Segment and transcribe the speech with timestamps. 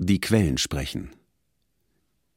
[0.00, 1.10] Die Quellen sprechen.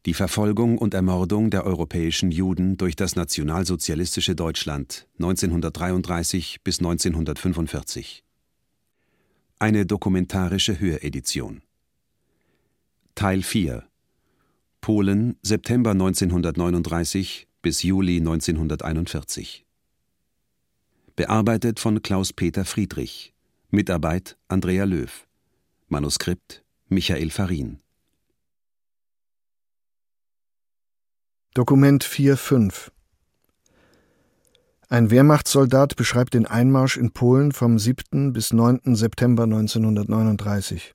[0.08, 8.24] Die Verfolgung und Ermordung der europäischen Juden durch das nationalsozialistische Deutschland 1933 bis 1945.
[9.60, 11.62] Eine dokumentarische Höredition.
[13.14, 13.88] Teil 4
[14.82, 19.68] Polen September 1939 bis Juli 1941.
[21.16, 23.36] Bearbeitet von Klaus-Peter Friedrich.
[23.70, 25.28] Mitarbeit Andrea Löw.
[25.90, 27.80] Manuskript Michael Farin.
[31.54, 32.92] Dokument 4.5
[34.90, 38.34] Ein Wehrmachtssoldat beschreibt den Einmarsch in Polen vom 7.
[38.34, 38.96] bis 9.
[38.96, 40.94] September 1939.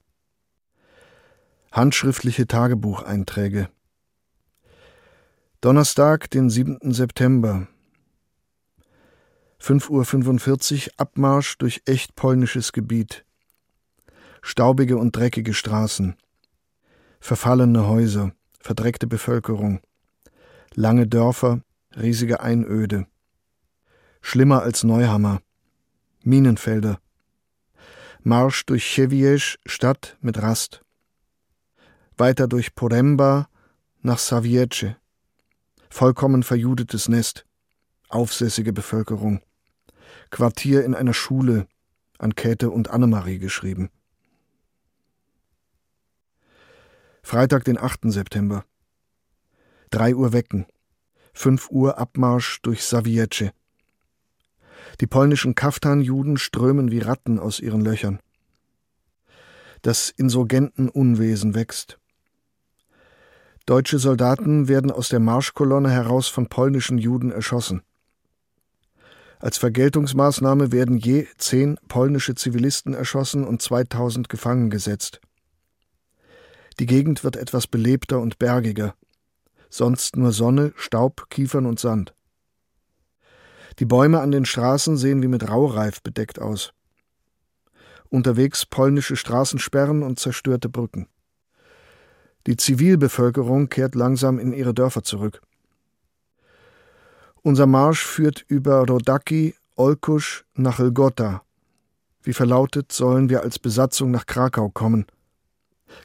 [1.72, 3.70] Handschriftliche Tagebucheinträge
[5.62, 6.92] Donnerstag, den 7.
[6.92, 7.68] September
[9.62, 13.25] 5.45 Uhr Abmarsch durch echt polnisches Gebiet.
[14.48, 16.14] Staubige und dreckige Straßen.
[17.18, 19.80] Verfallene Häuser, verdreckte Bevölkerung.
[20.72, 21.62] Lange Dörfer,
[21.96, 23.08] riesige Einöde.
[24.20, 25.42] Schlimmer als Neuhammer.
[26.22, 27.00] Minenfelder.
[28.22, 30.84] Marsch durch Chewiesch, Stadt mit Rast.
[32.16, 33.48] Weiter durch Poremba
[34.02, 34.94] nach Saviece.
[35.90, 37.46] Vollkommen verjudetes Nest.
[38.08, 39.40] Aufsässige Bevölkerung.
[40.30, 41.66] Quartier in einer Schule,
[42.18, 43.90] an Käthe und Annemarie geschrieben.
[47.28, 48.02] Freitag, den 8.
[48.12, 48.64] September.
[49.90, 50.64] 3 Uhr wecken.
[51.34, 53.50] 5 Uhr Abmarsch durch Saviece.
[55.00, 58.20] Die polnischen Kaftanjuden strömen wie Ratten aus ihren Löchern.
[59.82, 61.98] Das Insurgentenunwesen wächst.
[63.66, 67.82] Deutsche Soldaten werden aus der Marschkolonne heraus von polnischen Juden erschossen.
[69.40, 75.20] Als Vergeltungsmaßnahme werden je zehn polnische Zivilisten erschossen und 2000 gefangen gesetzt.
[76.78, 78.94] Die Gegend wird etwas belebter und bergiger.
[79.70, 82.14] Sonst nur Sonne, Staub, Kiefern und Sand.
[83.78, 86.72] Die Bäume an den Straßen sehen wie mit Raureif bedeckt aus.
[88.08, 91.08] Unterwegs polnische Straßensperren und zerstörte Brücken.
[92.46, 95.42] Die Zivilbevölkerung kehrt langsam in ihre Dörfer zurück.
[97.42, 101.42] Unser Marsch führt über Rodaki, Olkusch nach Lgota.
[102.22, 105.06] Wie verlautet, sollen wir als Besatzung nach Krakau kommen.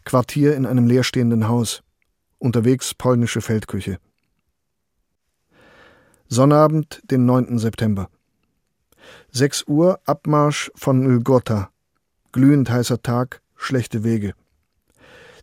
[0.05, 1.83] Quartier in einem leerstehenden Haus.
[2.37, 3.99] Unterwegs polnische Feldküche.
[6.27, 7.57] Sonnabend, den 9.
[7.59, 8.09] September.
[9.31, 11.69] 6 Uhr Abmarsch von Lgota.
[12.31, 14.33] Glühend heißer Tag, schlechte Wege.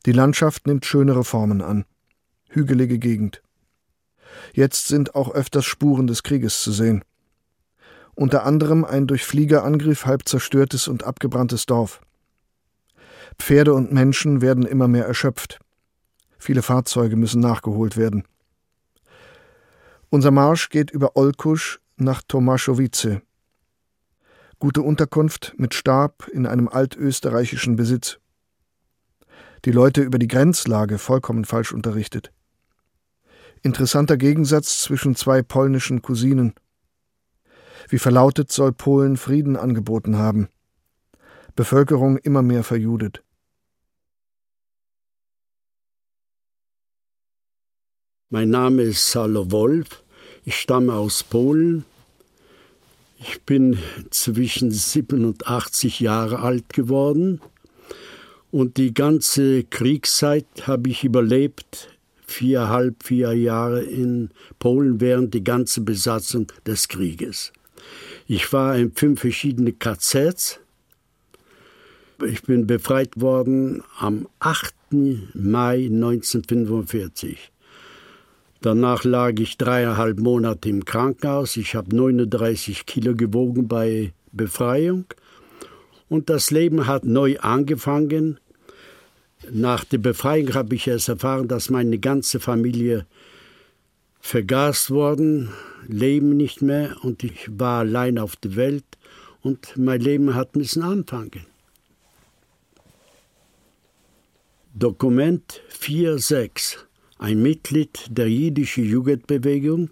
[0.06, 1.84] Die Landschaft nimmt schönere Formen an.
[2.48, 3.42] Hügelige Gegend.
[4.54, 7.04] Jetzt sind auch öfters Spuren des Krieges zu sehen.
[8.14, 12.00] Unter anderem ein durch Fliegerangriff halb zerstörtes und abgebranntes Dorf.
[13.38, 15.58] Pferde und Menschen werden immer mehr erschöpft.
[16.38, 18.24] Viele Fahrzeuge müssen nachgeholt werden.
[20.10, 23.20] Unser Marsch geht über Olkusch nach Tomaszowice.
[24.58, 28.18] Gute Unterkunft mit Stab in einem altösterreichischen Besitz.
[29.64, 32.32] Die Leute über die Grenzlage vollkommen falsch unterrichtet.
[33.62, 36.54] Interessanter Gegensatz zwischen zwei polnischen Cousinen.
[37.88, 40.48] Wie verlautet soll Polen Frieden angeboten haben.
[41.54, 43.22] Bevölkerung immer mehr verjudet.
[48.30, 50.02] Mein Name ist Salo Wolf.
[50.44, 51.86] Ich stamme aus Polen.
[53.18, 53.78] Ich bin
[54.10, 57.40] zwischen 87 Jahre alt geworden
[58.50, 61.96] und die ganze Kriegszeit habe ich überlebt
[62.26, 64.28] viereinhalb, vier Jahre in
[64.58, 67.54] Polen während die ganze Besatzung des Krieges.
[68.26, 70.60] Ich war in fünf verschiedene KZs.
[72.26, 74.74] Ich bin befreit worden am 8.
[75.32, 77.52] Mai 1945.
[78.60, 81.56] Danach lag ich dreieinhalb Monate im Krankenhaus.
[81.56, 85.04] Ich habe 39 Kilo gewogen bei Befreiung.
[86.08, 88.40] Und das Leben hat neu angefangen.
[89.50, 93.06] Nach der Befreiung habe ich erst erfahren, dass meine ganze Familie
[94.20, 95.50] vergast worden,
[95.86, 98.84] leben nicht mehr und ich war allein auf der Welt
[99.42, 101.46] und mein Leben hat müssen anfangen.
[104.74, 106.87] Dokument 4.6
[107.18, 109.90] Ein Mitglied der jüdischen Jugendbewegung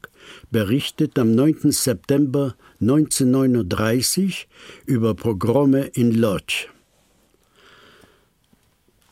[0.52, 1.73] berichtet am 9.
[1.73, 4.46] September 1939
[4.87, 6.69] über Pogrome in Lodz.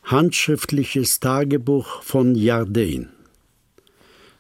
[0.05, 3.09] Handschriftliches Tagebuch von Jardin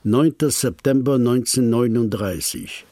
[0.04, 0.34] 9.
[0.50, 2.84] September 1939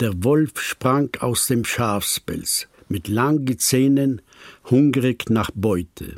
[0.00, 4.22] Der Wolf sprang aus dem Schafspelz, mit langen Zähnen,
[4.70, 6.16] hungrig nach Beute.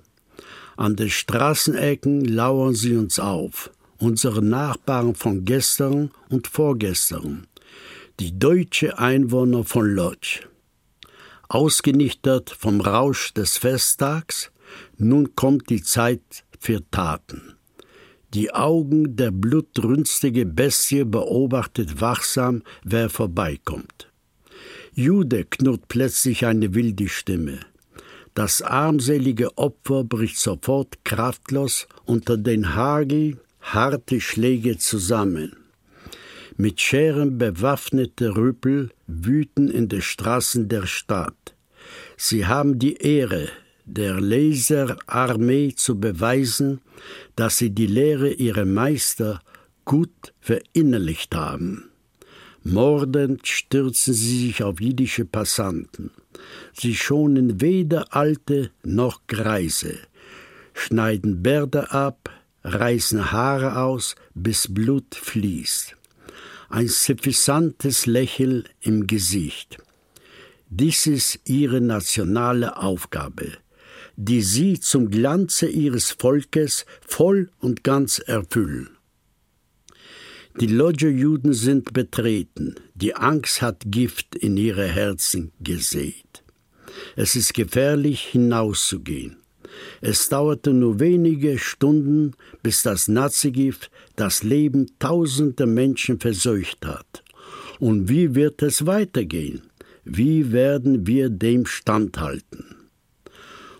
[0.79, 7.47] An den Straßenecken lauern sie uns auf, unsere Nachbarn von gestern und vorgestern,
[8.21, 10.41] die deutsche Einwohner von Lodz.
[11.49, 14.51] Ausgenichtert vom Rausch des Festtags,
[14.97, 17.55] nun kommt die Zeit für Taten.
[18.35, 24.13] Die Augen der blutrünstige Bestie beobachtet wachsam, wer vorbeikommt.
[24.93, 27.61] Jude knurrt plötzlich eine wilde Stimme.
[28.35, 33.39] Das armselige Opfer bricht sofort kraftlos unter den Hagel
[33.75, 35.57] harte Schläge zusammen.
[36.57, 41.55] Mit Scheren bewaffnete Rüppel wüten in den Straßen der Stadt.
[42.17, 43.49] Sie haben die Ehre,
[43.85, 46.81] der Laserarmee zu beweisen,
[47.37, 49.41] dass sie die Lehre ihrer Meister
[49.85, 51.91] gut verinnerlicht haben.
[52.65, 56.11] Mordend stürzen sie sich auf jüdische Passanten.
[56.73, 59.97] Sie schonen weder Alte noch Greise,
[60.75, 62.31] schneiden Bärte ab,
[62.69, 65.97] reißen Haare aus, bis Blut fließt.
[66.69, 69.79] Ein suffisantes Lächeln im Gesicht.
[70.69, 73.59] Dies ist ihre nationale Aufgabe
[74.21, 78.91] die sie zum Glanze ihres Volkes voll und ganz erfüllen.
[80.61, 86.43] Die Lodger-Juden sind betreten, die Angst hat Gift in ihre Herzen gesät.
[87.15, 89.37] Es ist gefährlich, hinauszugehen.
[90.01, 92.33] Es dauerte nur wenige Stunden,
[92.63, 97.25] bis das Nazigift das Leben tausender Menschen verseucht hat.
[97.79, 99.63] Und wie wird es weitergehen?
[100.05, 102.77] Wie werden wir dem standhalten?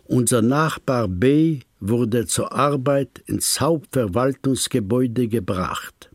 [0.05, 6.11] Unser Nachbar B wurde zur Arbeit ins Hauptverwaltungsgebäude gebracht.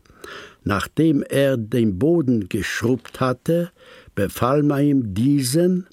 [0.64, 3.70] Nachdem er den Boden geschrubbt hatte,
[4.14, 5.86] befahl man ihm diesen,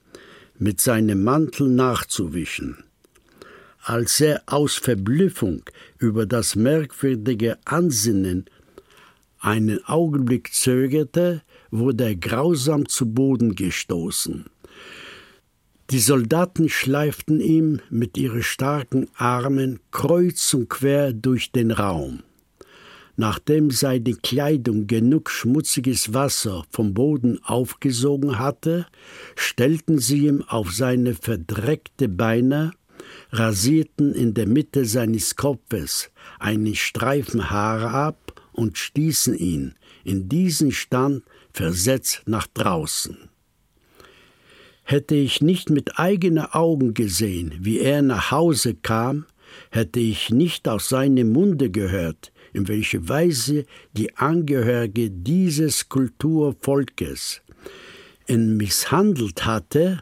[0.58, 2.84] mit seinem Mantel nachzuwischen.
[3.84, 5.64] Als er aus Verblüffung
[5.98, 8.46] über das merkwürdige Ansinnen
[9.40, 11.42] einen Augenblick zögerte,
[11.72, 14.46] wurde er grausam zu Boden gestoßen.
[15.90, 22.22] Die Soldaten schleiften ihm mit ihren starken Armen kreuz und quer durch den Raum.
[23.18, 28.86] Nachdem seine Kleidung genug schmutziges Wasser vom Boden aufgesogen hatte,
[29.36, 32.72] stellten sie ihm auf seine verdreckte Beine,
[33.32, 40.72] rasierten in der Mitte seines Kopfes einen Streifen Haare ab und stießen ihn in diesen
[40.72, 43.30] Stand versetzt nach draußen.
[44.84, 49.26] Hätte ich nicht mit eigenen Augen gesehen, wie er nach Hause kam,
[49.70, 57.42] hätte ich nicht aus seinem Munde gehört, in welcher Weise die Angehörige dieses Kulturvolkes
[58.28, 60.02] ihn misshandelt hatte,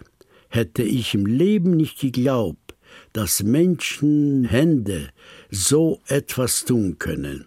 [0.49, 2.68] hätte ich im Leben nicht geglaubt,
[3.13, 5.09] dass Menschenhände
[5.49, 7.45] so etwas tun können.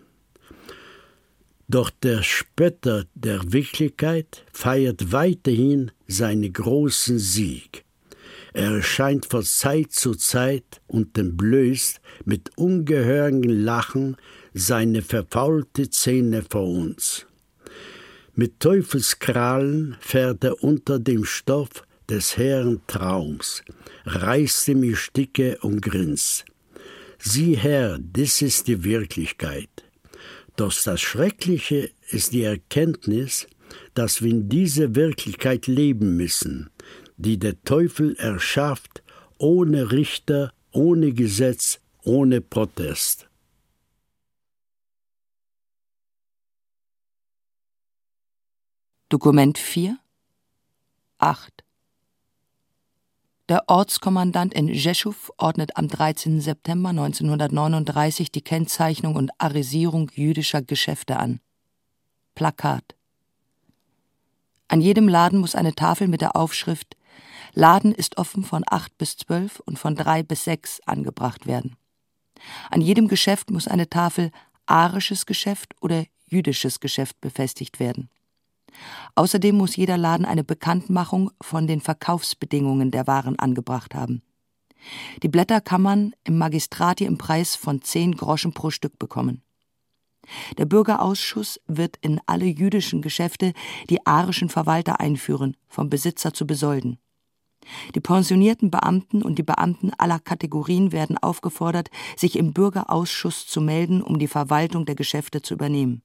[1.68, 7.84] Doch der Spötter der Wirklichkeit feiert weiterhin seinen großen Sieg.
[8.52, 14.16] Er erscheint von Zeit zu Zeit und entblößt mit ungehörigen Lachen
[14.52, 17.26] seine verfaulte Zähne vor uns.
[18.34, 23.62] Mit Teufelskrallen fährt er unter dem Stoff des Herrn Traums,
[24.04, 26.44] reißt ihm die Sticke und grinst.
[27.18, 29.70] Sieh her, das ist die Wirklichkeit.
[30.56, 33.46] Doch das Schreckliche ist die Erkenntnis,
[33.94, 36.70] dass wir in dieser Wirklichkeit leben müssen,
[37.16, 39.02] die der Teufel erschafft,
[39.38, 43.28] ohne Richter, ohne Gesetz, ohne Protest.
[49.08, 49.98] Dokument 4
[51.18, 51.61] 8
[53.52, 56.40] der Ortskommandant in Jeschow ordnet am 13.
[56.40, 61.38] September 1939 die Kennzeichnung und Arisierung jüdischer Geschäfte an.
[62.34, 62.94] Plakat.
[64.68, 66.96] An jedem Laden muss eine Tafel mit der Aufschrift
[67.52, 71.76] Laden ist offen von 8 bis 12 und von 3 bis 6 angebracht werden.
[72.70, 74.30] An jedem Geschäft muss eine Tafel
[74.64, 78.08] arisches Geschäft oder jüdisches Geschäft befestigt werden.
[79.14, 84.22] Außerdem muss jeder Laden eine Bekanntmachung von den Verkaufsbedingungen der Waren angebracht haben.
[85.22, 89.42] Die Blätter kann man im Magistrati im Preis von zehn Groschen pro Stück bekommen.
[90.58, 93.52] Der Bürgerausschuss wird in alle jüdischen Geschäfte
[93.90, 96.98] die arischen Verwalter einführen, vom Besitzer zu besolden.
[97.94, 104.02] Die pensionierten Beamten und die Beamten aller Kategorien werden aufgefordert, sich im Bürgerausschuss zu melden,
[104.02, 106.02] um die Verwaltung der Geschäfte zu übernehmen.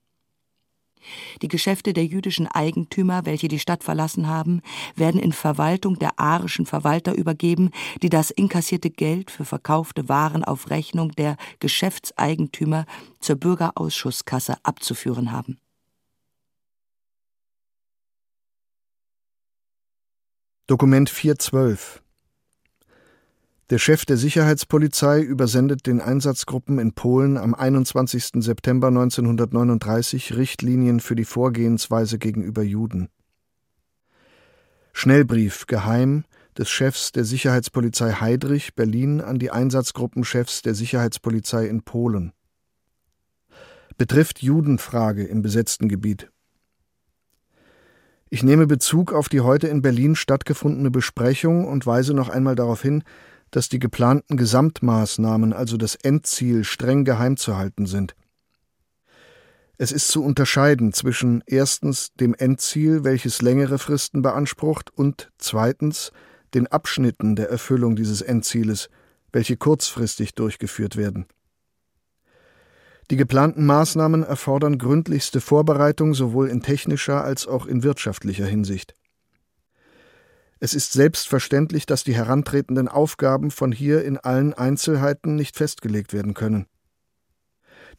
[1.41, 4.61] Die Geschäfte der jüdischen Eigentümer, welche die Stadt verlassen haben,
[4.95, 10.69] werden in Verwaltung der arischen Verwalter übergeben, die das inkassierte Geld für verkaufte Waren auf
[10.69, 12.85] Rechnung der Geschäftseigentümer
[13.19, 15.59] zur Bürgerausschusskasse abzuführen haben.
[20.67, 22.01] Dokument 412
[23.69, 28.43] der Chef der Sicherheitspolizei übersendet den Einsatzgruppen in Polen am 21.
[28.43, 33.09] September 1939 Richtlinien für die Vorgehensweise gegenüber Juden.
[34.93, 36.23] Schnellbrief geheim
[36.57, 42.31] des Chefs der Sicherheitspolizei Heydrich Berlin an die Einsatzgruppenchefs der Sicherheitspolizei in Polen.
[43.97, 46.31] Betrifft Judenfrage im besetzten Gebiet.
[48.29, 52.81] Ich nehme Bezug auf die heute in Berlin stattgefundene Besprechung und weise noch einmal darauf
[52.81, 53.03] hin,
[53.51, 58.15] dass die geplanten Gesamtmaßnahmen, also das Endziel, streng geheim zu halten sind.
[59.77, 66.11] Es ist zu unterscheiden zwischen erstens dem Endziel, welches längere Fristen beansprucht, und zweitens
[66.53, 68.89] den Abschnitten der Erfüllung dieses Endzieles,
[69.31, 71.27] welche kurzfristig durchgeführt werden.
[73.09, 78.95] Die geplanten Maßnahmen erfordern gründlichste Vorbereitung sowohl in technischer als auch in wirtschaftlicher Hinsicht.
[80.59, 86.33] Es ist selbstverständlich, dass die herantretenden Aufgaben von hier in allen Einzelheiten nicht festgelegt werden
[86.33, 86.65] können.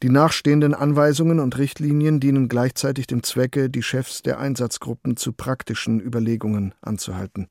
[0.01, 5.99] Die nachstehenden Anweisungen und Richtlinien dienen gleichzeitig dem Zwecke, die Chefs der Einsatzgruppen zu praktischen
[5.99, 7.49] Überlegungen anzuhalten.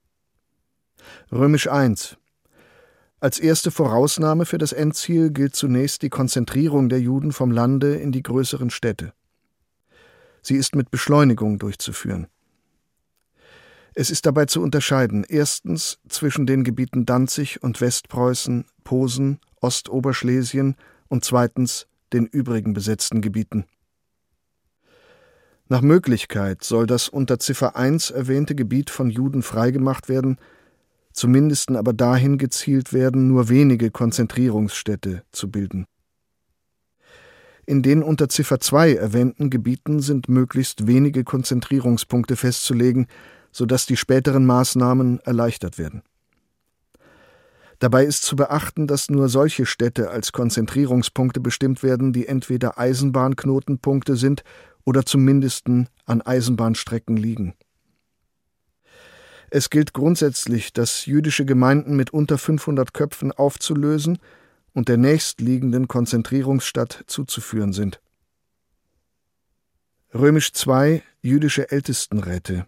[1.30, 1.94] Römisch I.
[3.20, 8.12] Als erste Vorausnahme für das Endziel gilt zunächst die Konzentrierung der Juden vom Lande in
[8.12, 9.12] die größeren Städte.
[10.40, 12.28] Sie ist mit Beschleunigung durchzuführen.
[13.94, 20.76] Es ist dabei zu unterscheiden erstens zwischen den Gebieten Danzig und Westpreußen, Posen, Ostoberschlesien
[21.08, 23.64] und zweitens den übrigen besetzten Gebieten.
[25.68, 30.38] Nach Möglichkeit soll das unter Ziffer 1 erwähnte Gebiet von Juden freigemacht werden,
[31.12, 35.86] zumindest aber dahin gezielt werden, nur wenige Konzentrierungsstädte zu bilden.
[37.66, 43.08] In den unter Ziffer 2 erwähnten Gebieten sind möglichst wenige Konzentrierungspunkte festzulegen,
[43.58, 46.02] sodass die späteren Maßnahmen erleichtert werden.
[47.80, 54.14] Dabei ist zu beachten, dass nur solche Städte als Konzentrierungspunkte bestimmt werden, die entweder Eisenbahnknotenpunkte
[54.14, 54.44] sind
[54.84, 57.54] oder zumindest an Eisenbahnstrecken liegen.
[59.50, 64.18] Es gilt grundsätzlich, dass jüdische Gemeinden mit unter 500 Köpfen aufzulösen
[64.72, 68.00] und der nächstliegenden Konzentrierungsstadt zuzuführen sind.
[70.14, 72.66] Römisch II Jüdische Ältestenräte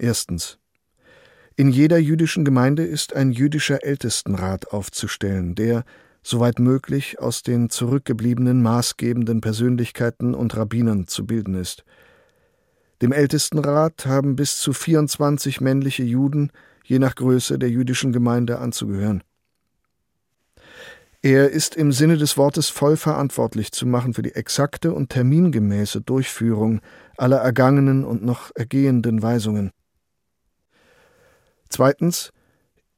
[0.00, 0.58] Erstens.
[1.56, 5.84] In jeder jüdischen Gemeinde ist ein jüdischer Ältestenrat aufzustellen, der,
[6.22, 11.84] soweit möglich, aus den zurückgebliebenen maßgebenden Persönlichkeiten und Rabbinern zu bilden ist.
[13.02, 16.50] Dem Ältestenrat haben bis zu 24 männliche Juden,
[16.82, 19.22] je nach Größe der jüdischen Gemeinde, anzugehören.
[21.20, 26.00] Er ist im Sinne des Wortes voll verantwortlich zu machen für die exakte und termingemäße
[26.00, 26.80] Durchführung
[27.18, 29.72] aller ergangenen und noch ergehenden Weisungen.
[31.70, 32.32] Zweitens,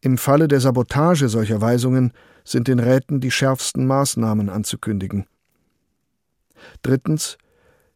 [0.00, 2.12] im Falle der Sabotage solcher Weisungen
[2.44, 5.26] sind den Räten die schärfsten Maßnahmen anzukündigen.
[6.82, 7.38] Drittens,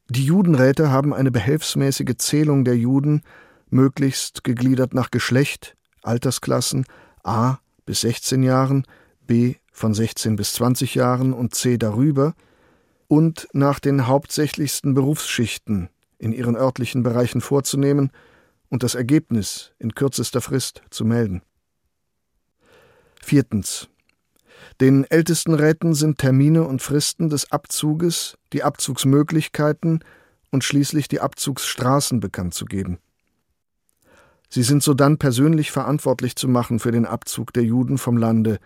[0.09, 3.23] die Judenräte haben eine behelfsmäßige Zählung der Juden,
[3.71, 6.87] möglichst gegliedert nach Geschlecht, Altersklassen
[7.25, 8.85] A bis 16 Jahren,
[9.27, 12.35] B von 16 bis 20 Jahren und C darüber
[13.09, 18.11] und nach den hauptsächlichsten Berufsschichten in ihren örtlichen Bereichen vorzunehmen
[18.69, 21.43] und das Ergebnis in kürzester Frist zu melden.
[23.23, 23.89] Viertens.
[24.81, 30.05] Den Ältestenräten sind Termine und Fristen des Abzuges, die Abzugsmöglichkeiten
[30.51, 32.99] und schließlich die Abzugsstraßen bekannt zu geben.
[34.49, 38.59] Sie sind sodann persönlich verantwortlich zu machen für den Abzug der Juden vom Lande,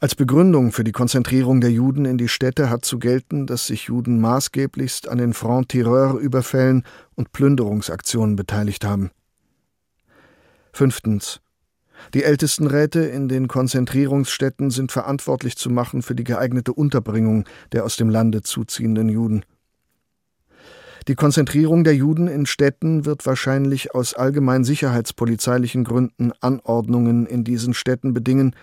[0.00, 3.84] als Begründung für die Konzentrierung der Juden in die Städte hat zu gelten, dass sich
[3.84, 6.84] Juden maßgeblichst an den Front-Tireur-Überfällen
[7.16, 9.10] und Plünderungsaktionen beteiligt haben.
[10.72, 11.40] Fünftens.
[12.14, 17.96] Die Ältestenräte in den Konzentrierungsstätten sind verantwortlich zu machen für die geeignete Unterbringung der aus
[17.96, 19.44] dem Lande zuziehenden Juden.
[21.08, 27.74] Die Konzentrierung der Juden in Städten wird wahrscheinlich aus allgemein sicherheitspolizeilichen Gründen Anordnungen in diesen
[27.74, 28.54] Städten bedingen,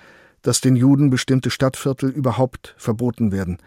[0.47, 3.57] dass den Juden bestimmte Stadtviertel überhaupt verboten werden,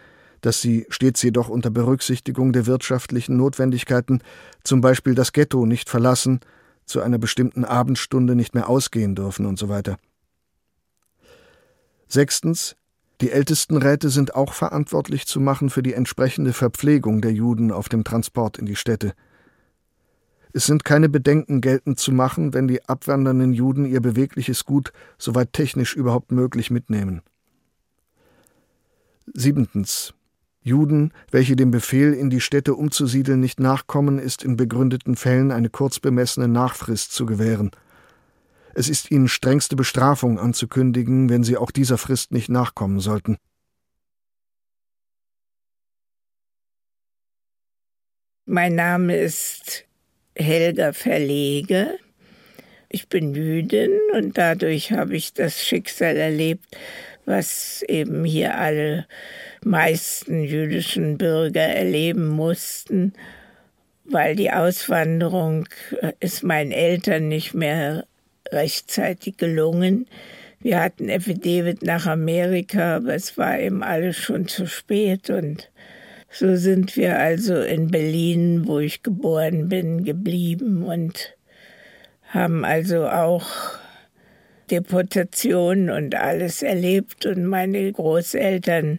[0.41, 4.23] dass sie stets jedoch unter Berücksichtigung der wirtschaftlichen Notwendigkeiten
[4.65, 6.41] zum Beispiel das Ghetto nicht verlassen,
[6.87, 9.99] zu einer bestimmten Abendstunde nicht mehr ausgehen dürfen und so weiter.
[12.09, 12.77] Sechstens
[13.21, 18.05] Die Ältestenräte sind auch verantwortlich zu machen für die entsprechende Verpflegung der Juden auf dem
[18.05, 19.13] Transport in die Städte.
[20.52, 25.52] Es sind keine Bedenken geltend zu machen, wenn die abwandernden Juden ihr bewegliches Gut soweit
[25.52, 27.23] technisch überhaupt möglich mitnehmen.
[29.33, 30.14] Siebentens.
[30.62, 35.71] Juden, welche dem Befehl, in die Städte umzusiedeln, nicht nachkommen, ist in begründeten Fällen eine
[35.71, 37.71] kurz bemessene Nachfrist zu gewähren.
[38.75, 43.38] Es ist ihnen strengste Bestrafung anzukündigen, wenn sie auch dieser Frist nicht nachkommen sollten.
[48.45, 49.87] Mein Name ist
[50.40, 51.99] Helga Verlege.
[52.88, 56.64] Ich bin Jüdin und dadurch habe ich das Schicksal erlebt,
[57.25, 59.06] was eben hier alle
[59.62, 63.12] meisten jüdischen Bürger erleben mussten,
[64.04, 65.68] weil die Auswanderung
[66.00, 68.06] äh, ist meinen Eltern nicht mehr
[68.50, 70.09] rechtzeitig gelungen.
[70.61, 75.70] Wir hatten Epidemie nach Amerika, aber es war eben alles schon zu spät und
[76.31, 81.37] so sind wir also in Berlin, wo ich geboren bin, geblieben und
[82.29, 83.47] haben also auch
[84.71, 88.99] Deportation und alles erlebt und meine Großeltern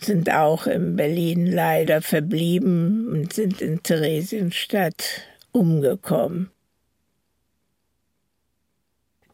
[0.00, 5.22] sind auch in Berlin leider verblieben und sind in Theresienstadt
[5.52, 6.50] umgekommen.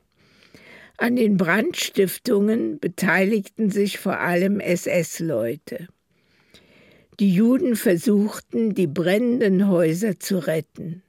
[0.97, 5.87] An den Brandstiftungen beteiligten sich vor allem SS-Leute.
[7.19, 11.03] Die Juden versuchten, die brennenden Häuser zu retten.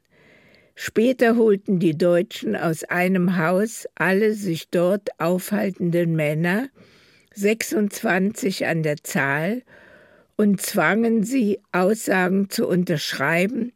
[0.74, 6.68] Später holten die Deutschen aus einem Haus alle sich dort aufhaltenden Männer,
[7.34, 9.62] 26 an der Zahl,
[10.36, 13.72] und zwangen sie, Aussagen zu unterschreiben,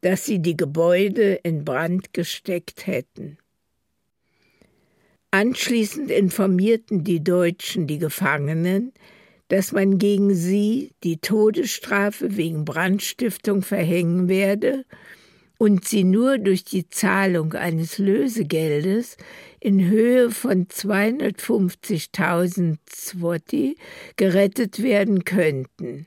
[0.00, 3.36] dass sie die Gebäude in Brand gesteckt hätten.
[5.32, 8.92] Anschließend informierten die Deutschen die Gefangenen,
[9.48, 14.84] dass man gegen sie die Todesstrafe wegen Brandstiftung verhängen werde
[15.58, 19.18] und sie nur durch die Zahlung eines Lösegeldes
[19.60, 23.76] in Höhe von 250.000 Zwotti
[24.16, 26.06] gerettet werden könnten.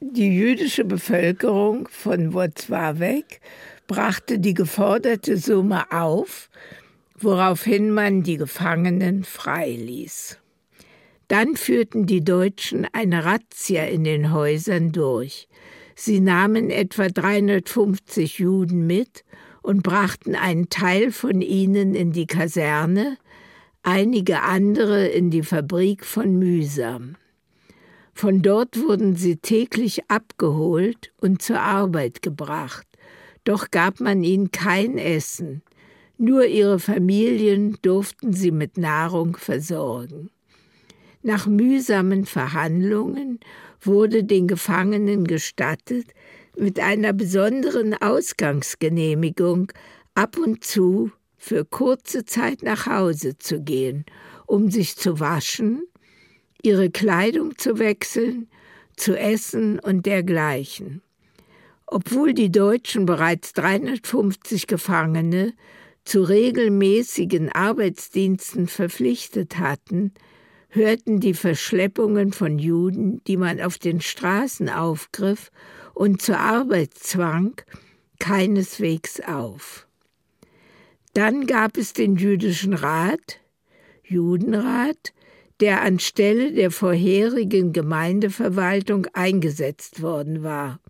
[0.00, 3.42] Die jüdische Bevölkerung von Wrocławek
[3.86, 6.48] brachte die geforderte Summe auf,
[7.18, 10.39] woraufhin man die Gefangenen freiließ.
[11.30, 15.46] Dann führten die Deutschen eine Razzia in den Häusern durch.
[15.94, 19.22] Sie nahmen etwa 350 Juden mit
[19.62, 23.16] und brachten einen Teil von ihnen in die Kaserne,
[23.84, 27.14] einige andere in die Fabrik von Mühsam.
[28.12, 32.88] Von dort wurden sie täglich abgeholt und zur Arbeit gebracht,
[33.44, 35.62] doch gab man ihnen kein Essen,
[36.18, 40.30] nur ihre Familien durften sie mit Nahrung versorgen.
[41.22, 43.40] Nach mühsamen Verhandlungen
[43.80, 46.06] wurde den Gefangenen gestattet,
[46.56, 49.72] mit einer besonderen Ausgangsgenehmigung
[50.14, 54.04] ab und zu für kurze Zeit nach Hause zu gehen,
[54.46, 55.82] um sich zu waschen,
[56.62, 58.48] ihre Kleidung zu wechseln,
[58.96, 61.02] zu essen und dergleichen.
[61.86, 65.54] Obwohl die Deutschen bereits 350 Gefangene
[66.04, 70.12] zu regelmäßigen Arbeitsdiensten verpflichtet hatten,
[70.70, 75.50] hörten die Verschleppungen von Juden, die man auf den Straßen aufgriff
[75.94, 77.60] und zur Arbeit zwang,
[78.18, 79.86] keineswegs auf.
[81.14, 83.40] Dann gab es den jüdischen Rat,
[84.04, 85.12] Judenrat,
[85.60, 90.80] der anstelle der vorherigen Gemeindeverwaltung eingesetzt worden war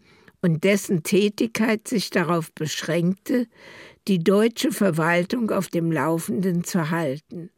[0.43, 3.47] und dessen Tätigkeit sich darauf beschränkte,
[4.09, 7.51] die deutsche Verwaltung auf dem Laufenden zu halten.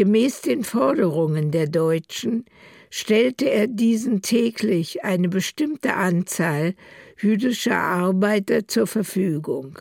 [0.00, 2.46] Gemäß den Forderungen der Deutschen
[2.88, 6.74] stellte er diesen täglich eine bestimmte Anzahl
[7.20, 9.78] jüdischer Arbeiter zur Verfügung.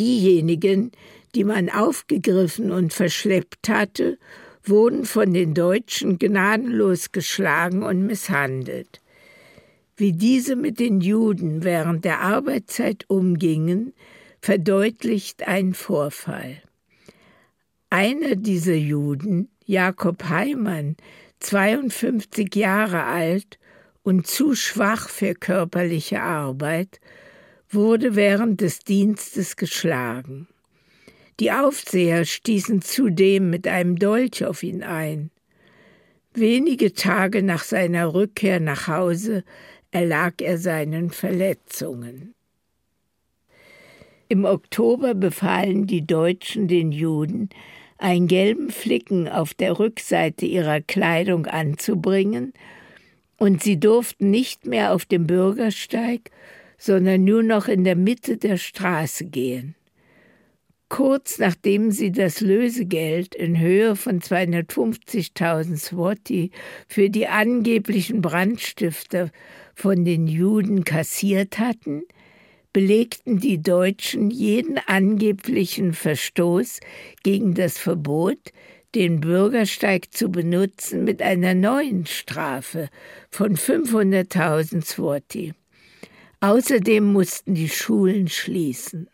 [0.00, 0.90] Diejenigen,
[1.36, 4.18] die man aufgegriffen und verschleppt hatte,
[4.64, 9.00] wurden von den Deutschen gnadenlos geschlagen und misshandelt.
[9.96, 13.94] Wie diese mit den Juden während der Arbeitszeit umgingen,
[14.40, 16.60] verdeutlicht ein Vorfall.
[17.98, 20.98] Einer dieser Juden, Jakob Heimann,
[21.40, 23.58] 52 Jahre alt
[24.02, 27.00] und zu schwach für körperliche Arbeit,
[27.70, 30.46] wurde während des Dienstes geschlagen.
[31.40, 35.30] Die Aufseher stießen zudem mit einem Dolch auf ihn ein.
[36.34, 39.42] Wenige Tage nach seiner Rückkehr nach Hause
[39.90, 42.34] erlag er seinen Verletzungen.
[44.28, 47.48] Im Oktober befahlen die Deutschen den Juden,
[47.98, 52.52] einen gelben Flicken auf der Rückseite ihrer Kleidung anzubringen,
[53.38, 56.30] und sie durften nicht mehr auf dem Bürgersteig,
[56.78, 59.74] sondern nur noch in der Mitte der Straße gehen.
[60.88, 66.52] Kurz nachdem sie das Lösegeld in Höhe von 250.000 Swati
[66.86, 69.30] für die angeblichen Brandstifter
[69.74, 72.02] von den Juden kassiert hatten,
[72.76, 76.80] belegten die Deutschen jeden angeblichen Verstoß
[77.22, 78.52] gegen das Verbot,
[78.94, 82.90] den Bürgersteig zu benutzen, mit einer neuen Strafe
[83.30, 85.54] von 500.000 Swati.
[86.40, 89.08] Außerdem mussten die Schulen schließen.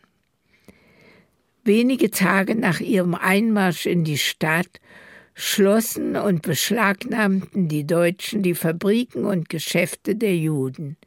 [1.63, 4.81] Wenige Tage nach ihrem Einmarsch in die Stadt
[5.35, 10.97] schlossen und beschlagnahmten die Deutschen die Fabriken und Geschäfte der Juden.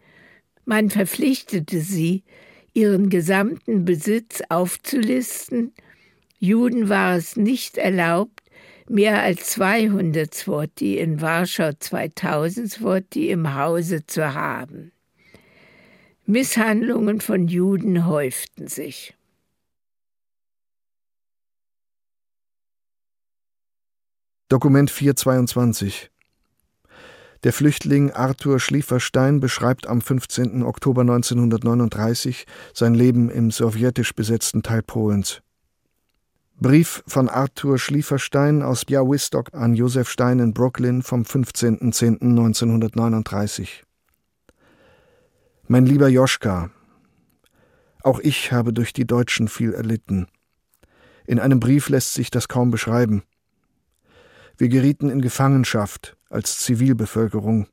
[0.64, 2.24] Man verpflichtete sie,
[2.76, 5.72] ihren gesamten Besitz aufzulisten.
[6.38, 8.42] Juden war es nicht erlaubt,
[8.88, 14.92] mehr als 200 Swati in Warschau 2000 Swati im Hause zu haben.
[16.26, 19.14] Misshandlungen von Juden häuften sich.
[24.48, 26.10] Dokument 422
[27.46, 30.64] Der Flüchtling Arthur Schlieferstein beschreibt am 15.
[30.64, 35.42] Oktober 1939 sein Leben im sowjetisch besetzten Teil Polens.
[36.58, 43.68] Brief von Arthur Schlieferstein aus Białystok an Josef Stein in Brooklyn vom 15.10.1939
[45.68, 46.70] Mein lieber Joschka,
[48.02, 50.26] auch ich habe durch die Deutschen viel erlitten.
[51.28, 53.22] In einem Brief lässt sich das kaum beschreiben.
[54.58, 57.68] Wir gerieten in Gefangenschaft als Zivilbevölkerung.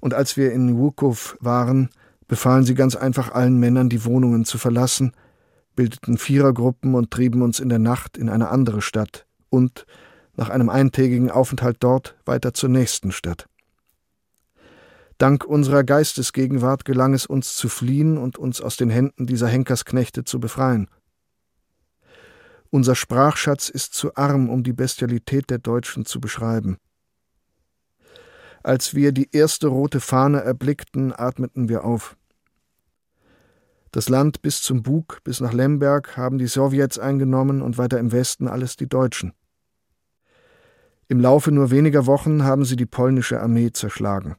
[0.00, 1.90] Und als wir in Łukow waren,
[2.28, 5.12] befahlen sie ganz einfach allen Männern, die Wohnungen zu verlassen,
[5.74, 9.86] bildeten Vierergruppen und trieben uns in der Nacht in eine andere Stadt und,
[10.34, 13.46] nach einem eintägigen Aufenthalt dort, weiter zur nächsten Stadt.
[15.18, 20.24] Dank unserer Geistesgegenwart gelang es uns zu fliehen und uns aus den Händen dieser Henkersknechte
[20.24, 20.88] zu befreien.
[22.76, 26.76] Unser Sprachschatz ist zu arm, um die Bestialität der Deutschen zu beschreiben.
[28.62, 32.18] Als wir die erste rote Fahne erblickten, atmeten wir auf.
[33.92, 38.12] Das Land bis zum Bug, bis nach Lemberg haben die Sowjets eingenommen und weiter im
[38.12, 39.32] Westen alles die Deutschen.
[41.08, 44.36] Im Laufe nur weniger Wochen haben sie die polnische Armee zerschlagen.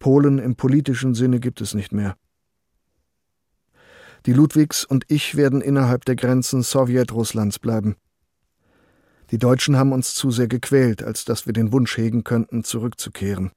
[0.00, 2.16] Polen im politischen Sinne gibt es nicht mehr.
[4.26, 7.94] Die Ludwigs und ich werden innerhalb der Grenzen Sowjetrusslands bleiben.
[9.30, 13.52] Die Deutschen haben uns zu sehr gequält, als dass wir den Wunsch hegen könnten, zurückzukehren.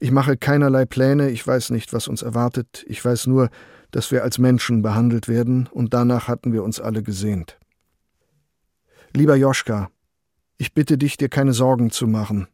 [0.00, 3.50] Ich mache keinerlei Pläne, ich weiß nicht, was uns erwartet, ich weiß nur,
[3.90, 7.58] dass wir als Menschen behandelt werden, und danach hatten wir uns alle gesehnt.
[9.12, 9.90] Lieber Joschka,
[10.56, 12.48] ich bitte dich, dir keine Sorgen zu machen.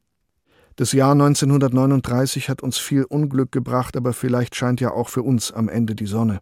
[0.81, 5.53] Das Jahr 1939 hat uns viel Unglück gebracht, aber vielleicht scheint ja auch für uns
[5.53, 6.40] am Ende die Sonne.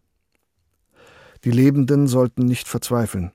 [1.42, 3.32] Die Lebenden sollten nicht verzweifeln.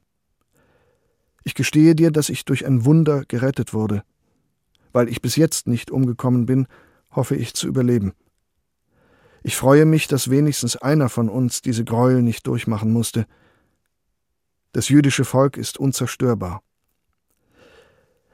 [1.44, 4.04] Ich gestehe dir, dass ich durch ein Wunder gerettet wurde.
[4.94, 6.68] Weil ich bis jetzt nicht umgekommen bin,
[7.12, 8.14] hoffe ich zu überleben.
[9.42, 13.26] Ich freue mich, dass wenigstens einer von uns diese Gräuel nicht durchmachen musste.
[14.72, 16.64] Das jüdische Volk ist unzerstörbar.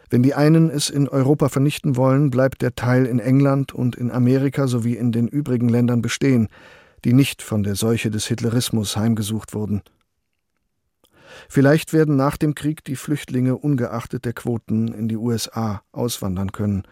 [0.10, 4.10] Wenn die einen es in Europa vernichten wollen, bleibt der Teil in England und in
[4.10, 6.48] Amerika sowie in den übrigen Ländern bestehen,
[7.06, 9.82] die nicht von der Seuche des Hitlerismus heimgesucht wurden.
[11.48, 16.84] Vielleicht werden nach dem Krieg die Flüchtlinge ungeachtet der Quoten in die USA auswandern können,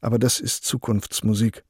[0.00, 1.64] aber das ist Zukunftsmusik.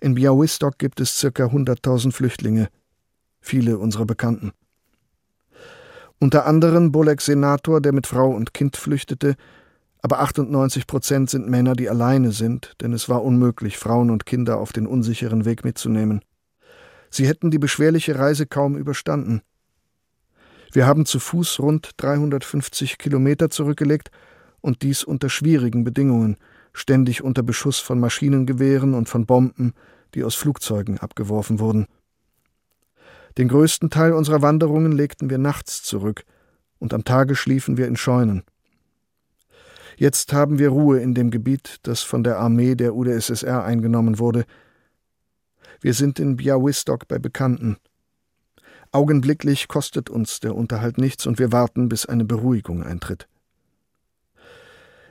[0.00, 2.68] In Białystok gibt es circa 100.000 Flüchtlinge,
[3.40, 4.52] viele unserer Bekannten.
[6.24, 9.34] Unter anderem Bolek Senator, der mit Frau und Kind flüchtete,
[10.00, 14.56] aber 98 Prozent sind Männer, die alleine sind, denn es war unmöglich, Frauen und Kinder
[14.56, 16.22] auf den unsicheren Weg mitzunehmen.
[17.10, 19.42] Sie hätten die beschwerliche Reise kaum überstanden.
[20.72, 24.10] Wir haben zu Fuß rund 350 Kilometer zurückgelegt
[24.62, 26.38] und dies unter schwierigen Bedingungen,
[26.72, 29.74] ständig unter Beschuss von Maschinengewehren und von Bomben,
[30.14, 31.86] die aus Flugzeugen abgeworfen wurden.
[33.36, 36.24] Den größten Teil unserer Wanderungen legten wir nachts zurück,
[36.78, 38.44] und am Tage schliefen wir in Scheunen.
[39.96, 44.44] Jetzt haben wir Ruhe in dem Gebiet, das von der Armee der UdSSR eingenommen wurde.
[45.80, 47.76] Wir sind in Białystok bei Bekannten.
[48.90, 53.28] Augenblicklich kostet uns der Unterhalt nichts und wir warten, bis eine Beruhigung eintritt.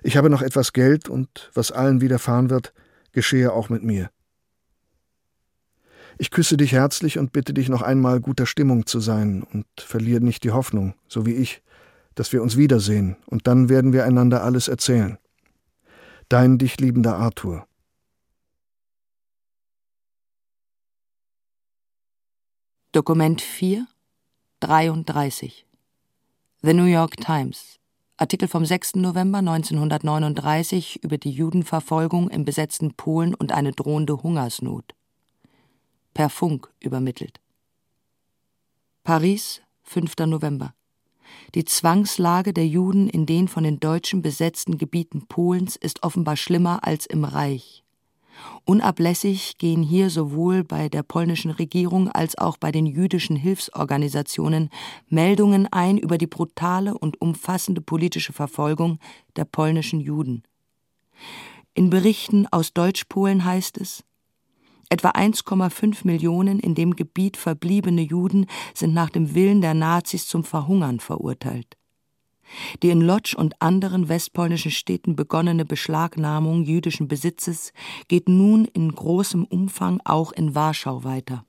[0.01, 2.73] Ich habe noch etwas Geld und was allen widerfahren wird,
[3.13, 4.09] geschehe auch mit mir.
[6.17, 10.21] Ich küsse dich herzlich und bitte dich noch einmal guter Stimmung zu sein und verliere
[10.21, 11.61] nicht die Hoffnung, so wie ich,
[12.15, 15.17] dass wir uns wiedersehen, und dann werden wir einander alles erzählen.
[16.29, 17.65] Dein dich liebender Arthur.
[22.91, 23.87] Dokument 4,
[24.59, 25.65] 33
[26.61, 27.79] The New York Times
[28.17, 28.95] Artikel vom 6.
[28.95, 34.93] November 1939 über die Judenverfolgung im besetzten Polen und eine drohende Hungersnot
[36.13, 37.39] per Funk übermittelt.
[39.03, 40.13] Paris, 5.
[40.27, 40.73] November.
[41.55, 46.85] Die Zwangslage der Juden in den von den Deutschen besetzten Gebieten Polens ist offenbar schlimmer
[46.85, 47.83] als im Reich.
[48.65, 54.69] Unablässig gehen hier sowohl bei der polnischen Regierung als auch bei den jüdischen Hilfsorganisationen
[55.07, 58.99] Meldungen ein über die brutale und umfassende politische Verfolgung
[59.35, 60.43] der polnischen Juden.
[61.75, 64.03] In Berichten aus Deutschpolen heißt es,
[64.93, 70.43] Etwa 1,5 Millionen in dem Gebiet verbliebene Juden sind nach dem Willen der Nazis zum
[70.43, 71.77] Verhungern verurteilt.
[72.83, 77.73] Die in Lodz und anderen westpolnischen Städten begonnene Beschlagnahmung jüdischen Besitzes
[78.07, 81.43] geht nun in großem Umfang auch in Warschau weiter.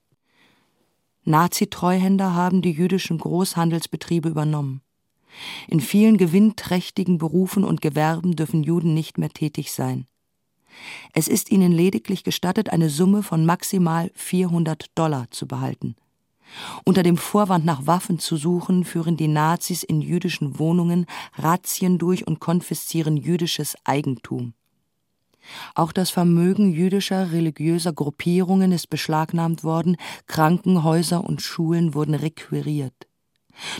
[1.24, 4.80] Nazi-Treuhänder haben die jüdischen Großhandelsbetriebe übernommen.
[5.68, 10.06] In vielen gewinnträchtigen Berufen und Gewerben dürfen Juden nicht mehr tätig sein.
[11.12, 15.96] Es ist ihnen lediglich gestattet, eine Summe von maximal 400 Dollar zu behalten.
[16.84, 22.26] Unter dem Vorwand nach Waffen zu suchen, führen die Nazis in jüdischen Wohnungen Razzien durch
[22.26, 24.54] und konfiszieren jüdisches Eigentum.
[25.74, 32.94] Auch das Vermögen jüdischer religiöser Gruppierungen ist beschlagnahmt worden, Krankenhäuser und Schulen wurden requiriert.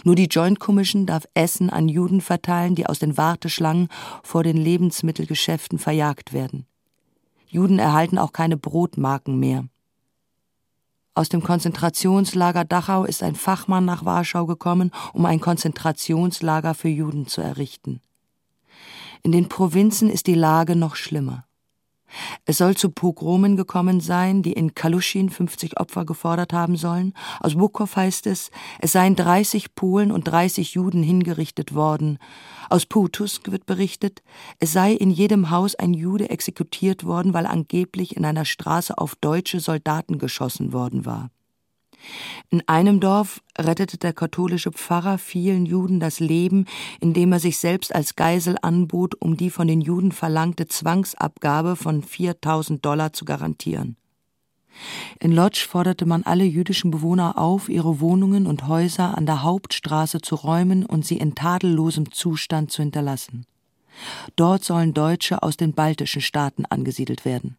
[0.04, 3.88] Nur die Joint Commission darf Essen an Juden verteilen, die aus den Warteschlangen
[4.22, 6.66] vor den Lebensmittelgeschäften verjagt werden.
[7.46, 9.64] Juden erhalten auch keine Brotmarken mehr.
[11.14, 17.28] Aus dem Konzentrationslager Dachau ist ein Fachmann nach Warschau gekommen, um ein Konzentrationslager für Juden
[17.28, 18.00] zu errichten.
[19.22, 21.46] In den Provinzen ist die Lage noch schlimmer.
[22.44, 27.14] Es soll zu Pogromen gekommen sein, die in Kaluschin 50 Opfer gefordert haben sollen.
[27.40, 28.50] Aus Bukow heißt es,
[28.80, 32.18] es seien 30 Polen und 30 Juden hingerichtet worden.
[32.70, 34.22] Aus Putusk wird berichtet,
[34.58, 39.14] es sei in jedem Haus ein Jude exekutiert worden, weil angeblich in einer Straße auf
[39.16, 41.30] deutsche Soldaten geschossen worden war.
[42.50, 46.66] In einem Dorf rettete der katholische Pfarrer vielen Juden das Leben,
[47.00, 52.02] indem er sich selbst als Geisel anbot, um die von den Juden verlangte Zwangsabgabe von
[52.02, 53.96] 4000 Dollar zu garantieren.
[55.20, 60.20] In Lodz forderte man alle jüdischen Bewohner auf, ihre Wohnungen und Häuser an der Hauptstraße
[60.20, 63.46] zu räumen und sie in tadellosem Zustand zu hinterlassen.
[64.36, 67.56] Dort sollen Deutsche aus den baltischen Staaten angesiedelt werden.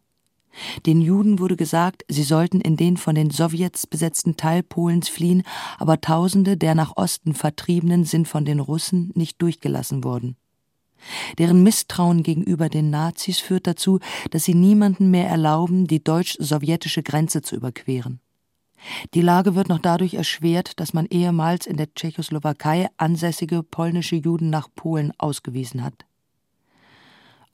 [0.86, 5.42] Den Juden wurde gesagt, sie sollten in den von den Sowjets besetzten Teil Polens fliehen,
[5.78, 10.36] aber Tausende der nach Osten Vertriebenen sind von den Russen nicht durchgelassen worden.
[11.38, 17.42] Deren Misstrauen gegenüber den Nazis führt dazu, dass sie niemanden mehr erlauben, die deutsch-sowjetische Grenze
[17.42, 18.20] zu überqueren.
[19.14, 24.50] Die Lage wird noch dadurch erschwert, dass man ehemals in der Tschechoslowakei ansässige polnische Juden
[24.50, 26.04] nach Polen ausgewiesen hat.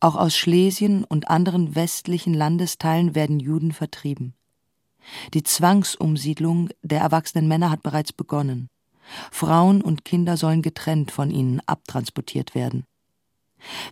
[0.03, 4.35] Auch aus Schlesien und anderen westlichen Landesteilen werden Juden vertrieben.
[5.33, 8.69] Die Zwangsumsiedlung der erwachsenen Männer hat bereits begonnen.
[9.31, 12.85] Frauen und Kinder sollen getrennt von ihnen abtransportiert werden.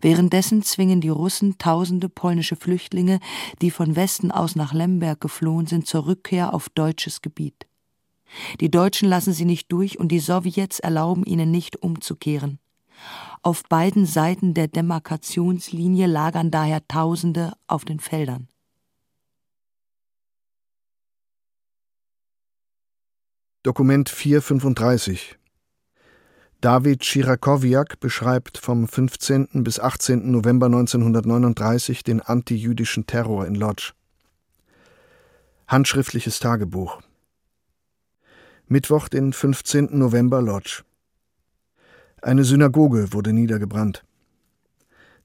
[0.00, 3.20] Währenddessen zwingen die Russen tausende polnische Flüchtlinge,
[3.62, 7.68] die von Westen aus nach Lemberg geflohen sind, zur Rückkehr auf deutsches Gebiet.
[8.58, 12.58] Die Deutschen lassen sie nicht durch und die Sowjets erlauben ihnen nicht umzukehren.
[13.42, 18.48] Auf beiden Seiten der Demarkationslinie lagern daher Tausende auf den Feldern.
[23.62, 25.38] Dokument 435
[26.60, 29.64] David Chirakowiak beschreibt vom 15.
[29.64, 30.30] bis 18.
[30.30, 33.94] November 1939 den antijüdischen Terror in Lodz.
[35.66, 37.00] Handschriftliches Tagebuch
[38.66, 39.98] Mittwoch, den 15.
[39.98, 40.84] November Lodz.
[42.22, 44.04] Eine Synagoge wurde niedergebrannt.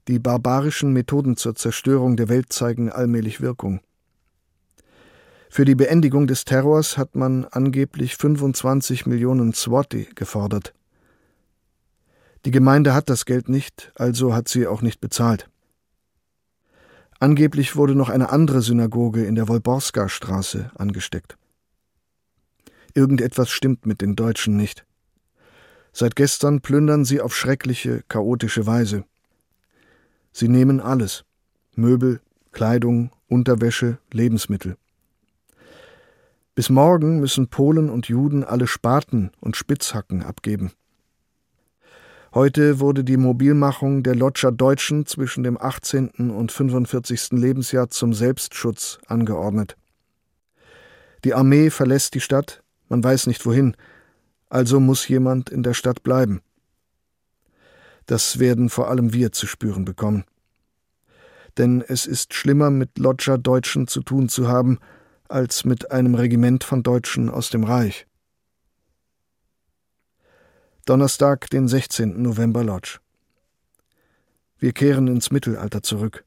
[0.08, 3.80] Die barbarischen Methoden zur Zerstörung der Welt zeigen allmählich Wirkung.
[5.50, 10.74] Für die Beendigung des Terrors hat man angeblich 25 Millionen Swati gefordert.
[12.44, 15.50] Die Gemeinde hat das Geld nicht, also hat sie auch nicht bezahlt.
[17.18, 21.36] Angeblich wurde noch eine andere Synagoge in der Wolborska-Straße angesteckt.
[22.94, 24.86] Irgendetwas stimmt mit den Deutschen nicht.
[25.98, 29.04] Seit gestern plündern sie auf schreckliche, chaotische Weise.
[30.30, 31.24] Sie nehmen alles
[31.74, 32.20] Möbel,
[32.52, 34.76] Kleidung, Unterwäsche, Lebensmittel.
[36.54, 40.72] Bis morgen müssen Polen und Juden alle Spaten und Spitzhacken abgeben.
[42.34, 46.30] Heute wurde die Mobilmachung der Lotscher Deutschen zwischen dem 18.
[46.30, 47.30] und 45.
[47.30, 49.78] Lebensjahr zum Selbstschutz angeordnet.
[51.24, 53.74] Die Armee verlässt die Stadt, man weiß nicht wohin,
[54.48, 56.40] also muss jemand in der Stadt bleiben.
[58.06, 60.24] Das werden vor allem wir zu spüren bekommen.
[61.58, 64.78] Denn es ist schlimmer, mit Lodger Deutschen zu tun zu haben,
[65.28, 68.06] als mit einem Regiment von Deutschen aus dem Reich.
[70.84, 72.22] Donnerstag, den 16.
[72.22, 73.00] November Lodge.
[74.58, 76.24] Wir kehren ins Mittelalter zurück.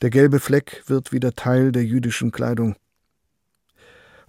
[0.00, 2.76] Der gelbe Fleck wird wieder Teil der jüdischen Kleidung.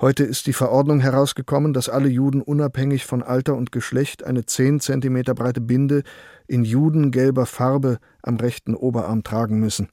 [0.02, 4.82] Heute ist die Verordnung herausgekommen, dass alle Juden unabhängig von Alter und Geschlecht eine zehn
[4.82, 6.04] Zentimeter breite Binde
[6.48, 9.90] in judengelber Farbe am rechten Oberarm tragen müssen.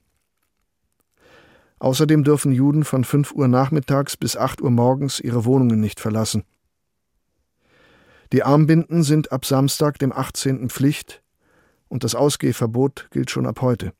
[1.79, 6.43] Außerdem dürfen Juden von 5 Uhr nachmittags bis 8 Uhr morgens ihre Wohnungen nicht verlassen.
[8.33, 10.69] Die Armbinden sind ab Samstag, dem 18.
[10.69, 11.23] Pflicht
[11.87, 13.93] und das Ausgehverbot gilt schon ab heute.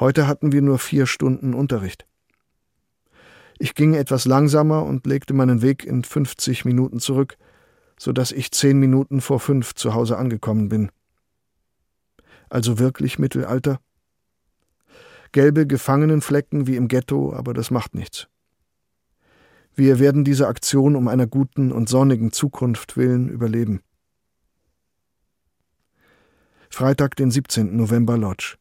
[0.00, 2.06] Heute hatten wir nur vier Stunden Unterricht.
[3.58, 7.36] Ich ging etwas langsamer und legte meinen Weg in 50 Minuten zurück,
[7.98, 10.90] so dass ich zehn Minuten vor fünf zu Hause angekommen bin.
[12.50, 13.80] Also wirklich Mittelalter?
[15.32, 18.28] Gelbe Gefangenenflecken wie im Ghetto, aber das macht nichts.
[19.74, 23.80] Wir werden diese Aktion um einer guten und sonnigen Zukunft willen überleben.
[26.70, 27.76] Freitag, den 17.
[27.76, 28.56] November Lodge.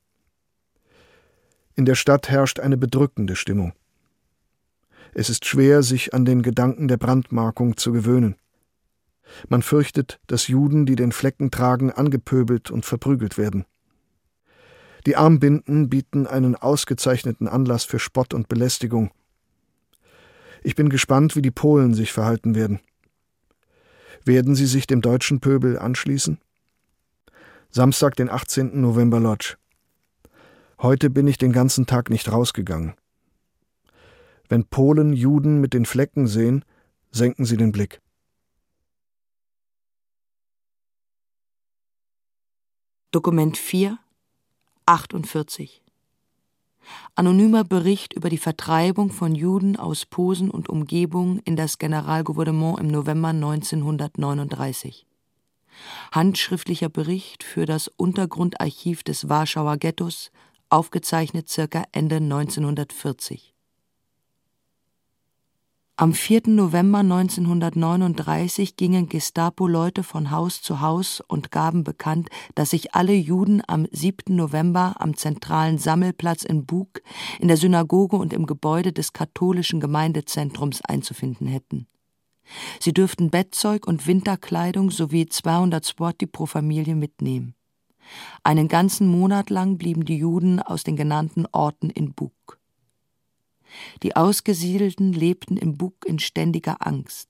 [1.75, 3.73] In der Stadt herrscht eine bedrückende Stimmung.
[5.15, 8.35] Es ist schwer, sich an den Gedanken der Brandmarkung zu gewöhnen.
[9.49, 13.65] Man fürchtet, dass Juden, die den Flecken tragen, angepöbelt und verprügelt werden.
[15.07, 19.09] Die Armbinden bieten einen ausgezeichneten Anlass für Spott und Belästigung
[20.65, 22.79] ich bin gespannt, wie die Polen sich verhalten werden.
[24.25, 26.39] Werden sie sich dem deutschen Pöbel anschließen?
[27.69, 28.81] Samstag, den 18.
[28.81, 29.57] November Lodge.
[30.81, 32.95] Heute bin ich den ganzen Tag nicht rausgegangen.
[34.47, 36.63] Wenn Polen Juden mit den Flecken sehen,
[37.11, 38.01] senken sie den Blick.
[43.11, 43.97] Dokument 4,
[44.85, 45.81] 48
[47.15, 52.87] Anonymer Bericht über die Vertreibung von Juden aus Posen und Umgebung in das Generalgouvernement im
[52.87, 55.07] November 1939.
[56.11, 60.31] Handschriftlicher Bericht für das Untergrundarchiv des Warschauer Ghettos,
[60.69, 63.54] aufgezeichnet circa Ende 1940
[65.97, 66.41] am 4.
[66.47, 73.61] November 1939 gingen Gestapo-Leute von Haus zu Haus und gaben bekannt, dass sich alle Juden
[73.65, 74.35] am 7.
[74.35, 77.01] November am zentralen Sammelplatz in Bug,
[77.39, 81.87] in der Synagoge und im Gebäude des katholischen Gemeindezentrums einzufinden hätten.
[82.81, 87.55] Sie dürften Bettzeug und Winterkleidung sowie 200 Sporti pro Familie mitnehmen.
[88.43, 92.59] Einen ganzen Monat lang blieben die Juden aus den genannten Orten in Bug.
[94.03, 97.29] Die Ausgesiedelten lebten im Bug in ständiger Angst.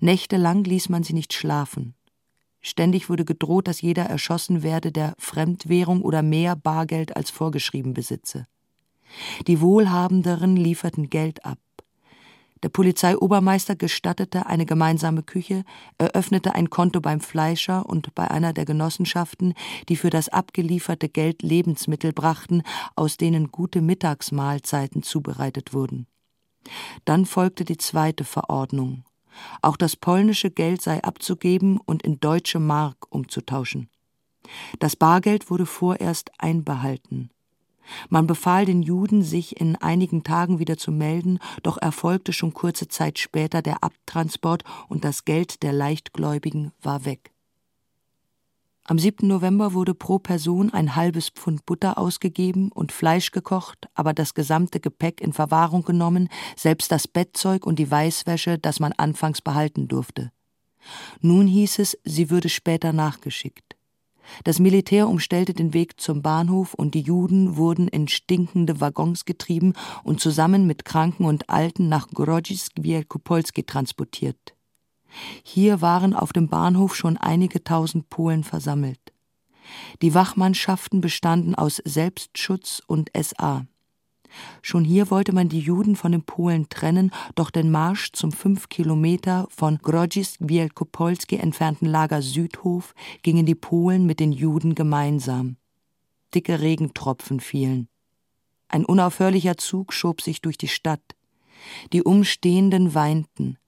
[0.00, 1.94] Nächtelang ließ man sie nicht schlafen.
[2.60, 8.46] Ständig wurde gedroht, dass jeder erschossen werde, der Fremdwährung oder mehr Bargeld als vorgeschrieben besitze.
[9.46, 11.58] Die Wohlhabenderen lieferten Geld ab.
[12.62, 15.64] Der Polizeiobermeister gestattete eine gemeinsame Küche,
[15.98, 19.54] eröffnete ein Konto beim Fleischer und bei einer der Genossenschaften,
[19.88, 22.62] die für das abgelieferte Geld Lebensmittel brachten,
[22.94, 26.06] aus denen gute Mittagsmahlzeiten zubereitet wurden.
[27.04, 29.04] Dann folgte die zweite Verordnung.
[29.60, 33.88] Auch das polnische Geld sei abzugeben und in deutsche Mark umzutauschen.
[34.78, 37.30] Das Bargeld wurde vorerst einbehalten.
[38.08, 42.88] Man befahl den Juden, sich in einigen Tagen wieder zu melden, doch erfolgte schon kurze
[42.88, 47.32] Zeit später der Abtransport und das Geld der Leichtgläubigen war weg.
[48.84, 49.28] Am 7.
[49.28, 54.80] November wurde pro Person ein halbes Pfund Butter ausgegeben und Fleisch gekocht, aber das gesamte
[54.80, 60.32] Gepäck in Verwahrung genommen, selbst das Bettzeug und die Weißwäsche, das man anfangs behalten durfte.
[61.20, 63.71] Nun hieß es, sie würde später nachgeschickt.
[64.44, 69.74] Das Militär umstellte den Weg zum Bahnhof und die Juden wurden in stinkende Waggons getrieben
[70.04, 74.54] und zusammen mit Kranken und Alten nach Grodzisk Wielkopolski transportiert.
[75.42, 79.12] Hier waren auf dem Bahnhof schon einige tausend Polen versammelt.
[80.00, 83.66] Die Wachmannschaften bestanden aus Selbstschutz und SA.
[84.62, 88.68] Schon hier wollte man die Juden von den Polen trennen, doch den Marsch zum fünf
[88.68, 95.56] Kilometer von Grodzisk Wielkopolski entfernten Lager Südhof gingen die Polen mit den Juden gemeinsam.
[96.34, 97.88] Dicke Regentropfen fielen.
[98.68, 101.02] Ein unaufhörlicher Zug schob sich durch die Stadt.
[101.92, 103.58] Die Umstehenden weinten.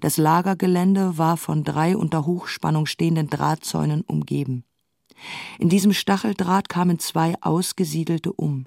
[0.00, 4.64] Das Lagergelände war von drei unter Hochspannung stehenden Drahtzäunen umgeben.
[5.58, 8.66] In diesem Stacheldraht kamen zwei Ausgesiedelte um.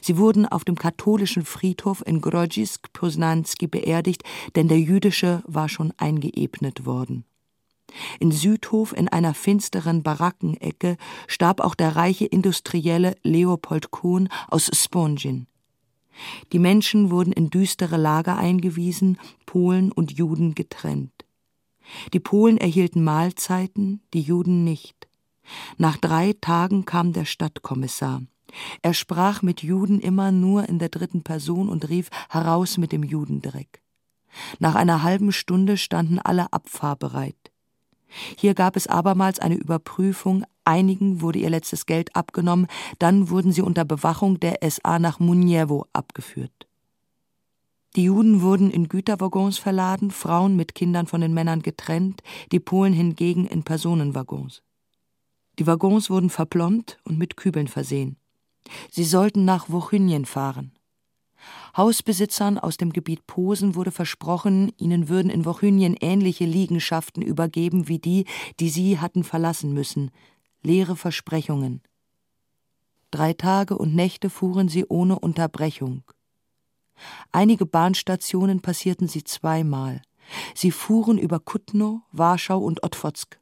[0.00, 4.22] Sie wurden auf dem katholischen Friedhof in Grodzisk Poznanski beerdigt,
[4.54, 7.24] denn der jüdische war schon eingeebnet worden.
[8.18, 10.96] In Südhof in einer finsteren Barackenecke
[11.26, 15.46] starb auch der reiche Industrielle Leopold Kohn aus Spongin.
[16.52, 21.12] Die Menschen wurden in düstere Lager eingewiesen, Polen und Juden getrennt.
[22.12, 25.08] Die Polen erhielten Mahlzeiten, die Juden nicht.
[25.76, 28.22] Nach drei Tagen kam der Stadtkommissar.
[28.82, 33.02] Er sprach mit Juden immer nur in der dritten Person und rief heraus mit dem
[33.02, 33.82] Judendreck.
[34.58, 37.36] Nach einer halben Stunde standen alle abfahrbereit.
[38.36, 43.62] Hier gab es abermals eine Überprüfung, einigen wurde ihr letztes Geld abgenommen, dann wurden sie
[43.62, 46.68] unter Bewachung der SA nach Muniewo abgeführt.
[47.96, 52.92] Die Juden wurden in Güterwaggons verladen, Frauen mit Kindern von den Männern getrennt, die Polen
[52.92, 54.62] hingegen in Personenwaggons.
[55.60, 58.16] Die Waggons wurden verplombt und mit Kübeln versehen.
[58.90, 60.72] Sie sollten nach Wochynien fahren.
[61.76, 67.98] Hausbesitzern aus dem Gebiet Posen wurde versprochen, ihnen würden in Wochynien ähnliche Liegenschaften übergeben wie
[67.98, 68.26] die,
[68.60, 70.10] die sie hatten verlassen müssen.
[70.62, 71.82] Leere Versprechungen.
[73.10, 76.02] Drei Tage und Nächte fuhren sie ohne Unterbrechung.
[77.32, 80.02] Einige Bahnstationen passierten sie zweimal.
[80.54, 83.38] Sie fuhren über Kutno, Warschau und Otwotsk.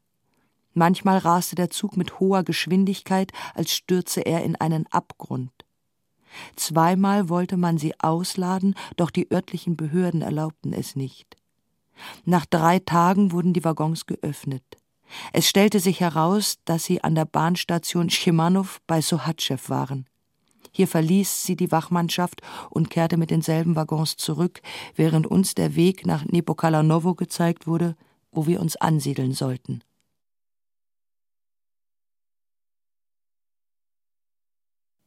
[0.74, 5.52] Manchmal raste der Zug mit hoher Geschwindigkeit, als stürze er in einen Abgrund.
[6.56, 11.36] Zweimal wollte man sie ausladen, doch die örtlichen Behörden erlaubten es nicht.
[12.24, 14.64] Nach drei Tagen wurden die Waggons geöffnet.
[15.32, 20.06] Es stellte sich heraus, dass sie an der Bahnstation Schimanow bei Sohatschew waren.
[20.74, 24.62] Hier verließ sie die Wachmannschaft und kehrte mit denselben Waggons zurück,
[24.94, 27.94] während uns der Weg nach Nepokalanowo gezeigt wurde,
[28.30, 29.82] wo wir uns ansiedeln sollten.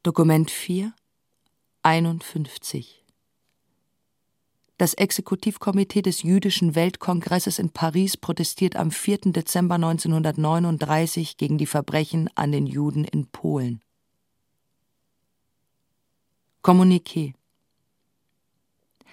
[0.06, 0.92] Dokument 4
[1.82, 3.02] 51
[4.78, 9.32] Das Exekutivkomitee des Jüdischen Weltkongresses in Paris protestiert am 4.
[9.32, 13.82] Dezember 1939 gegen die Verbrechen an den Juden in Polen.
[16.62, 17.34] Kommuniqué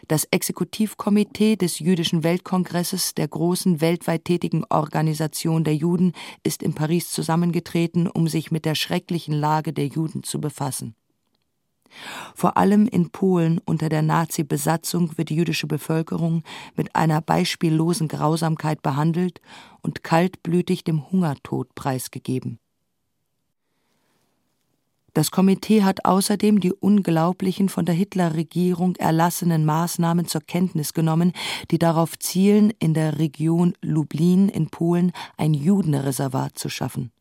[0.07, 7.11] das Exekutivkomitee des Jüdischen Weltkongresses, der großen weltweit tätigen Organisation der Juden, ist in Paris
[7.11, 10.95] zusammengetreten, um sich mit der schrecklichen Lage der Juden zu befassen.
[12.33, 16.43] Vor allem in Polen unter der Nazi-Besatzung wird die jüdische Bevölkerung
[16.75, 19.41] mit einer beispiellosen Grausamkeit behandelt
[19.81, 22.59] und kaltblütig dem Hungertod preisgegeben.
[25.13, 31.33] Das Komitee hat außerdem die unglaublichen von der Hitlerregierung erlassenen Maßnahmen zur Kenntnis genommen,
[31.69, 37.11] die darauf zielen, in der Region Lublin in Polen ein Judenreservat zu schaffen.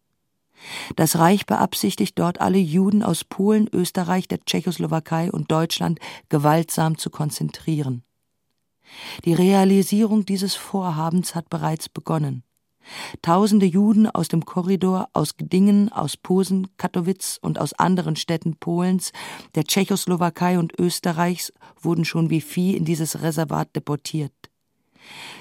[0.96, 5.98] Das Reich beabsichtigt dort alle Juden aus Polen, Österreich, der Tschechoslowakei und Deutschland
[6.30, 8.04] gewaltsam zu konzentrieren.
[9.24, 12.44] Die Realisierung dieses Vorhabens hat bereits begonnen.
[13.22, 19.12] Tausende Juden aus dem Korridor, aus Gdingen, aus Posen, Katowice und aus anderen Städten Polens,
[19.54, 24.32] der Tschechoslowakei und Österreichs wurden schon wie Vieh in dieses Reservat deportiert.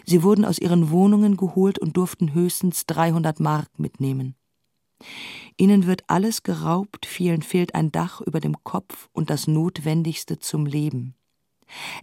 [0.05, 4.35] Sie wurden aus ihren Wohnungen geholt und durften höchstens 300 Mark mitnehmen.
[5.57, 10.65] Ihnen wird alles geraubt, vielen fehlt ein Dach über dem Kopf und das Notwendigste zum
[10.65, 11.15] Leben.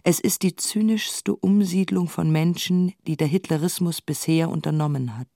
[0.03, 5.27] Es ist die zynischste Umsiedlung von Menschen, die der Hitlerismus bisher unternommen hat.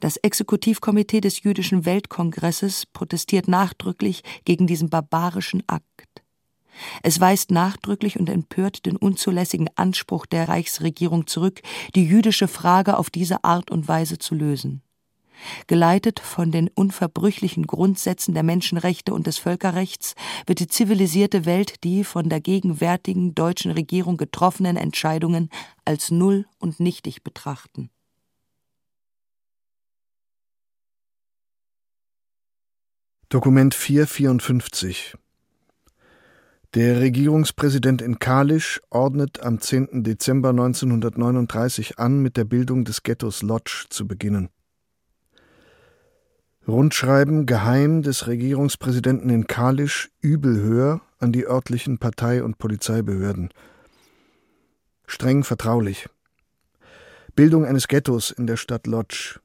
[0.00, 6.24] Das Exekutivkomitee des Jüdischen Weltkongresses protestiert nachdrücklich gegen diesen barbarischen Akt.
[7.02, 11.60] Es weist nachdrücklich und empört den unzulässigen Anspruch der Reichsregierung zurück,
[11.94, 14.82] die jüdische Frage auf diese Art und Weise zu lösen.
[15.66, 20.14] Geleitet von den unverbrüchlichen Grundsätzen der Menschenrechte und des Völkerrechts
[20.46, 25.48] wird die zivilisierte Welt die von der gegenwärtigen deutschen Regierung getroffenen Entscheidungen
[25.84, 27.90] als null und nichtig betrachten.
[33.32, 35.16] Dokument 454
[36.74, 40.04] Der Regierungspräsident in Kalisch ordnet am 10.
[40.04, 44.50] Dezember 1939 an, mit der Bildung des Ghettos Lodz zu beginnen.
[46.68, 53.50] Rundschreiben geheim des Regierungspräsidenten in Kalisch Übelhöher an die örtlichen Partei- und Polizeibehörden.
[55.04, 56.08] Streng vertraulich.
[57.34, 59.40] Bildung eines Ghettos in der Stadt Lodz.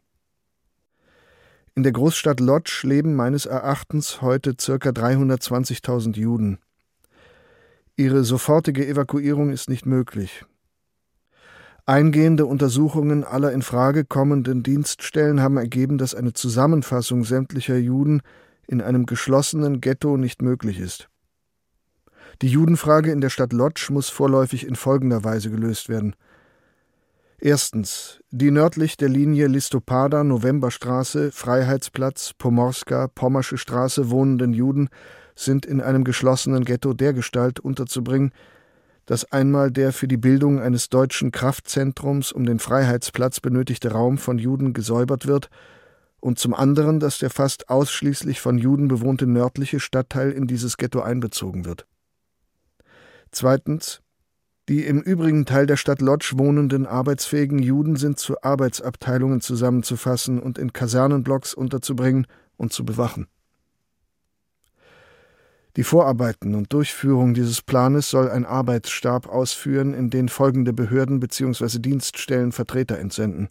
[1.73, 4.89] In der Großstadt Lodz leben meines Erachtens heute ca.
[4.89, 6.59] 320.000 Juden.
[7.95, 10.45] Ihre sofortige Evakuierung ist nicht möglich.
[11.89, 18.21] Eingehende Untersuchungen aller in Frage kommenden Dienststellen haben ergeben, dass eine Zusammenfassung sämtlicher Juden
[18.67, 21.07] in einem geschlossenen Ghetto nicht möglich ist.
[22.41, 26.13] Die Judenfrage in der Stadt Lodz muss vorläufig in folgender Weise gelöst werden.
[27.39, 28.19] Erstens.
[28.31, 34.89] Die nördlich der Linie Listopada, Novemberstraße, Freiheitsplatz, Pomorska, Pommersche Straße wohnenden Juden
[35.35, 38.33] sind in einem geschlossenen Ghetto dergestalt unterzubringen,
[39.07, 44.37] dass einmal der für die Bildung eines deutschen Kraftzentrums um den Freiheitsplatz benötigte Raum von
[44.37, 45.49] Juden gesäubert wird,
[46.19, 50.99] und zum anderen, dass der fast ausschließlich von Juden bewohnte nördliche Stadtteil in dieses Ghetto
[50.99, 51.87] einbezogen wird.
[53.31, 54.01] Zweitens,
[54.67, 60.57] die im übrigen Teil der Stadt Lodz wohnenden arbeitsfähigen Juden sind zu Arbeitsabteilungen zusammenzufassen und
[60.57, 62.27] in Kasernenblocks unterzubringen
[62.57, 63.27] und zu bewachen.
[65.77, 71.77] Die Vorarbeiten und Durchführung dieses Planes soll ein Arbeitsstab ausführen, in den folgende Behörden bzw.
[71.77, 73.49] Dienststellen Vertreter entsenden.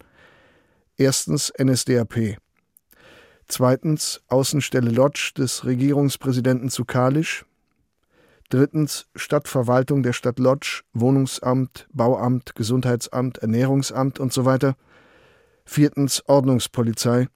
[0.97, 2.39] Erstens NSDAP.
[3.47, 7.47] Zweitens Außenstelle Lodz des Regierungspräsidenten zu Kalisch.
[8.49, 14.75] Drittens Stadtverwaltung der Stadt Lodz, Wohnungsamt, Bauamt, Gesundheitsamt, Ernährungsamt und so weiter.
[15.65, 17.29] Viertens Ordnungspolizei.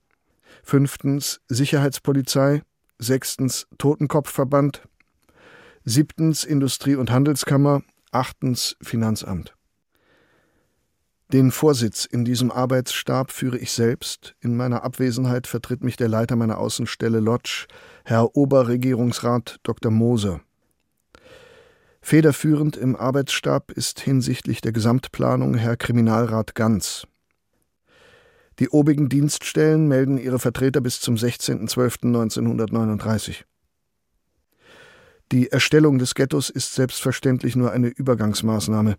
[0.63, 2.63] Fünftens Sicherheitspolizei
[3.01, 4.83] sechstens Totenkopfverband,
[5.83, 7.81] siebtens Industrie- und Handelskammer,
[8.11, 9.55] achtens Finanzamt.
[11.33, 14.35] Den Vorsitz in diesem Arbeitsstab führe ich selbst.
[14.41, 17.67] In meiner Abwesenheit vertritt mich der Leiter meiner Außenstelle Lodge,
[18.03, 19.91] Herr Oberregierungsrat Dr.
[19.91, 20.41] Moser.
[22.01, 27.07] Federführend im Arbeitsstab ist hinsichtlich der Gesamtplanung Herr Kriminalrat Ganz.
[28.59, 33.43] Die obigen Dienststellen melden ihre Vertreter bis zum 16.12.1939.
[35.31, 38.97] Die Erstellung des Ghettos ist selbstverständlich nur eine Übergangsmaßnahme.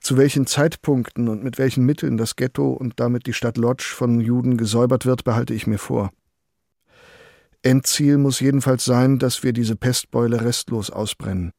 [0.00, 4.20] Zu welchen Zeitpunkten und mit welchen Mitteln das Ghetto und damit die Stadt Lodz von
[4.20, 6.10] Juden gesäubert wird, behalte ich mir vor.
[7.62, 11.52] Endziel muss jedenfalls sein, dass wir diese Pestbeule restlos ausbrennen.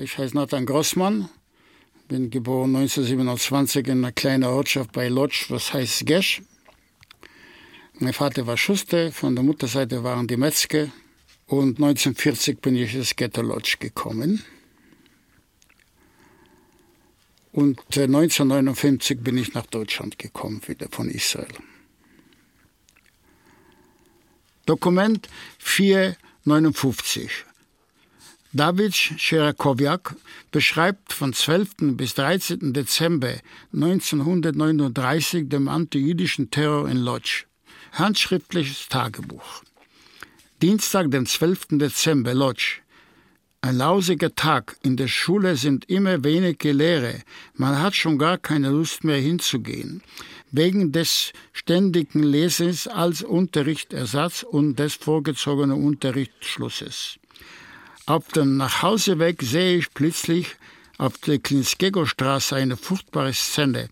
[0.00, 1.28] Ich heiße Nathan Grossmann,
[2.08, 6.40] bin geboren 1927 in einer kleinen Ortschaft bei Lodz, was heißt Gesch.
[7.98, 10.88] Mein Vater war Schuster, von der Mutterseite waren die Metzger.
[11.46, 14.42] Und 1940 bin ich ins Ghetto Lodz gekommen.
[17.52, 21.52] Und 1959 bin ich nach Deutschland gekommen, wieder von Israel.
[24.64, 25.28] Dokument
[25.58, 27.44] 459.
[28.54, 30.14] David Scherakowiak
[30.50, 31.96] beschreibt von 12.
[31.96, 32.74] bis 13.
[32.74, 33.36] Dezember
[33.72, 37.46] 1939 den antijüdischen Terror in Lodz.
[37.92, 39.62] Handschriftliches Tagebuch.
[40.60, 41.78] Dienstag, den 12.
[41.78, 42.82] Dezember, Lodz.
[43.62, 44.76] Ein lausiger Tag.
[44.82, 47.14] In der Schule sind immer wenige Lehrer.
[47.54, 50.02] Man hat schon gar keine Lust mehr hinzugehen.
[50.50, 57.18] Wegen des ständigen Lesens als Unterrichtersatz und des vorgezogenen Unterrichtsschlusses.
[58.06, 60.56] Auf dem Nachhauseweg sehe ich plötzlich
[60.98, 63.90] auf der Klinskego-Straße eine furchtbare Szene.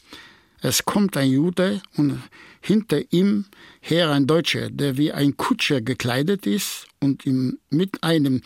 [0.61, 2.21] Es kommt ein Jude und
[2.61, 3.47] hinter ihm
[3.81, 8.43] her ein Deutscher, der wie ein Kutscher gekleidet ist und ihm mit einem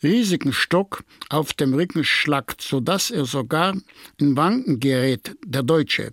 [0.00, 3.76] riesigen Stock auf dem Rücken schlagt, so dass er sogar
[4.16, 6.10] in Wanken gerät, der Deutsche.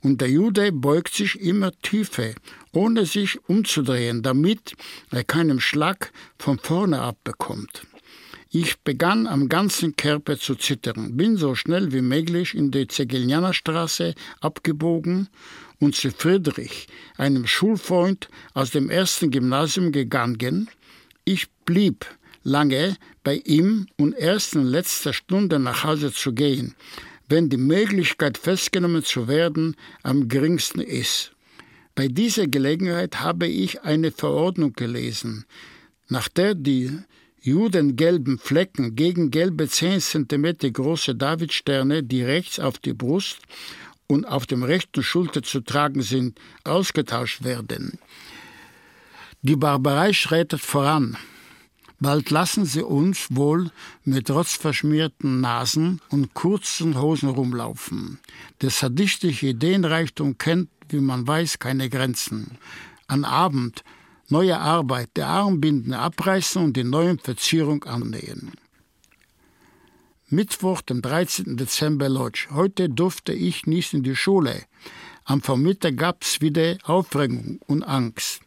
[0.00, 2.32] Und der Jude beugt sich immer tiefer,
[2.72, 4.74] ohne sich umzudrehen, damit
[5.10, 7.87] er keinen Schlag von vorne abbekommt.
[8.50, 14.14] Ich begann am ganzen Körper zu zittern, bin so schnell wie möglich in die Zegelianerstraße
[14.40, 15.28] abgebogen
[15.80, 16.86] und zu Friedrich,
[17.18, 20.70] einem Schulfreund aus dem ersten Gymnasium, gegangen.
[21.26, 22.06] Ich blieb
[22.42, 26.74] lange bei ihm und erst in letzter Stunde nach Hause zu gehen,
[27.28, 31.32] wenn die Möglichkeit festgenommen zu werden am geringsten ist.
[31.94, 35.44] Bei dieser Gelegenheit habe ich eine Verordnung gelesen,
[36.08, 36.98] nach der die
[37.40, 43.38] judengelben Flecken gegen gelbe 10 cm große Davidsterne, die rechts auf die Brust
[44.06, 47.98] und auf dem rechten Schulter zu tragen sind, ausgetauscht werden.
[49.42, 51.16] Die Barbarei schreitet voran.
[52.00, 53.70] Bald lassen sie uns wohl
[54.04, 58.20] mit rotzverschmierten Nasen und kurzen Hosen rumlaufen.
[58.60, 62.58] Der sadistische Ideenreichtum kennt, wie man weiß, keine Grenzen.
[63.08, 63.82] An Abend
[64.28, 68.52] neue Arbeit, der Armbinden abreißen und die neuen Verzierung annähen.
[70.28, 71.56] Mittwoch, dem 13.
[71.56, 72.48] Dezember Lodge.
[72.50, 74.64] Heute durfte ich nicht in die Schule.
[75.24, 78.42] Am Vormittag gab's wieder Aufregung und Angst.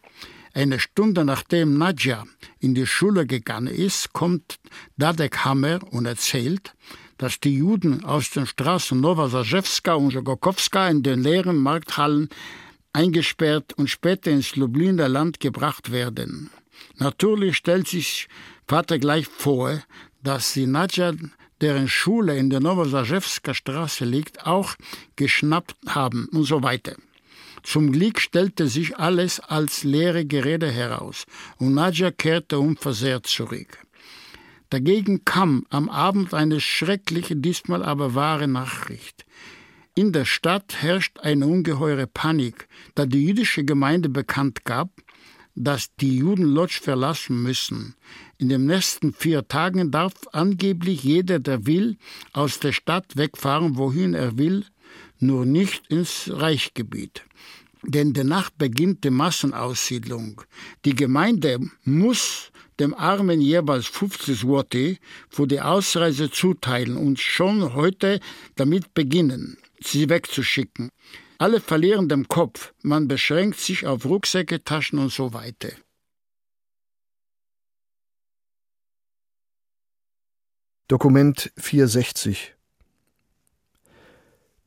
[0.53, 2.25] Eine Stunde nachdem Nadja
[2.59, 4.59] in die Schule gegangen ist, kommt
[4.97, 6.75] Dadek Hammer und erzählt,
[7.17, 12.29] dass die Juden aus den Straßen Nowosazewska und Jogokowska in den leeren Markthallen
[12.93, 16.49] eingesperrt und später ins Lubliner Land gebracht werden.
[16.97, 18.27] Natürlich stellt sich
[18.67, 19.81] Vater gleich vor,
[20.23, 21.13] dass sie Nadja,
[21.61, 24.75] deren Schule in der Nowosazewska Straße liegt, auch
[25.15, 26.95] geschnappt haben und so weiter.
[27.63, 31.25] Zum Glück stellte sich alles als leere Gerede heraus
[31.57, 33.77] und Nadja kehrte unversehrt zurück.
[34.71, 39.25] Dagegen kam am Abend eine schreckliche, diesmal aber wahre Nachricht.
[39.93, 44.89] In der Stadt herrscht eine ungeheure Panik, da die jüdische Gemeinde bekannt gab,
[45.53, 47.95] dass die Juden Lodz verlassen müssen.
[48.37, 51.97] In den nächsten vier Tagen darf angeblich jeder, der will,
[52.31, 54.65] aus der Stadt wegfahren, wohin er will,
[55.19, 57.23] nur nicht ins Reichgebiet.
[57.83, 60.41] Denn danach beginnt die Massenaussiedlung.
[60.85, 64.97] Die Gemeinde muss dem Armen jeweils 50 Worte
[65.29, 68.19] für die Ausreise zuteilen und schon heute
[68.55, 70.89] damit beginnen, sie wegzuschicken.
[71.37, 75.69] Alle verlieren den Kopf, man beschränkt sich auf Rucksäcke, Taschen und so weiter.
[80.87, 82.55] Dokument 460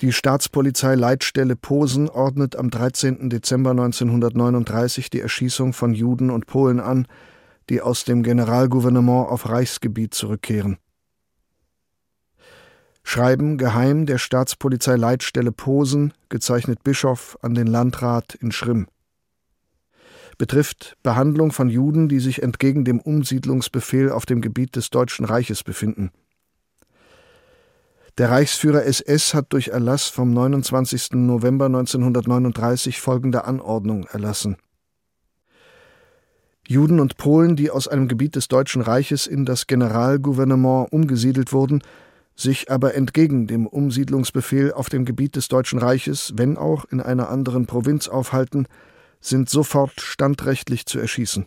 [0.00, 3.30] die Staatspolizei Leitstelle Posen ordnet am 13.
[3.30, 7.06] Dezember 1939 die Erschießung von Juden und Polen an,
[7.70, 10.78] die aus dem Generalgouvernement auf Reichsgebiet zurückkehren.
[13.04, 18.88] Schreiben geheim der Staatspolizei Leitstelle Posen, gezeichnet Bischof an den Landrat in Schrimm.
[20.38, 25.62] Betrifft Behandlung von Juden, die sich entgegen dem Umsiedlungsbefehl auf dem Gebiet des Deutschen Reiches
[25.62, 26.10] befinden.
[28.18, 31.12] Der Reichsführer SS hat durch Erlass vom 29.
[31.12, 34.56] November 1939 folgende Anordnung erlassen.
[36.66, 41.82] Juden und Polen, die aus einem Gebiet des Deutschen Reiches in das Generalgouvernement umgesiedelt wurden,
[42.36, 47.28] sich aber entgegen dem Umsiedlungsbefehl auf dem Gebiet des Deutschen Reiches, wenn auch in einer
[47.28, 48.66] anderen Provinz aufhalten,
[49.20, 51.46] sind sofort standrechtlich zu erschießen.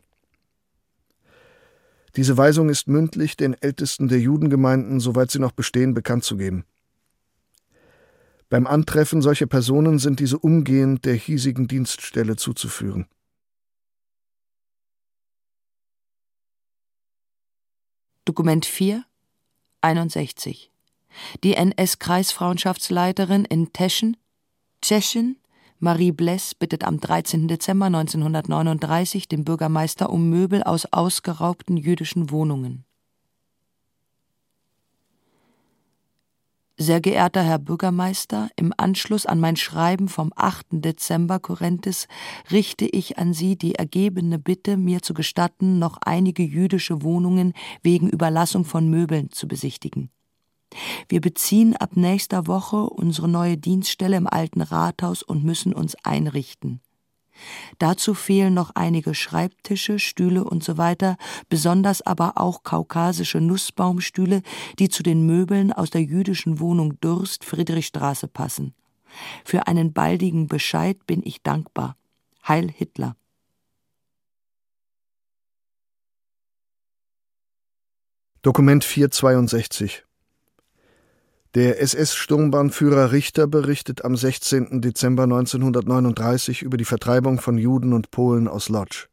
[2.16, 6.66] Diese Weisung ist mündlich den Ältesten der Judengemeinden, soweit sie noch bestehen, bekannt zu geben.
[8.50, 13.06] Beim Antreffen solcher Personen sind diese umgehend der hiesigen Dienststelle zuzuführen.
[18.26, 19.06] Dokument 4,
[19.82, 20.72] 61.
[21.44, 24.18] Die NS-Kreisfrauenschaftsleiterin in Teschen,
[24.82, 25.38] Tschechen,
[25.80, 27.48] Marie Bless bittet am 13.
[27.48, 32.84] Dezember 1939 den Bürgermeister um Möbel aus ausgeraubten jüdischen Wohnungen.
[36.80, 40.66] Sehr geehrter Herr Bürgermeister, im Anschluss an mein Schreiben vom 8.
[40.72, 42.08] Dezember Korrentes
[42.52, 48.10] richte ich an Sie die ergebene Bitte, mir zu gestatten, noch einige jüdische Wohnungen wegen
[48.10, 50.12] Überlassung von Möbeln zu besichtigen.
[51.08, 56.82] Wir beziehen ab nächster Woche unsere neue Dienststelle im alten Rathaus und müssen uns einrichten.
[57.78, 61.16] Dazu fehlen noch einige Schreibtische, Stühle usw., so
[61.50, 64.42] besonders aber auch kaukasische Nussbaumstühle,
[64.80, 68.74] die zu den Möbeln aus der jüdischen Wohnung Durst Friedrichstraße passen.
[69.46, 71.96] Für einen baldigen Bescheid bin ich dankbar.
[72.48, 73.16] Heil Hitler.
[78.42, 80.07] Dokument 462
[81.58, 84.80] der SS-Sturmbahnführer Richter berichtet am 16.
[84.80, 89.08] Dezember 1939 über die Vertreibung von Juden und Polen aus Lodz.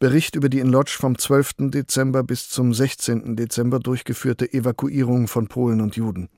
[0.00, 1.70] Bericht über die in Lodz vom 12.
[1.70, 3.36] Dezember bis zum 16.
[3.36, 6.28] Dezember durchgeführte Evakuierung von Polen und Juden.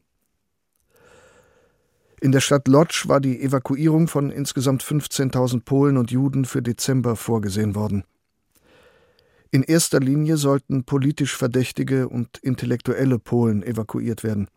[2.20, 7.16] In der Stadt Lodz war die Evakuierung von insgesamt 15.000 Polen und Juden für Dezember
[7.16, 8.04] vorgesehen worden.
[9.50, 14.48] In erster Linie sollten politisch Verdächtige und intellektuelle Polen evakuiert werden.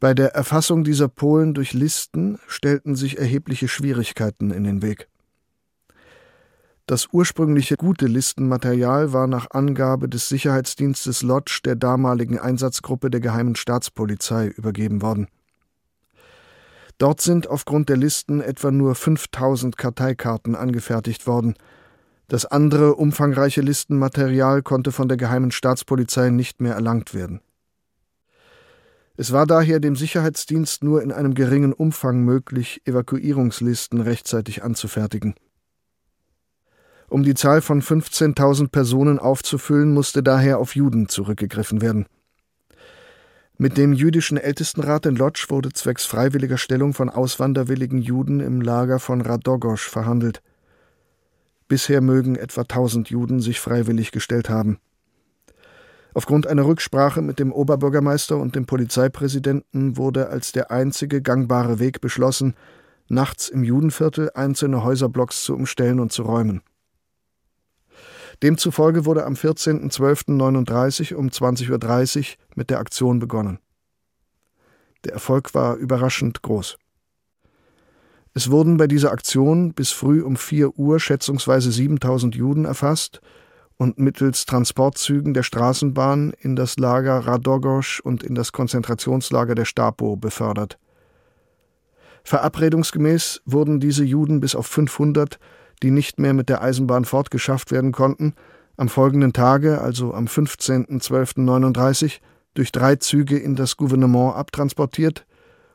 [0.00, 5.08] Bei der Erfassung dieser Polen durch Listen stellten sich erhebliche Schwierigkeiten in den Weg.
[6.86, 13.56] Das ursprüngliche gute Listenmaterial war nach Angabe des Sicherheitsdienstes Lodge der damaligen Einsatzgruppe der Geheimen
[13.56, 15.26] Staatspolizei übergeben worden.
[16.96, 21.54] Dort sind aufgrund der Listen etwa nur 5000 Karteikarten angefertigt worden–
[22.28, 27.40] das andere umfangreiche Listenmaterial konnte von der Geheimen Staatspolizei nicht mehr erlangt werden.
[29.16, 35.34] Es war daher dem Sicherheitsdienst nur in einem geringen Umfang möglich, Evakuierungslisten rechtzeitig anzufertigen.
[37.08, 42.06] Um die Zahl von 15.000 Personen aufzufüllen, musste daher auf Juden zurückgegriffen werden.
[43.56, 49.00] Mit dem jüdischen Ältestenrat in Lodz wurde zwecks freiwilliger Stellung von auswanderwilligen Juden im Lager
[49.00, 50.42] von Radogosch verhandelt.
[51.68, 54.80] Bisher mögen etwa 1000 Juden sich freiwillig gestellt haben.
[56.14, 62.00] Aufgrund einer Rücksprache mit dem Oberbürgermeister und dem Polizeipräsidenten wurde als der einzige gangbare Weg
[62.00, 62.54] beschlossen,
[63.08, 66.62] nachts im Judenviertel einzelne Häuserblocks zu umstellen und zu räumen.
[68.42, 73.58] Demzufolge wurde am 14.12.39 um 20.30 Uhr mit der Aktion begonnen.
[75.04, 76.78] Der Erfolg war überraschend groß.
[78.38, 83.20] Es wurden bei dieser Aktion bis früh um 4 Uhr schätzungsweise 7000 Juden erfasst
[83.78, 90.14] und mittels Transportzügen der Straßenbahn in das Lager Radogosch und in das Konzentrationslager der Stapo
[90.14, 90.78] befördert.
[92.22, 95.40] Verabredungsgemäß wurden diese Juden bis auf 500,
[95.82, 98.34] die nicht mehr mit der Eisenbahn fortgeschafft werden konnten,
[98.76, 102.20] am folgenden Tage, also am 15.12.39,
[102.54, 105.26] durch drei Züge in das Gouvernement abtransportiert,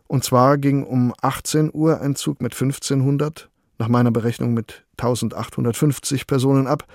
[0.07, 3.49] und zwar ging um 18 Uhr ein Zug mit 1500,
[3.79, 6.85] nach meiner Berechnung mit 1850 Personen ab,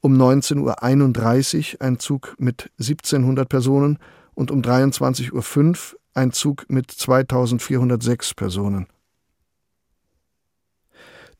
[0.00, 3.98] um 19.31 Uhr ein Zug mit 1700 Personen
[4.34, 8.86] und um 23.05 Uhr ein Zug mit 2406 Personen.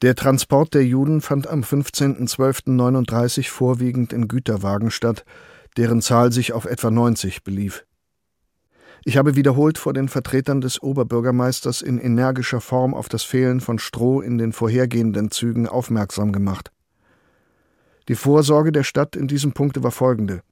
[0.02, 5.24] Der Transport der Juden fand am 15.12.39 vorwiegend in Güterwagen statt,
[5.76, 7.84] deren Zahl sich auf etwa 90 belief.
[9.04, 13.78] Ich habe wiederholt vor den Vertretern des Oberbürgermeisters in energischer Form auf das Fehlen von
[13.78, 16.72] Stroh in den vorhergehenden Zügen aufmerksam gemacht.
[18.08, 20.42] Die Vorsorge der Stadt in diesem Punkte war folgende.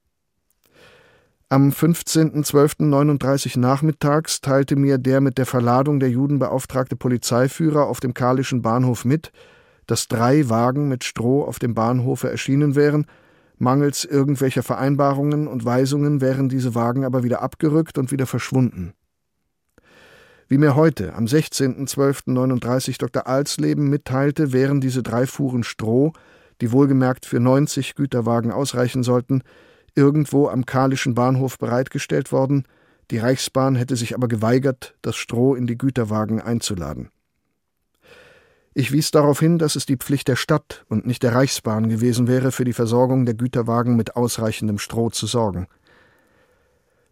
[1.49, 8.15] Am 15.12.39 nachmittags teilte mir der mit der Verladung der Juden beauftragte Polizeiführer auf dem
[8.15, 9.31] Karlischen Bahnhof mit,
[9.87, 13.07] dass drei Wagen mit Stroh auf dem Bahnhofe erschienen wären
[13.59, 18.93] Mangels irgendwelcher Vereinbarungen und Weisungen wären diese Wagen aber wieder abgerückt und wieder verschwunden.
[20.49, 23.27] Wie mir heute, am 16.12.39 Dr.
[23.27, 26.13] Alsleben mitteilte, wären diese drei Fuhren Stroh,
[26.61, 29.43] die wohlgemerkt für 90 Güterwagen ausreichen sollten,
[29.95, 32.65] irgendwo am Kalischen Bahnhof bereitgestellt worden,
[33.11, 37.11] die Reichsbahn hätte sich aber geweigert, das Stroh in die Güterwagen einzuladen.
[38.79, 42.29] Ich wies darauf hin, dass es die Pflicht der Stadt und nicht der Reichsbahn gewesen
[42.29, 45.67] wäre, für die Versorgung der Güterwagen mit ausreichendem Stroh zu sorgen.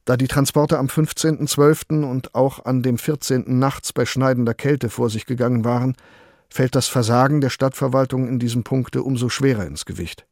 [0.05, 2.05] Da die Transporte am 15.12.
[2.05, 3.59] und auch an dem 14.
[3.59, 5.97] nachts bei schneidender Kälte vor sich gegangen waren,
[6.51, 10.27] fällt das Versagen der Stadtverwaltung in diesem Punkte umso schwerer ins Gewicht.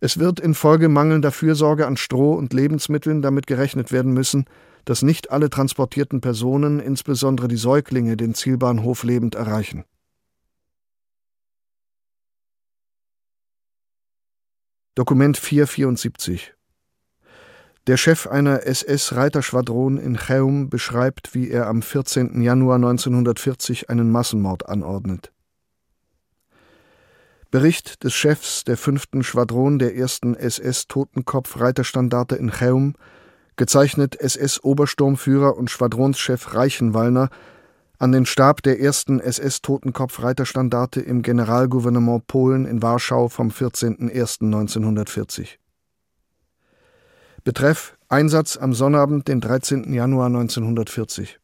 [0.00, 4.46] Es wird infolge mangelnder Fürsorge an Stroh und Lebensmitteln damit gerechnet werden müssen,
[4.88, 9.84] dass nicht alle transportierten Personen, insbesondere die Säuglinge, den Zielbahnhof lebend erreichen.
[14.94, 16.54] Dokument 474
[17.86, 22.40] Der Chef einer SS-Reiterschwadron in Cheum beschreibt, wie er am 14.
[22.40, 25.32] Januar 1940 einen Massenmord anordnet.
[27.50, 29.08] Bericht des Chefs der 5.
[29.20, 30.20] Schwadron der 1.
[30.38, 32.94] SS-Totenkopf-Reiterstandarte in Cheum,
[33.58, 37.28] gezeichnet SS-Obersturmführer und Schwadronschef Reichenwallner,
[37.98, 39.20] an den Stab der 1.
[39.20, 45.58] SS-Totenkopf-Reiterstandarte im Generalgouvernement Polen in Warschau vom 14.01.1940.
[47.44, 49.92] Betreff Einsatz am Sonnabend, den 13.
[49.92, 51.38] Januar 1940.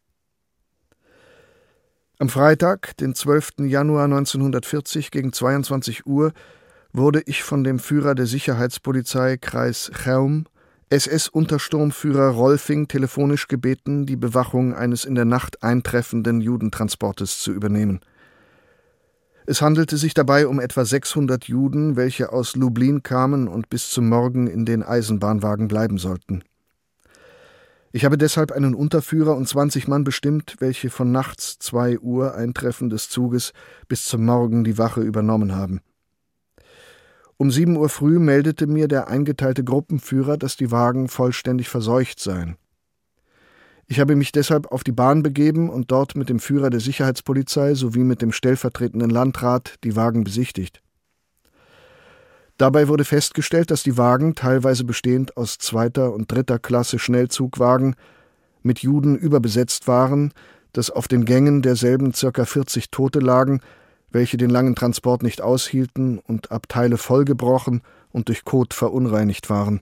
[2.21, 3.67] Am Freitag, den 12.
[3.67, 6.33] Januar 1940 gegen 22 Uhr,
[6.93, 10.47] wurde ich von dem Führer der Sicherheitspolizei Kreis Cheum,
[10.91, 18.01] SS-Untersturmführer Rolfing, telefonisch gebeten, die Bewachung eines in der Nacht eintreffenden Judentransportes zu übernehmen.
[19.47, 24.09] Es handelte sich dabei um etwa 600 Juden, welche aus Lublin kamen und bis zum
[24.09, 26.43] Morgen in den Eisenbahnwagen bleiben sollten.
[27.93, 32.91] Ich habe deshalb einen Unterführer und 20 Mann bestimmt, welche von nachts 2 Uhr Eintreffen
[32.91, 33.53] des Zuges
[33.87, 35.80] bis zum Morgen die Wache übernommen haben.
[37.37, 42.57] Um 7 Uhr früh meldete mir der eingeteilte Gruppenführer, dass die Wagen vollständig verseucht seien.
[43.87, 47.74] Ich habe mich deshalb auf die Bahn begeben und dort mit dem Führer der Sicherheitspolizei
[47.74, 50.80] sowie mit dem stellvertretenden Landrat die Wagen besichtigt.
[52.57, 57.97] Dabei wurde festgestellt, dass die Wagen, teilweise bestehend aus zweiter und dritter Klasse Schnellzugwagen,
[58.62, 60.32] mit Juden überbesetzt waren,
[60.72, 63.61] dass auf den Gängen derselben circa 40 Tote lagen,
[64.15, 69.81] welche den langen Transport nicht aushielten und Abteile vollgebrochen und durch Kot verunreinigt waren.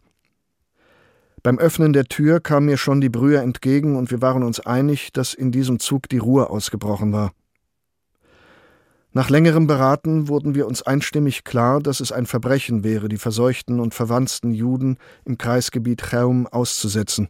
[1.42, 5.12] Beim Öffnen der Tür kamen mir schon die Brüher entgegen und wir waren uns einig,
[5.12, 7.32] dass in diesem Zug die Ruhe ausgebrochen war.
[9.12, 13.80] Nach längerem Beraten wurden wir uns einstimmig klar, dass es ein Verbrechen wäre, die verseuchten
[13.80, 17.28] und verwandten Juden im Kreisgebiet Cheum auszusetzen.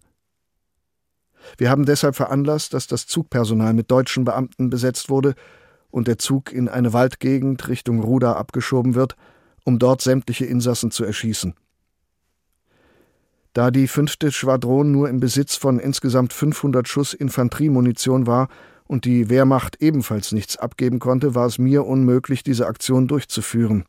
[1.59, 5.35] Wir haben deshalb veranlasst, dass das Zugpersonal mit deutschen Beamten besetzt wurde
[5.93, 9.15] und der Zug in eine Waldgegend Richtung Ruda abgeschoben wird,
[9.65, 11.55] um dort sämtliche Insassen zu erschießen.
[13.53, 18.49] Da die fünfte Schwadron nur im Besitz von insgesamt 500 Schuss Infanteriemunition war
[18.87, 23.85] und die Wehrmacht ebenfalls nichts abgeben konnte, war es mir unmöglich, diese Aktion durchzuführen.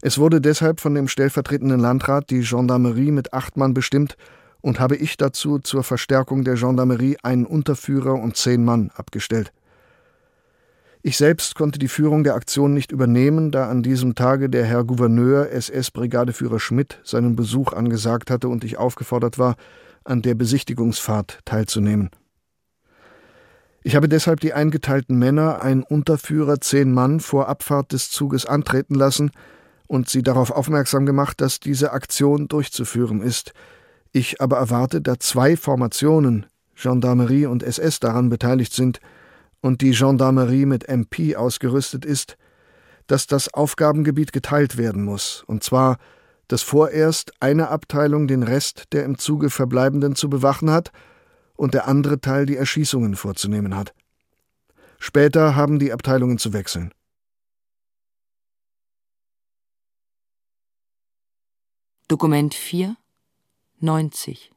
[0.00, 4.16] Es wurde deshalb von dem stellvertretenden Landrat die Gendarmerie mit acht Mann bestimmt
[4.60, 9.52] und habe ich dazu zur Verstärkung der Gendarmerie einen Unterführer und zehn Mann abgestellt.
[11.04, 14.84] Ich selbst konnte die Führung der Aktion nicht übernehmen, da an diesem Tage der Herr
[14.84, 19.56] Gouverneur SS-Brigadeführer Schmidt seinen Besuch angesagt hatte und ich aufgefordert war,
[20.04, 22.10] an der Besichtigungsfahrt teilzunehmen.
[23.82, 28.94] Ich habe deshalb die eingeteilten Männer, ein Unterführer, zehn Mann, vor Abfahrt des Zuges antreten
[28.94, 29.32] lassen
[29.88, 33.54] und sie darauf aufmerksam gemacht, dass diese Aktion durchzuführen ist.
[34.12, 36.46] Ich aber erwarte, da zwei Formationen,
[36.80, 39.00] Gendarmerie und SS, daran beteiligt sind,
[39.62, 42.36] und die Gendarmerie mit MP ausgerüstet ist,
[43.06, 45.96] dass das Aufgabengebiet geteilt werden muss, und zwar,
[46.48, 50.92] dass vorerst eine Abteilung den Rest der im Zuge Verbleibenden zu bewachen hat
[51.54, 53.94] und der andere Teil die Erschießungen vorzunehmen hat.
[54.98, 56.92] Später haben die Abteilungen zu wechseln.
[62.08, 62.96] Dokument 4
[63.80, 64.52] 90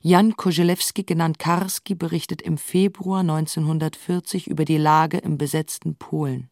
[0.00, 6.48] Jan Kozelewski, genannt Karski, berichtet im Februar 1940 über die Lage im besetzten Polen.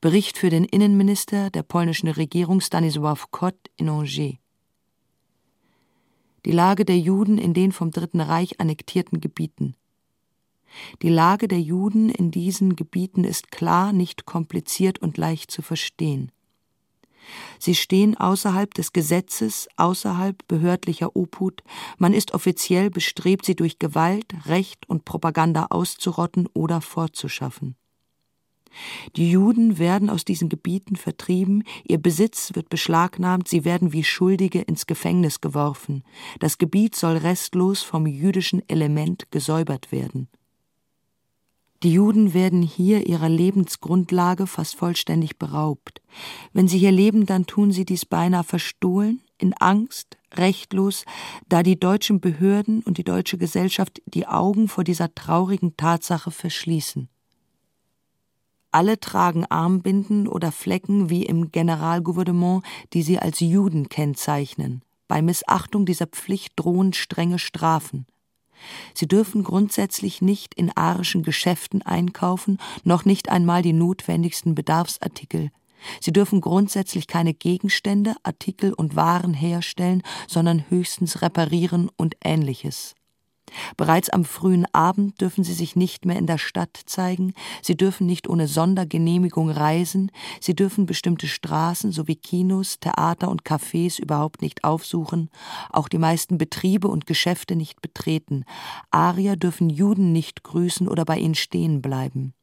[0.00, 4.36] Bericht für den Innenminister der polnischen Regierung Stanisław Kot in Angers.
[6.44, 9.76] Die Lage der Juden in den vom Dritten Reich annektierten Gebieten.
[11.02, 16.30] Die Lage der Juden in diesen Gebieten ist klar, nicht kompliziert und leicht zu verstehen.
[17.58, 21.62] Sie stehen außerhalb des Gesetzes, außerhalb behördlicher Obhut,
[21.98, 27.76] man ist offiziell bestrebt, sie durch Gewalt, Recht und Propaganda auszurotten oder fortzuschaffen.
[29.16, 34.60] Die Juden werden aus diesen Gebieten vertrieben, ihr Besitz wird beschlagnahmt, sie werden wie Schuldige
[34.60, 36.02] ins Gefängnis geworfen.
[36.40, 40.28] Das Gebiet soll restlos vom jüdischen Element gesäubert werden.
[41.84, 46.00] Die Juden werden hier ihrer Lebensgrundlage fast vollständig beraubt.
[46.54, 51.04] Wenn sie hier leben, dann tun sie dies beinahe verstohlen, in Angst, rechtlos,
[51.46, 57.10] da die deutschen Behörden und die deutsche Gesellschaft die Augen vor dieser traurigen Tatsache verschließen.
[58.70, 62.64] Alle tragen Armbinden oder Flecken wie im Generalgouvernement,
[62.94, 64.80] die sie als Juden kennzeichnen.
[65.06, 68.06] Bei Missachtung dieser Pflicht drohen strenge Strafen.
[68.94, 75.50] Sie dürfen grundsätzlich nicht in arischen Geschäften einkaufen, noch nicht einmal die notwendigsten Bedarfsartikel.
[76.00, 82.94] Sie dürfen grundsätzlich keine Gegenstände, Artikel und Waren herstellen, sondern höchstens reparieren und ähnliches.
[83.76, 88.06] Bereits am frühen Abend dürfen sie sich nicht mehr in der Stadt zeigen, sie dürfen
[88.06, 94.64] nicht ohne Sondergenehmigung reisen, sie dürfen bestimmte Straßen sowie Kinos, Theater und Cafés überhaupt nicht
[94.64, 95.30] aufsuchen,
[95.70, 98.44] auch die meisten Betriebe und Geschäfte nicht betreten,
[98.90, 102.34] Arier dürfen Juden nicht grüßen oder bei ihnen stehen bleiben.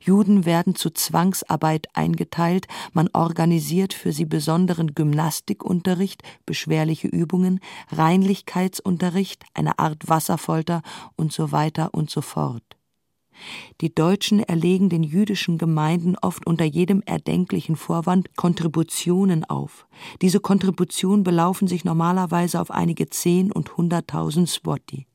[0.00, 7.60] Juden werden zu Zwangsarbeit eingeteilt, man organisiert für sie besonderen Gymnastikunterricht, beschwerliche Übungen,
[7.90, 10.82] Reinlichkeitsunterricht, eine Art Wasserfolter
[11.16, 12.62] und so weiter und so fort.
[13.82, 19.86] Die Deutschen erlegen den jüdischen Gemeinden oft unter jedem erdenklichen Vorwand Kontributionen auf.
[20.22, 25.06] Diese Kontributionen belaufen sich normalerweise auf einige Zehn und Hunderttausend Swati.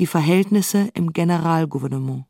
[0.00, 2.24] Die Verhältnisse im Generalgouvernement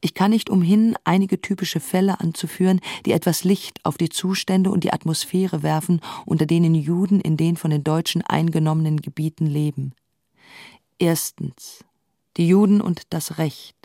[0.00, 4.84] ich kann nicht umhin, einige typische Fälle anzuführen, die etwas Licht auf die Zustände und
[4.84, 9.92] die Atmosphäre werfen, unter denen Juden in den von den Deutschen eingenommenen Gebieten leben.
[10.98, 11.84] Erstens
[12.36, 13.76] die Juden und das Recht.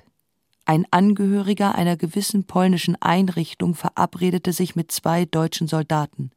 [0.66, 6.32] Ein Angehöriger einer gewissen polnischen Einrichtung verabredete sich mit zwei deutschen Soldaten.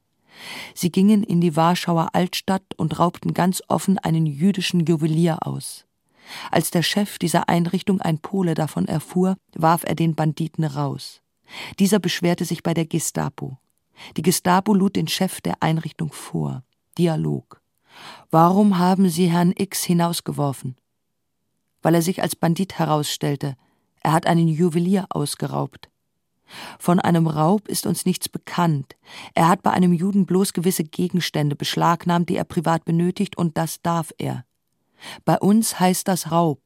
[0.75, 5.88] Sie gingen in die Warschauer Altstadt und raubten ganz offen einen jüdischen Juwelier aus.
[6.51, 11.23] Als der Chef dieser Einrichtung, ein Pole, davon erfuhr, warf er den Banditen raus.
[11.79, 13.59] Dieser beschwerte sich bei der Gestapo.
[14.17, 16.63] Die Gestapo lud den Chef der Einrichtung vor.
[16.99, 17.61] Dialog.
[18.31, 20.77] Warum haben Sie Herrn X hinausgeworfen?
[21.83, 23.57] Weil er sich als Bandit herausstellte.
[24.01, 25.89] Er hat einen Juwelier ausgeraubt.
[26.79, 28.97] Von einem Raub ist uns nichts bekannt.
[29.35, 33.83] Er hat bei einem Juden bloß gewisse Gegenstände beschlagnahmt, die er privat benötigt, und das
[33.83, 34.45] darf er.
[35.25, 36.61] Bei uns heißt das Raub.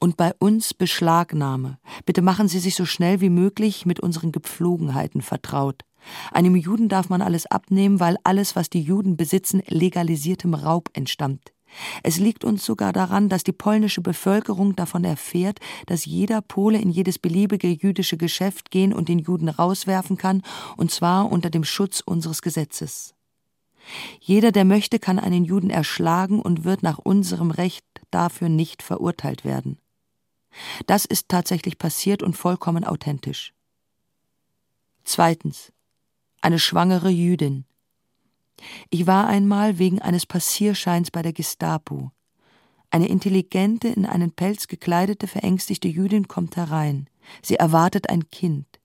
[0.00, 1.78] Und bei uns Beschlagnahme.
[2.04, 5.84] Bitte machen Sie sich so schnell wie möglich mit unseren Gepflogenheiten vertraut.
[6.32, 11.52] Einem Juden darf man alles abnehmen, weil alles, was die Juden besitzen, legalisiertem Raub entstammt.
[12.02, 16.90] Es liegt uns sogar daran, dass die polnische Bevölkerung davon erfährt, dass jeder Pole in
[16.90, 20.42] jedes beliebige jüdische Geschäft gehen und den Juden rauswerfen kann,
[20.76, 23.14] und zwar unter dem Schutz unseres Gesetzes.
[24.20, 29.44] Jeder, der möchte, kann einen Juden erschlagen und wird nach unserem Recht dafür nicht verurteilt
[29.44, 29.78] werden.
[30.86, 33.52] Das ist tatsächlich passiert und vollkommen authentisch.
[35.04, 35.72] Zweitens.
[36.40, 37.64] Eine schwangere Jüdin.
[38.90, 42.12] Ich war einmal wegen eines Passierscheins bei der Gestapo.
[42.90, 47.08] Eine intelligente, in einen Pelz gekleidete, verängstigte Jüdin kommt herein.
[47.42, 48.77] Sie erwartet ein Kind.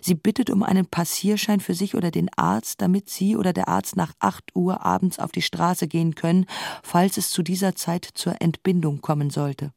[0.00, 3.96] Sie bittet um einen Passierschein für sich oder den Arzt, damit sie oder der Arzt
[3.96, 6.46] nach acht Uhr abends auf die Straße gehen können,
[6.82, 9.72] falls es zu dieser Zeit zur Entbindung kommen sollte.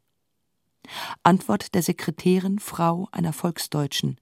[1.24, 4.20] Antwort der Sekretärin, Frau einer Volksdeutschen.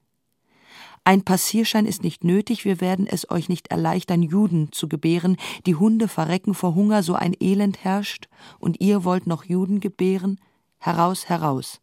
[1.04, 5.76] Ein Passierschein ist nicht nötig, wir werden es euch nicht erleichtern, Juden zu gebären, die
[5.76, 8.28] Hunde verrecken vor Hunger, so ein Elend herrscht,
[8.60, 10.38] und ihr wollt noch Juden gebären?
[10.80, 11.80] Heraus, heraus.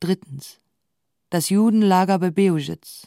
[0.00, 0.59] Drittens
[1.30, 3.06] das Judenlager bei Beujitz.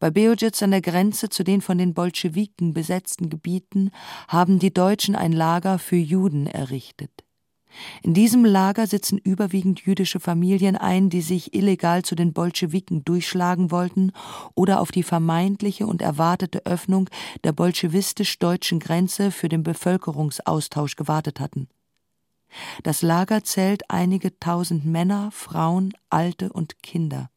[0.00, 3.90] Bei Beujitz an der Grenze zu den von den Bolschewiken besetzten Gebieten
[4.28, 7.10] haben die Deutschen ein Lager für Juden errichtet.
[8.02, 13.70] In diesem Lager sitzen überwiegend jüdische Familien ein, die sich illegal zu den Bolschewiken durchschlagen
[13.70, 14.12] wollten
[14.54, 17.10] oder auf die vermeintliche und erwartete Öffnung
[17.44, 21.68] der bolschewistisch-deutschen Grenze für den Bevölkerungsaustausch gewartet hatten.
[22.82, 27.30] Das Lager zählt einige tausend Männer, Frauen, Alte und Kinder.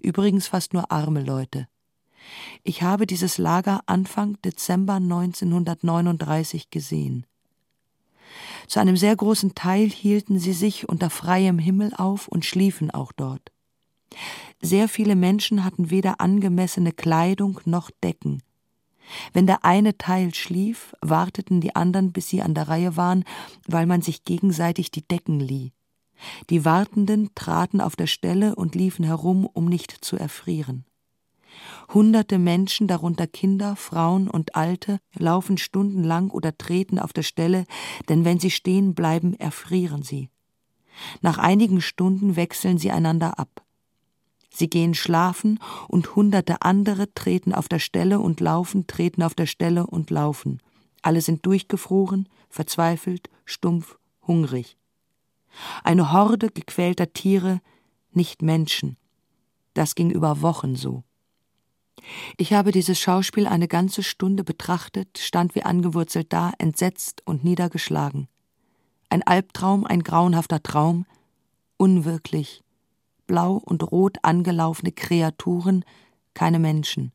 [0.00, 1.68] Übrigens fast nur arme Leute.
[2.62, 7.26] Ich habe dieses Lager Anfang Dezember 1939 gesehen.
[8.66, 13.12] Zu einem sehr großen Teil hielten sie sich unter freiem Himmel auf und schliefen auch
[13.12, 13.52] dort.
[14.60, 18.42] Sehr viele Menschen hatten weder angemessene Kleidung noch Decken.
[19.32, 23.24] Wenn der eine Teil schlief, warteten die anderen, bis sie an der Reihe waren,
[23.66, 25.72] weil man sich gegenseitig die Decken lieh.
[26.50, 30.84] Die Wartenden traten auf der Stelle und liefen herum, um nicht zu erfrieren.
[31.92, 37.66] Hunderte Menschen, darunter Kinder, Frauen und Alte, laufen stundenlang oder treten auf der Stelle,
[38.08, 40.30] denn wenn sie stehen bleiben, erfrieren sie.
[41.20, 43.61] Nach einigen Stunden wechseln sie einander ab.
[44.52, 49.46] Sie gehen schlafen und hunderte andere treten auf der Stelle und laufen, treten auf der
[49.46, 50.60] Stelle und laufen.
[51.00, 54.76] Alle sind durchgefroren, verzweifelt, stumpf, hungrig.
[55.82, 57.60] Eine Horde gequälter Tiere,
[58.12, 58.96] nicht Menschen.
[59.74, 61.02] Das ging über Wochen so.
[62.36, 68.28] Ich habe dieses Schauspiel eine ganze Stunde betrachtet, stand wie angewurzelt da, entsetzt und niedergeschlagen.
[69.08, 71.06] Ein Albtraum, ein grauenhafter Traum,
[71.76, 72.62] unwirklich,
[73.26, 75.84] blau und rot angelaufene Kreaturen,
[76.34, 77.12] keine Menschen.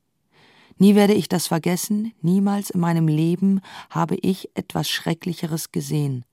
[0.77, 6.23] Nie werde ich das vergessen, niemals in meinem Leben habe ich etwas Schrecklicheres gesehen.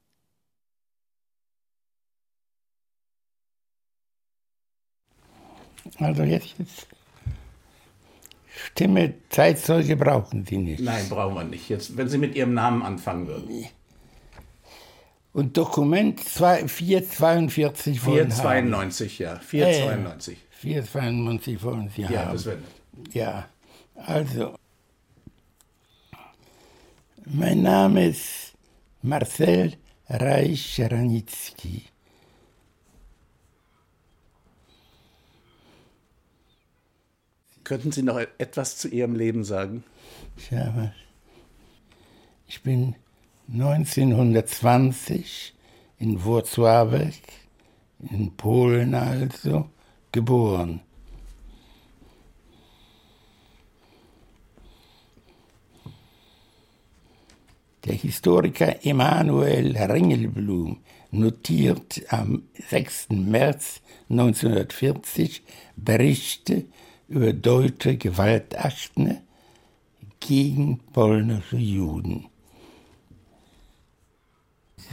[5.99, 6.87] Also jetzt, jetzt
[8.55, 10.81] Stimme, Zeitzeuge brauchen Sie nicht.
[10.81, 11.69] Nein, brauchen wir nicht.
[11.69, 13.67] Jetzt, wenn Sie mit Ihrem Namen anfangen würden.
[15.35, 19.37] Und Dokument 442 492, ja.
[19.41, 20.39] 492.
[20.39, 22.15] Äh, 492 wollen Sie ja, haben.
[22.15, 22.59] Ja, das wird.
[23.13, 23.49] Ja,
[23.97, 24.55] also.
[27.27, 28.53] Mein Name ist
[29.03, 29.75] Marcel
[30.09, 31.83] Reich-Ranitzky.
[37.65, 39.83] Könnten Sie noch etwas zu Ihrem Leben sagen?
[40.53, 40.93] Ja,
[42.47, 42.95] ich bin
[43.49, 45.53] 1920
[45.99, 47.23] in Wrocławek,
[48.11, 49.69] in Polen also,
[50.13, 50.81] geboren.
[57.85, 60.79] Der Historiker Emanuel Ringelblum
[61.11, 63.09] notiert am 6.
[63.11, 65.43] März 1940
[65.77, 66.65] Berichte
[67.09, 69.19] über deutsche Gewaltakten
[70.19, 72.31] gegen polnische Juden.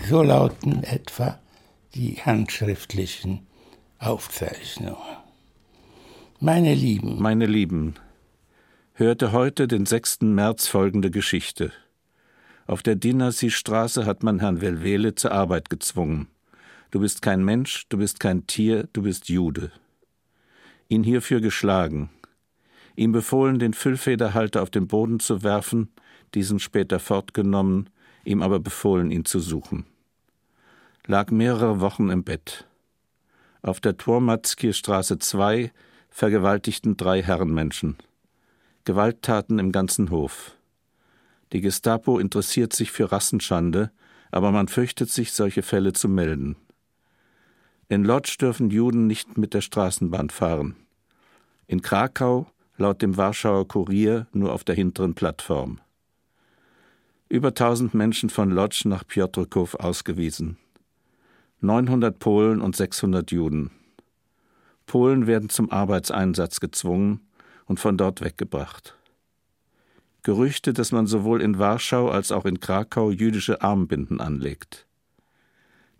[0.09, 1.39] So lauten etwa
[1.95, 3.47] die handschriftlichen
[3.99, 4.97] Aufzeichnungen.
[6.39, 7.21] Meine Lieben.
[7.21, 7.95] Meine Lieben,
[8.93, 10.21] hörte heute den 6.
[10.21, 11.71] März folgende Geschichte.
[12.67, 16.27] Auf der Dinasi-Straße hat man Herrn Velvele zur Arbeit gezwungen.
[16.89, 19.71] Du bist kein Mensch, du bist kein Tier, du bist Jude
[20.91, 22.09] ihn hierfür geschlagen,
[22.95, 25.89] ihm befohlen, den Füllfederhalter auf den Boden zu werfen,
[26.35, 27.89] diesen später fortgenommen,
[28.25, 29.85] ihm aber befohlen, ihn zu suchen.
[31.07, 32.67] Lag mehrere Wochen im Bett.
[33.63, 35.71] Auf der Twormatskir Straße 2
[36.11, 37.97] vergewaltigten drei Herrenmenschen.
[38.85, 40.55] Gewalttaten im ganzen Hof.
[41.53, 43.91] Die Gestapo interessiert sich für Rassenschande,
[44.29, 46.55] aber man fürchtet sich, solche Fälle zu melden.
[47.89, 50.75] In Lodz dürfen Juden nicht mit der Straßenbahn fahren.
[51.65, 52.45] In Krakau,
[52.77, 55.81] laut dem Warschauer Kurier, nur auf der hinteren Plattform.
[57.27, 60.57] Über 1000 Menschen von Lodz nach Piotrkow ausgewiesen.
[61.61, 63.71] 900 Polen und 600 Juden.
[64.85, 67.21] Polen werden zum Arbeitseinsatz gezwungen
[67.65, 68.95] und von dort weggebracht.
[70.23, 74.85] Gerüchte, dass man sowohl in Warschau als auch in Krakau jüdische Armbinden anlegt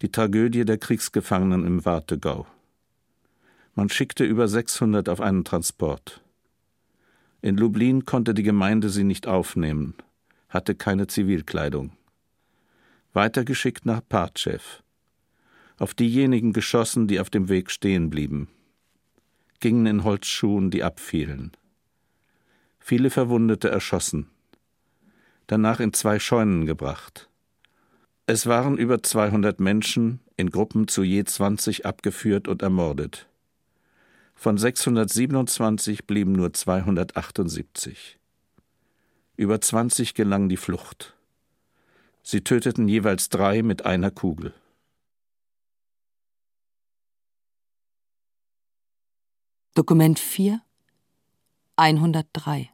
[0.01, 2.47] die Tragödie der Kriegsgefangenen im Wartegau.
[3.75, 6.21] Man schickte über 600 auf einen Transport.
[7.41, 9.93] In Lublin konnte die Gemeinde sie nicht aufnehmen,
[10.49, 11.91] hatte keine Zivilkleidung.
[13.13, 14.59] Weitergeschickt nach Partschew.
[15.81, 18.49] Auf diejenigen geschossen, die auf dem Weg stehen blieben.
[19.61, 21.53] Gingen in Holzschuhen, die abfielen.
[22.77, 24.27] Viele Verwundete erschossen.
[25.47, 27.29] Danach in zwei Scheunen gebracht.
[28.27, 33.27] Es waren über 200 Menschen, in Gruppen zu je 20 abgeführt und ermordet.
[34.35, 38.19] Von 627 blieben nur 278.
[39.35, 41.15] Über 20 gelang die Flucht.
[42.21, 44.53] Sie töteten jeweils drei mit einer Kugel.
[49.73, 50.61] Dokument 4
[51.77, 52.69] 103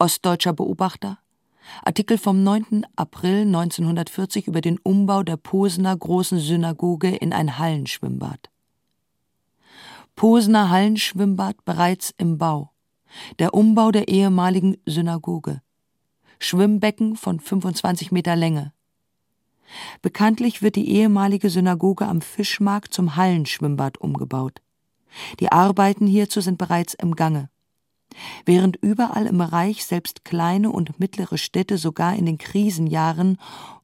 [0.00, 1.20] Ostdeutscher Beobachter
[1.84, 2.84] Artikel vom 9.
[2.96, 8.50] April 1940 über den Umbau der Posener Großen Synagoge in ein Hallenschwimmbad.
[10.16, 12.72] Posener Hallenschwimmbad bereits im Bau.
[13.38, 15.62] Der Umbau der ehemaligen Synagoge.
[16.40, 18.72] Schwimmbecken von 25 Meter Länge.
[20.02, 24.60] Bekanntlich wird die ehemalige Synagoge am Fischmarkt zum Hallenschwimmbad umgebaut.
[25.40, 27.50] Die Arbeiten hierzu sind bereits im Gange.
[28.44, 33.38] Während überall im Reich selbst kleine und mittlere Städte sogar in den Krisenjahren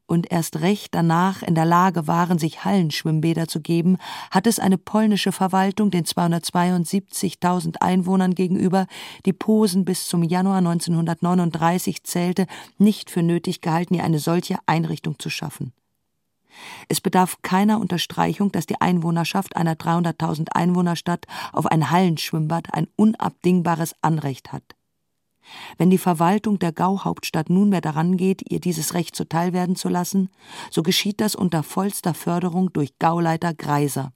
[0.06, 3.96] und erst recht danach in der Lage waren, sich Hallenschwimmbäder zu geben,
[4.30, 8.86] hat es eine polnische Verwaltung den 272.000 Einwohnern gegenüber,
[9.24, 12.46] die Posen bis zum Januar 1939 zählte,
[12.78, 15.72] nicht für nötig gehalten, ihr eine solche Einrichtung zu schaffen.
[16.88, 23.94] Es bedarf keiner Unterstreichung, dass die Einwohnerschaft einer 300.000 Einwohnerstadt auf ein Hallenschwimmbad ein unabdingbares
[24.02, 24.62] Anrecht hat.
[25.76, 30.30] Wenn die Verwaltung der Gauhauptstadt nunmehr daran geht, ihr dieses Recht zuteilwerden zu lassen,
[30.70, 34.12] so geschieht das unter vollster Förderung durch Gauleiter Greiser.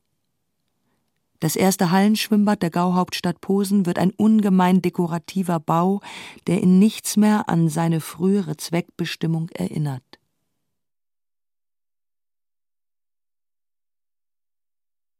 [1.40, 6.00] Das erste Hallenschwimmbad der Gauhauptstadt Posen wird ein ungemein dekorativer Bau,
[6.48, 10.02] der in nichts mehr an seine frühere Zweckbestimmung erinnert.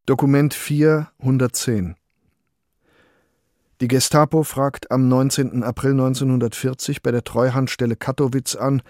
[0.09, 1.94] Dokument 4, 110
[3.82, 5.62] Die Gestapo fragt am 19.
[5.62, 8.80] April 1940 bei der Treuhandstelle Kattowitz an,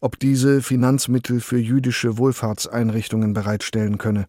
[0.00, 4.26] ob diese Finanzmittel für jüdische Wohlfahrtseinrichtungen bereitstellen könne.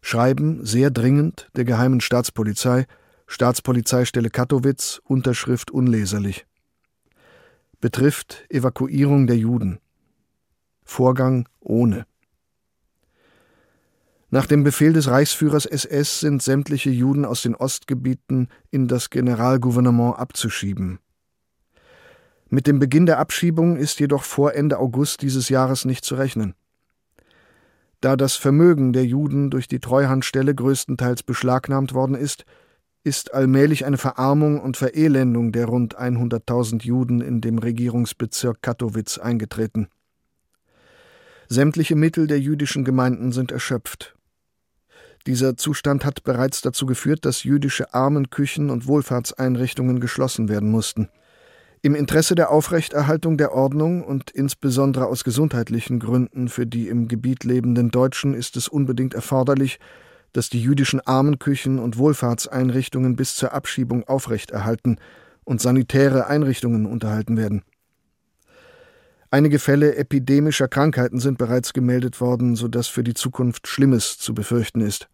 [0.00, 2.86] Schreiben sehr dringend der Geheimen Staatspolizei,
[3.26, 6.46] Staatspolizeistelle Kattowitz, Unterschrift unleserlich.
[7.78, 9.80] Betrifft Evakuierung der Juden.
[10.82, 12.06] Vorgang ohne.
[14.34, 20.18] Nach dem Befehl des Reichsführers SS sind sämtliche Juden aus den Ostgebieten in das Generalgouvernement
[20.18, 20.98] abzuschieben.
[22.48, 26.56] Mit dem Beginn der Abschiebung ist jedoch vor Ende August dieses Jahres nicht zu rechnen.
[28.00, 32.44] Da das Vermögen der Juden durch die Treuhandstelle größtenteils beschlagnahmt worden ist,
[33.04, 39.86] ist allmählich eine Verarmung und Verelendung der rund 100.000 Juden in dem Regierungsbezirk Kattowitz eingetreten.
[41.46, 44.13] Sämtliche Mittel der jüdischen Gemeinden sind erschöpft.
[45.26, 51.08] Dieser Zustand hat bereits dazu geführt, dass jüdische Armenküchen und Wohlfahrtseinrichtungen geschlossen werden mussten.
[51.80, 57.44] Im Interesse der Aufrechterhaltung der Ordnung und insbesondere aus gesundheitlichen Gründen für die im Gebiet
[57.44, 59.78] lebenden Deutschen ist es unbedingt erforderlich,
[60.32, 64.98] dass die jüdischen Armenküchen und Wohlfahrtseinrichtungen bis zur Abschiebung aufrechterhalten
[65.44, 67.62] und sanitäre Einrichtungen unterhalten werden.
[69.30, 74.80] Einige Fälle epidemischer Krankheiten sind bereits gemeldet worden, sodass für die Zukunft Schlimmes zu befürchten
[74.80, 75.08] ist.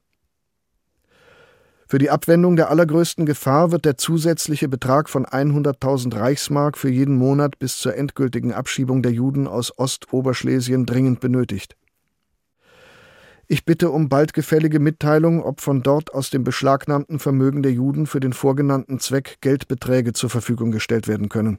[1.91, 7.17] Für die Abwendung der allergrößten Gefahr wird der zusätzliche Betrag von 100.000 Reichsmark für jeden
[7.17, 11.77] Monat bis zur endgültigen Abschiebung der Juden aus Ostoberschlesien dringend benötigt.
[13.49, 18.07] Ich bitte um bald gefällige Mitteilung, ob von dort aus dem beschlagnahmten Vermögen der Juden
[18.07, 21.59] für den vorgenannten Zweck Geldbeträge zur Verfügung gestellt werden können.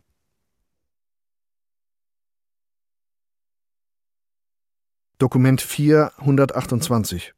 [5.18, 7.34] Dokument 4 128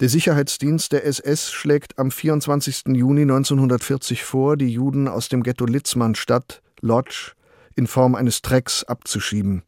[0.00, 2.88] der Sicherheitsdienst der SS schlägt am 24.
[2.88, 7.34] Juni 1940 vor, die Juden aus dem Ghetto Litzmannstadt, Lodz,
[7.74, 9.62] in Form eines Trecks abzuschieben.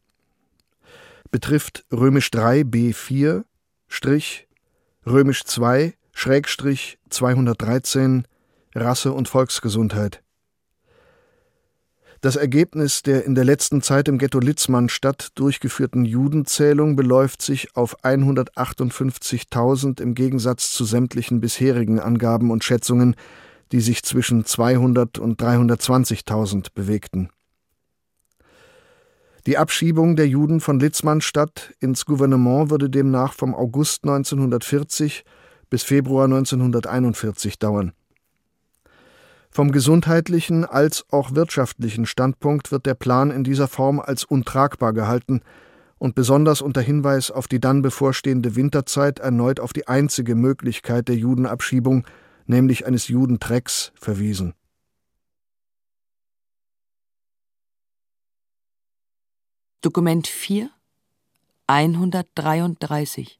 [1.31, 3.45] Betrifft römisch 3 B4
[3.89, 4.49] Strich
[5.05, 8.27] römisch 2 Schrägstrich 213
[8.75, 10.23] Rasse und Volksgesundheit.
[12.23, 18.05] Das Ergebnis der in der letzten Zeit im Ghetto Litzmannstadt durchgeführten Judenzählung beläuft sich auf
[18.05, 23.17] 158.000 im Gegensatz zu sämtlichen bisherigen Angaben und Schätzungen,
[23.73, 27.31] die sich zwischen 200 und 320.000 bewegten.
[29.47, 35.25] Die Abschiebung der Juden von Litzmannstadt ins Gouvernement würde demnach vom August 1940
[35.71, 37.93] bis Februar 1941 dauern.
[39.53, 45.43] Vom gesundheitlichen als auch wirtschaftlichen Standpunkt wird der Plan in dieser Form als untragbar gehalten
[45.99, 51.17] und besonders unter Hinweis auf die dann bevorstehende Winterzeit erneut auf die einzige Möglichkeit der
[51.17, 52.07] Judenabschiebung,
[52.47, 54.55] nämlich eines Judentrecks, verwiesen.
[59.83, 60.71] Dokument 4
[61.67, 63.40] 133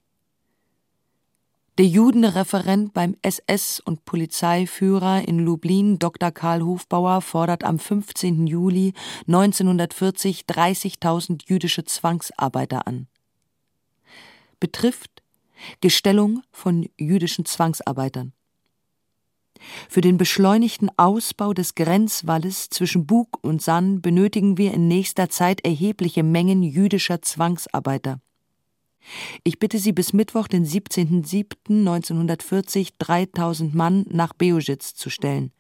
[1.81, 6.31] der Judenreferent beim SS- und Polizeiführer in Lublin, Dr.
[6.31, 8.47] Karl Hofbauer, fordert am 15.
[8.47, 8.93] Juli
[9.27, 13.07] 1940 30.000 jüdische Zwangsarbeiter an.
[14.61, 15.23] Betrifft
[15.81, 18.35] Gestellung von jüdischen Zwangsarbeitern.
[19.89, 25.65] Für den beschleunigten Ausbau des Grenzwalles zwischen Bug und Sann benötigen wir in nächster Zeit
[25.65, 28.21] erhebliche Mengen jüdischer Zwangsarbeiter.
[29.45, 35.53] Ich bitte Sie bis Mittwoch, den 17.07.1940 3000 Mann nach Beoschitz zu stellen.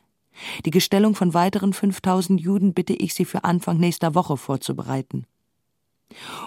[0.64, 5.26] Die Gestellung von weiteren 5000 Juden bitte ich Sie für Anfang nächster Woche vorzubereiten.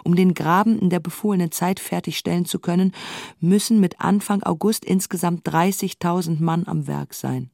[0.03, 2.91] Um den Graben in der befohlenen Zeit fertigstellen zu können,
[3.39, 7.49] müssen mit Anfang August insgesamt 30.000 Mann am Werk sein.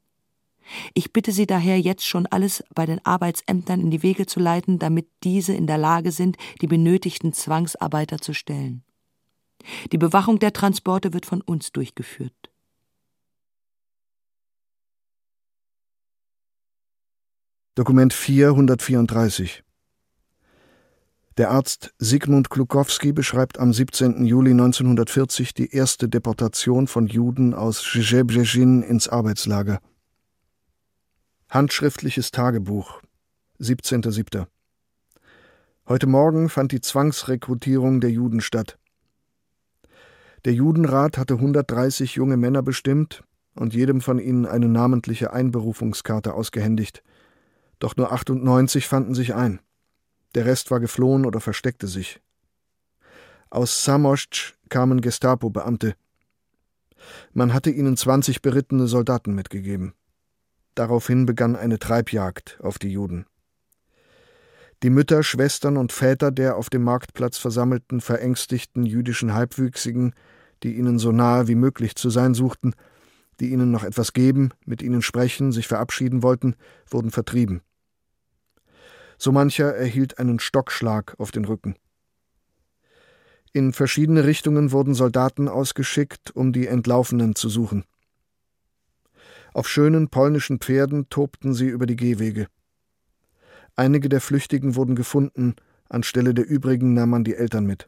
[0.94, 4.80] Ich bitte Sie daher jetzt schon alles bei den Arbeitsämtern in die Wege zu leiten,
[4.80, 8.84] damit diese in der Lage sind, die benötigten Zwangsarbeiter zu stellen.
[9.92, 12.50] Die Bewachung der Transporte wird von uns durchgeführt.
[17.76, 19.64] Dokument 434
[21.38, 24.26] Der Arzt Sigmund Klukowski beschreibt am 17.
[24.26, 29.80] Juli 1940 die erste Deportation von Juden aus Żebrzezin ins Arbeitslager.
[31.50, 33.02] Handschriftliches Tagebuch
[33.60, 34.46] 17.07.
[35.88, 38.79] Heute Morgen fand die Zwangsrekrutierung der Juden statt.
[40.46, 43.24] Der Judenrat hatte 130 junge Männer bestimmt
[43.56, 47.04] und jedem von ihnen eine namentliche Einberufungskarte ausgehändigt.
[47.80, 49.60] Doch nur 98 fanden sich ein.
[50.36, 52.22] Der Rest war geflohen oder versteckte sich.
[53.50, 55.96] Aus Samoschc kamen Gestapo-Beamte.
[57.34, 59.94] Man hatte ihnen 20 berittene Soldaten mitgegeben.
[60.76, 63.26] Daraufhin begann eine Treibjagd auf die Juden.
[64.82, 70.14] Die Mütter, Schwestern und Väter der auf dem Marktplatz versammelten, verängstigten jüdischen Halbwüchsigen,
[70.64, 72.74] die ihnen so nahe wie möglich zu sein suchten,
[73.42, 76.56] die ihnen noch etwas geben, mit ihnen sprechen, sich verabschieden wollten,
[76.90, 77.62] wurden vertrieben.
[79.18, 81.76] So mancher erhielt einen Stockschlag auf den Rücken.
[83.52, 87.84] In verschiedene Richtungen wurden Soldaten ausgeschickt, um die Entlaufenen zu suchen.
[89.54, 92.48] Auf schönen polnischen Pferden tobten sie über die Gehwege.
[93.80, 95.56] Einige der Flüchtigen wurden gefunden,
[95.88, 97.88] anstelle der übrigen nahm man die Eltern mit.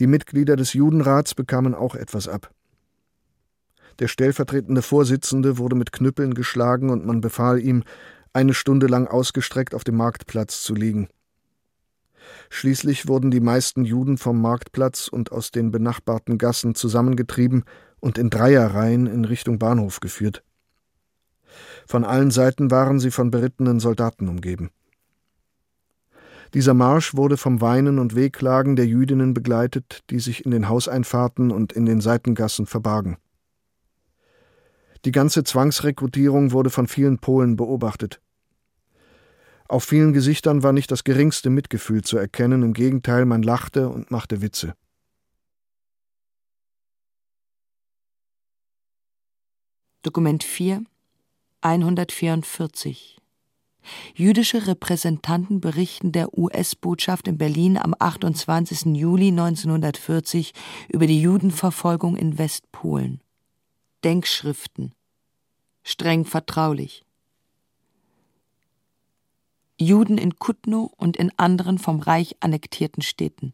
[0.00, 2.50] Die Mitglieder des Judenrats bekamen auch etwas ab.
[3.98, 7.84] Der stellvertretende Vorsitzende wurde mit Knüppeln geschlagen und man befahl ihm,
[8.32, 11.08] eine Stunde lang ausgestreckt auf dem Marktplatz zu liegen.
[12.48, 17.64] Schließlich wurden die meisten Juden vom Marktplatz und aus den benachbarten Gassen zusammengetrieben
[18.00, 20.42] und in Dreierreihen in Richtung Bahnhof geführt.
[21.88, 24.70] Von allen Seiten waren sie von berittenen Soldaten umgeben.
[26.52, 31.50] Dieser Marsch wurde vom Weinen und Wehklagen der Jüdinnen begleitet, die sich in den Hauseinfahrten
[31.50, 33.16] und in den Seitengassen verbargen.
[35.06, 38.20] Die ganze Zwangsrekrutierung wurde von vielen Polen beobachtet.
[39.66, 44.10] Auf vielen Gesichtern war nicht das geringste Mitgefühl zu erkennen, im Gegenteil, man lachte und
[44.10, 44.74] machte Witze.
[50.02, 50.84] Dokument 4
[51.60, 53.18] 144
[54.14, 58.96] Jüdische Repräsentanten berichten der US-Botschaft in Berlin am 28.
[58.96, 60.52] Juli 1940
[60.88, 63.20] über die Judenverfolgung in Westpolen.
[64.04, 64.94] Denkschriften.
[65.82, 67.04] Streng vertraulich.
[69.80, 73.52] Juden in Kutno und in anderen vom Reich annektierten Städten.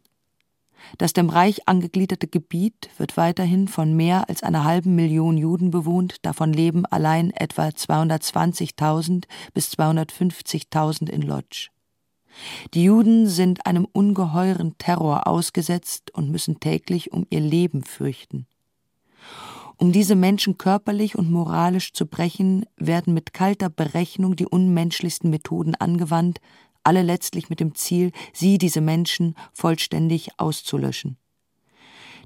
[0.98, 6.16] Das dem Reich angegliederte Gebiet wird weiterhin von mehr als einer halben Million Juden bewohnt,
[6.22, 11.68] davon leben allein etwa 220.000 bis 250.000 in Lodz.
[12.74, 18.46] Die Juden sind einem ungeheuren Terror ausgesetzt und müssen täglich um ihr Leben fürchten.
[19.76, 25.74] Um diese Menschen körperlich und moralisch zu brechen, werden mit kalter Berechnung die unmenschlichsten Methoden
[25.74, 26.40] angewandt,
[26.84, 31.16] alle letztlich mit dem Ziel, sie, diese Menschen, vollständig auszulöschen.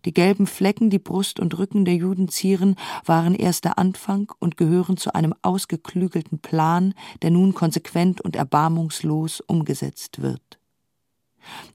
[0.05, 4.56] Die gelben Flecken, die Brust und Rücken der Juden zieren, waren erst der Anfang und
[4.56, 10.59] gehören zu einem ausgeklügelten Plan, der nun konsequent und erbarmungslos umgesetzt wird.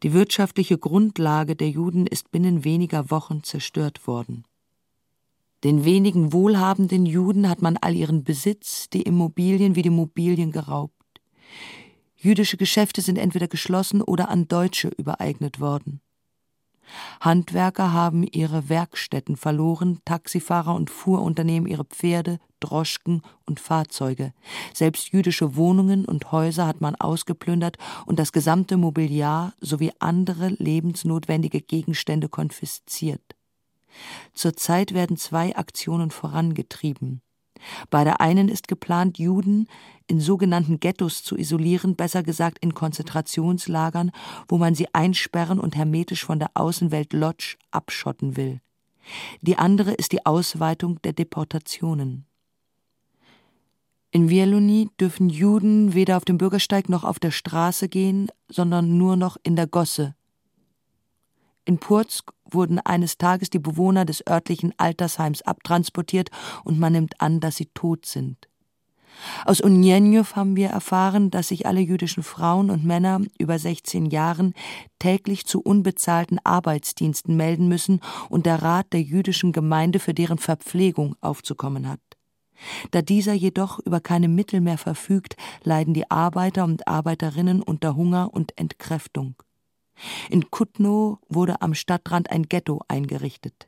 [0.04, 4.46] Die wirtschaftliche Grundlage der Juden ist binnen weniger Wochen zerstört worden.
[5.64, 11.03] Den wenigen wohlhabenden Juden hat man all ihren Besitz, die Immobilien wie die Mobilien geraubt.
[12.24, 16.00] Jüdische Geschäfte sind entweder geschlossen oder an Deutsche übereignet worden.
[17.20, 24.34] Handwerker haben ihre Werkstätten verloren, Taxifahrer und Fuhrunternehmen ihre Pferde, Droschken und Fahrzeuge.
[24.74, 31.60] Selbst jüdische Wohnungen und Häuser hat man ausgeplündert und das gesamte Mobiliar sowie andere lebensnotwendige
[31.60, 33.36] Gegenstände konfisziert.
[34.34, 37.22] Zurzeit werden zwei Aktionen vorangetrieben.
[37.90, 39.68] Bei der einen ist geplant, Juden
[40.08, 44.12] in sogenannten Ghettos zu isolieren, besser gesagt in Konzentrationslagern,
[44.48, 48.60] wo man sie einsperren und hermetisch von der Außenwelt Lodz abschotten will.
[49.42, 52.26] Die andere ist die Ausweitung der Deportationen.
[54.12, 59.16] In Wieluni dürfen Juden weder auf dem Bürgersteig noch auf der Straße gehen, sondern nur
[59.16, 60.16] noch in der Gosse,
[61.66, 66.30] in Purzk wurden eines Tages die Bewohner des örtlichen Altersheims abtransportiert
[66.64, 68.48] und man nimmt an, dass sie tot sind.
[69.46, 74.54] Aus Unjenjow haben wir erfahren, dass sich alle jüdischen Frauen und Männer über 16 Jahren
[75.00, 78.00] täglich zu unbezahlten Arbeitsdiensten melden müssen
[78.30, 82.00] und der Rat der jüdischen Gemeinde für deren Verpflegung aufzukommen hat.
[82.92, 88.34] Da dieser jedoch über keine Mittel mehr verfügt, leiden die Arbeiter und Arbeiterinnen unter Hunger
[88.34, 89.36] und Entkräftung.
[90.30, 93.68] In Kutno wurde am Stadtrand ein Ghetto eingerichtet.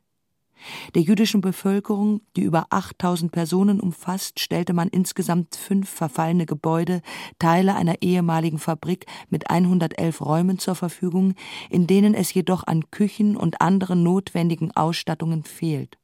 [0.95, 7.01] Der jüdischen Bevölkerung, die über 8000 Personen umfasst, stellte man insgesamt fünf verfallene Gebäude,
[7.39, 11.35] Teile einer ehemaligen Fabrik mit 111 Räumen zur Verfügung,
[11.69, 15.97] in denen es jedoch an Küchen und anderen notwendigen Ausstattungen fehlt.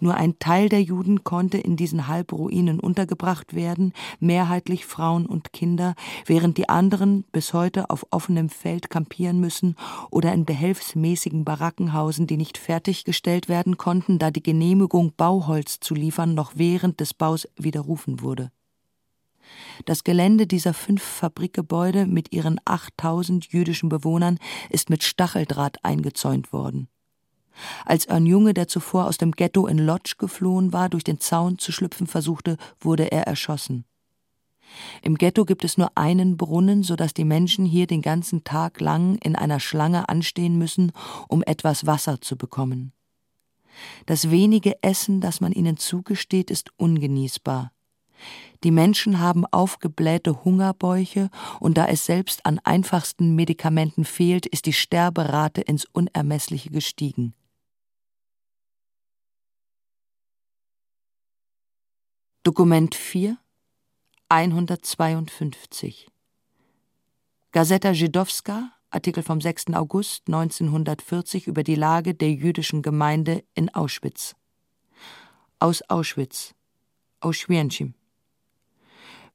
[0.00, 5.94] Nur ein Teil der Juden konnte in diesen Halbruinen untergebracht werden, mehrheitlich Frauen und Kinder,
[6.26, 9.76] während die anderen bis heute auf offenem Feld kampieren müssen
[10.10, 15.94] oder in behelfsmäßigen Baracken hausen, die nicht fertiggestellt werden konnten, da die Genehmigung, Bauholz zu
[15.94, 18.50] liefern, noch während des Baus widerrufen wurde.
[19.84, 24.38] Das Gelände dieser fünf Fabrikgebäude mit ihren 8000 jüdischen Bewohnern
[24.70, 26.88] ist mit Stacheldraht eingezäunt worden.
[27.84, 31.58] Als ein Junge, der zuvor aus dem Ghetto in Lodz geflohen war, durch den Zaun
[31.58, 33.84] zu schlüpfen versuchte, wurde er erschossen.
[35.02, 38.80] Im Ghetto gibt es nur einen Brunnen, so dass die Menschen hier den ganzen Tag
[38.80, 40.92] lang in einer Schlange anstehen müssen,
[41.28, 42.92] um etwas Wasser zu bekommen.
[44.06, 47.72] Das wenige Essen, das man ihnen zugesteht, ist ungenießbar.
[48.64, 54.72] Die Menschen haben aufgeblähte Hungerbäuche, und da es selbst an einfachsten Medikamenten fehlt, ist die
[54.72, 57.34] Sterberate ins Unermessliche gestiegen.
[62.44, 63.36] Dokument 4
[64.28, 66.08] 152
[67.52, 69.74] Gazeta Żydowska, Artikel vom 6.
[69.74, 74.34] August 1940 über die Lage der jüdischen Gemeinde in Auschwitz.
[75.60, 76.52] Aus Auschwitz.
[77.20, 77.94] Auschwienczim.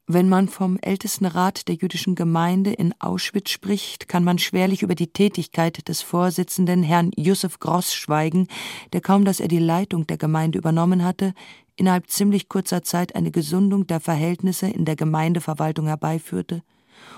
[0.05, 4.95] Wenn man vom ältesten Rat der jüdischen Gemeinde in Auschwitz spricht, kann man schwerlich über
[4.95, 8.49] die Tätigkeit des Vorsitzenden Herrn Josef Gross schweigen,
[8.91, 11.33] der kaum dass er die Leitung der Gemeinde übernommen hatte,
[11.77, 16.63] innerhalb ziemlich kurzer Zeit eine Gesundung der Verhältnisse in der Gemeindeverwaltung herbeiführte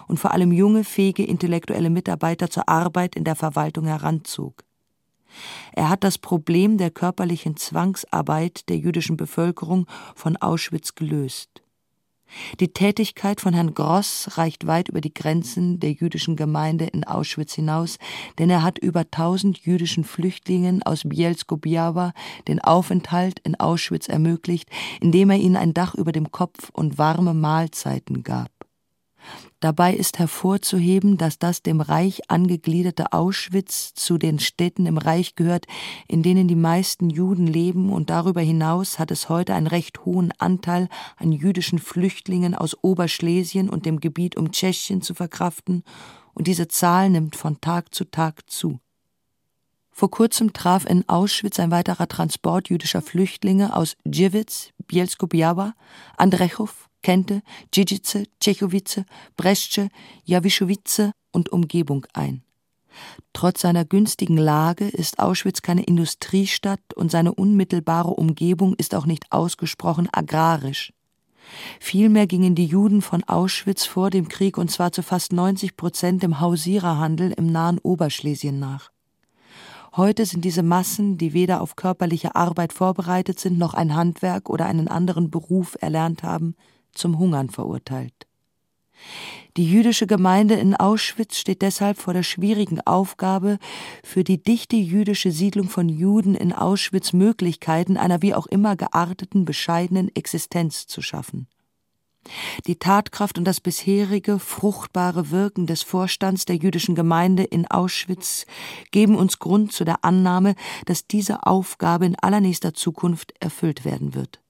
[0.07, 4.63] und vor allem junge, fähige intellektuelle Mitarbeiter zur Arbeit in der Verwaltung heranzog.
[5.73, 11.61] Er hat das Problem der körperlichen Zwangsarbeit der jüdischen Bevölkerung von Auschwitz gelöst.
[12.59, 17.53] Die Tätigkeit von Herrn Gross reicht weit über die Grenzen der jüdischen Gemeinde in Auschwitz
[17.53, 17.97] hinaus,
[18.37, 22.13] denn er hat über tausend jüdischen Flüchtlingen aus Bielsko-Biała
[22.47, 24.69] den Aufenthalt in Auschwitz ermöglicht,
[25.01, 28.58] indem er ihnen ein Dach über dem Kopf und warme Mahlzeiten gab.
[29.59, 35.65] Dabei ist hervorzuheben, dass das dem Reich angegliederte Auschwitz zu den Städten im Reich gehört,
[36.07, 40.31] in denen die meisten Juden leben, und darüber hinaus hat es heute einen recht hohen
[40.37, 40.87] Anteil
[41.17, 45.83] an jüdischen Flüchtlingen aus Oberschlesien und dem Gebiet um Tschechien zu verkraften,
[46.33, 48.79] und diese Zahl nimmt von Tag zu Tag zu.
[49.91, 55.73] Vor kurzem traf in Auschwitz ein weiterer Transport jüdischer Flüchtlinge aus Djewitz, Bielsko-Biała,
[56.15, 57.41] Andrechow, Kente,
[57.73, 59.03] Djidzice, Tschechowice,
[59.37, 59.89] Bresce,
[60.25, 62.43] Jawischowice und Umgebung ein.
[63.33, 69.31] Trotz seiner günstigen Lage ist Auschwitz keine Industriestadt und seine unmittelbare Umgebung ist auch nicht
[69.31, 70.93] ausgesprochen agrarisch.
[71.79, 76.21] Vielmehr gingen die Juden von Auschwitz vor dem Krieg und zwar zu fast 90 Prozent
[76.23, 78.91] dem Hausiererhandel im nahen Oberschlesien nach.
[79.95, 84.65] Heute sind diese Massen, die weder auf körperliche Arbeit vorbereitet sind, noch ein Handwerk oder
[84.67, 86.55] einen anderen Beruf erlernt haben,
[86.93, 88.27] zum Hungern verurteilt.
[89.57, 93.57] Die jüdische Gemeinde in Auschwitz steht deshalb vor der schwierigen Aufgabe,
[94.03, 99.45] für die dichte jüdische Siedlung von Juden in Auschwitz Möglichkeiten einer wie auch immer gearteten,
[99.45, 101.47] bescheidenen Existenz zu schaffen.
[102.67, 108.45] Die Tatkraft und das bisherige fruchtbare Wirken des Vorstands der jüdischen Gemeinde in Auschwitz
[108.91, 110.55] geben uns Grund zu der Annahme,
[110.85, 114.41] dass diese Aufgabe in allernächster Zukunft erfüllt werden wird.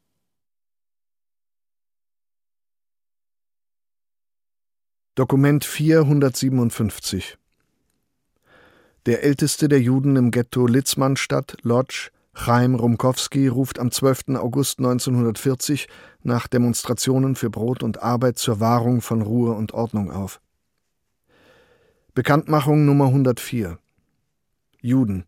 [5.19, 7.37] Dokument 457
[9.05, 14.37] Der älteste der Juden im Ghetto Litzmannstadt, Lodz, Chaim Rumkowski, ruft am 12.
[14.37, 15.89] August 1940
[16.23, 20.39] nach Demonstrationen für Brot und Arbeit zur Wahrung von Ruhe und Ordnung auf.
[22.13, 23.77] Bekanntmachung Nummer 104
[24.79, 25.25] Juden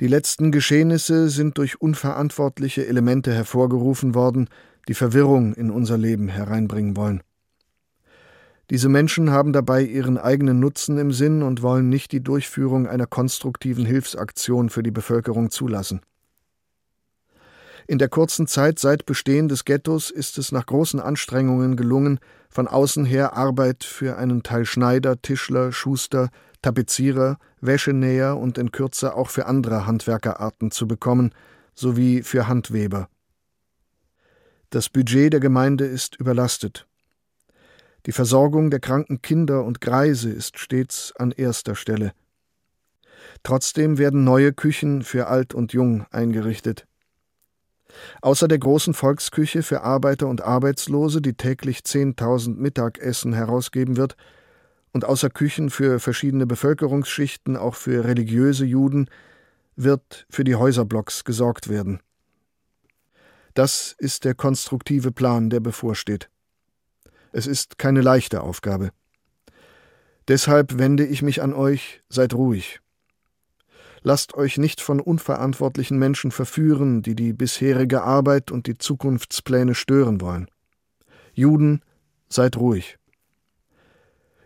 [0.00, 4.48] Die letzten Geschehnisse sind durch unverantwortliche Elemente hervorgerufen worden,
[4.88, 7.22] die Verwirrung in unser Leben hereinbringen wollen.
[8.72, 13.06] Diese Menschen haben dabei ihren eigenen Nutzen im Sinn und wollen nicht die Durchführung einer
[13.06, 16.00] konstruktiven Hilfsaktion für die Bevölkerung zulassen.
[17.86, 22.18] In der kurzen Zeit seit Bestehen des Ghettos ist es nach großen Anstrengungen gelungen,
[22.48, 26.30] von außen her Arbeit für einen Teil Schneider, Tischler, Schuster,
[26.62, 31.34] Tapezierer, Wäschenäher und in Kürze auch für andere Handwerkerarten zu bekommen,
[31.74, 33.10] sowie für Handweber.
[34.70, 36.86] Das Budget der Gemeinde ist überlastet.
[38.06, 42.12] Die Versorgung der kranken Kinder und Greise ist stets an erster Stelle.
[43.44, 46.86] Trotzdem werden neue Küchen für Alt und Jung eingerichtet.
[48.22, 54.16] Außer der großen Volksküche für Arbeiter und Arbeitslose, die täglich 10.000 Mittagessen herausgeben wird,
[54.92, 59.08] und außer Küchen für verschiedene Bevölkerungsschichten, auch für religiöse Juden,
[59.74, 62.00] wird für die Häuserblocks gesorgt werden.
[63.54, 66.28] Das ist der konstruktive Plan, der bevorsteht.
[67.32, 68.90] Es ist keine leichte Aufgabe.
[70.28, 72.80] Deshalb wende ich mich an euch, seid ruhig.
[74.02, 80.20] Lasst euch nicht von unverantwortlichen Menschen verführen, die die bisherige Arbeit und die Zukunftspläne stören
[80.20, 80.48] wollen.
[81.32, 81.82] Juden,
[82.28, 82.98] seid ruhig.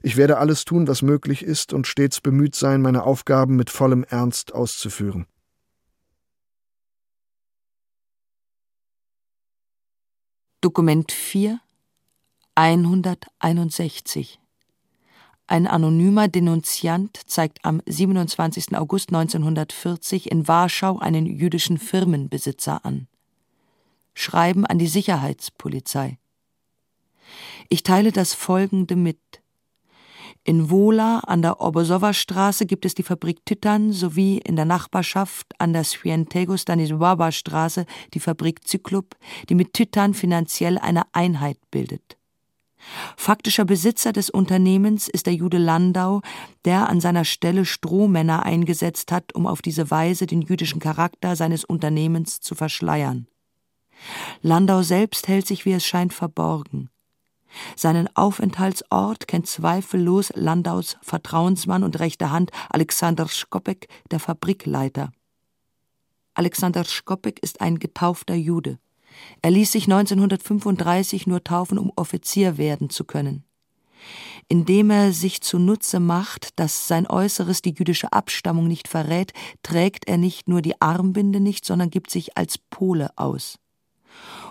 [0.03, 4.05] Ich werde alles tun, was möglich ist und stets bemüht sein, meine Aufgaben mit vollem
[4.05, 5.27] Ernst auszuführen.
[10.61, 11.61] Dokument 4
[12.59, 14.41] 161
[15.47, 18.75] Ein anonymer Denunziant zeigt am 27.
[18.79, 23.09] August 1940 in Warschau einen jüdischen Firmenbesitzer an.
[24.15, 26.17] Schreiben an die Sicherheitspolizei.
[27.69, 29.21] Ich teile das folgende mit.
[30.43, 35.53] In Wola an der Obosowa Straße gibt es die Fabrik Titan sowie in der Nachbarschaft
[35.59, 37.85] an der Swientego Stanisława Straße
[38.15, 39.15] die Fabrik Zyklop,
[39.51, 42.16] die mit Titan finanziell eine Einheit bildet.
[43.17, 46.23] Faktischer Besitzer des Unternehmens ist der Jude Landau,
[46.65, 51.65] der an seiner Stelle Strohmänner eingesetzt hat, um auf diese Weise den jüdischen Charakter seines
[51.65, 53.27] Unternehmens zu verschleiern.
[54.43, 56.91] Landau selbst hält sich, wie es scheint, verborgen.
[57.75, 65.11] Seinen Aufenthaltsort kennt zweifellos Landaus Vertrauensmann und rechte Hand Alexander Schkopek, der Fabrikleiter.
[66.35, 68.79] Alexander Schkopek ist ein getaufter Jude.
[69.43, 73.45] Er ließ sich 1935 nur taufen, um Offizier werden zu können.
[74.49, 79.33] Indem er sich zunutze macht, dass sein Äußeres die jüdische Abstammung nicht verrät,
[79.63, 83.59] trägt er nicht nur die Armbinde nicht, sondern gibt sich als Pole aus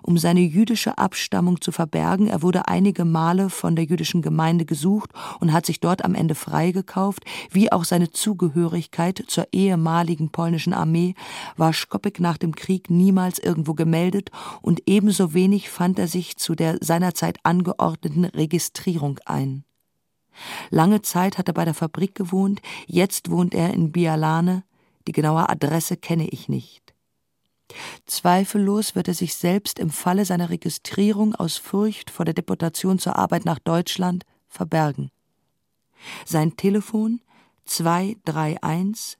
[0.03, 2.27] um seine jüdische Abstammung zu verbergen.
[2.27, 5.09] Er wurde einige Male von der jüdischen Gemeinde gesucht
[5.39, 11.15] und hat sich dort am Ende freigekauft, wie auch seine Zugehörigkeit zur ehemaligen polnischen Armee
[11.57, 14.31] war Skopek nach dem Krieg niemals irgendwo gemeldet
[14.61, 19.63] und ebenso wenig fand er sich zu der seinerzeit angeordneten Registrierung ein.
[20.69, 24.63] Lange Zeit hat er bei der Fabrik gewohnt, jetzt wohnt er in Bialane,
[25.07, 26.84] die genaue Adresse kenne ich nicht.
[28.06, 33.15] Zweifellos wird er sich selbst im Falle seiner Registrierung aus Furcht vor der Deportation zur
[33.18, 35.11] Arbeit nach Deutschland verbergen.
[36.26, 37.22] Sein Telefon
[37.65, 39.18] 23101.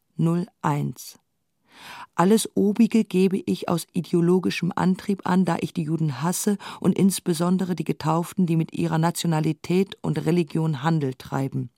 [2.16, 7.76] Alles Obige gebe ich aus ideologischem Antrieb an, da ich die Juden hasse und insbesondere
[7.76, 11.70] die Getauften, die mit ihrer Nationalität und Religion Handel treiben.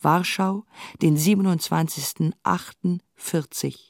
[0.00, 0.64] Warschau,
[1.00, 3.89] den 27.08.40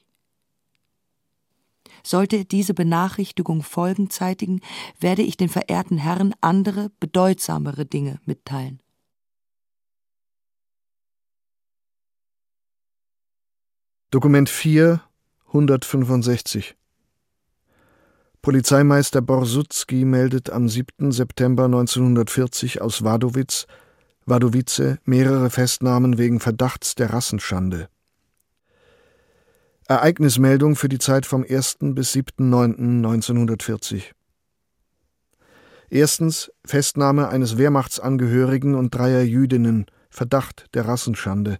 [2.02, 4.60] sollte diese Benachrichtigung Folgen zeitigen,
[4.98, 8.80] werde ich den verehrten Herren andere, bedeutsamere Dinge mitteilen.
[14.10, 15.00] Dokument 4,
[15.48, 16.76] 165
[18.42, 21.12] Polizeimeister Borsutski meldet am 7.
[21.12, 23.66] September 1940 aus Wadowitz,
[24.24, 27.88] Wadowice mehrere Festnahmen wegen Verdachts der Rassenschande.
[29.90, 31.78] Ereignismeldung für die Zeit vom 1.
[31.80, 34.12] bis 7.9.1940.
[35.88, 41.58] Erstens Festnahme eines Wehrmachtsangehörigen und dreier Jüdinnen, Verdacht der Rassenschande.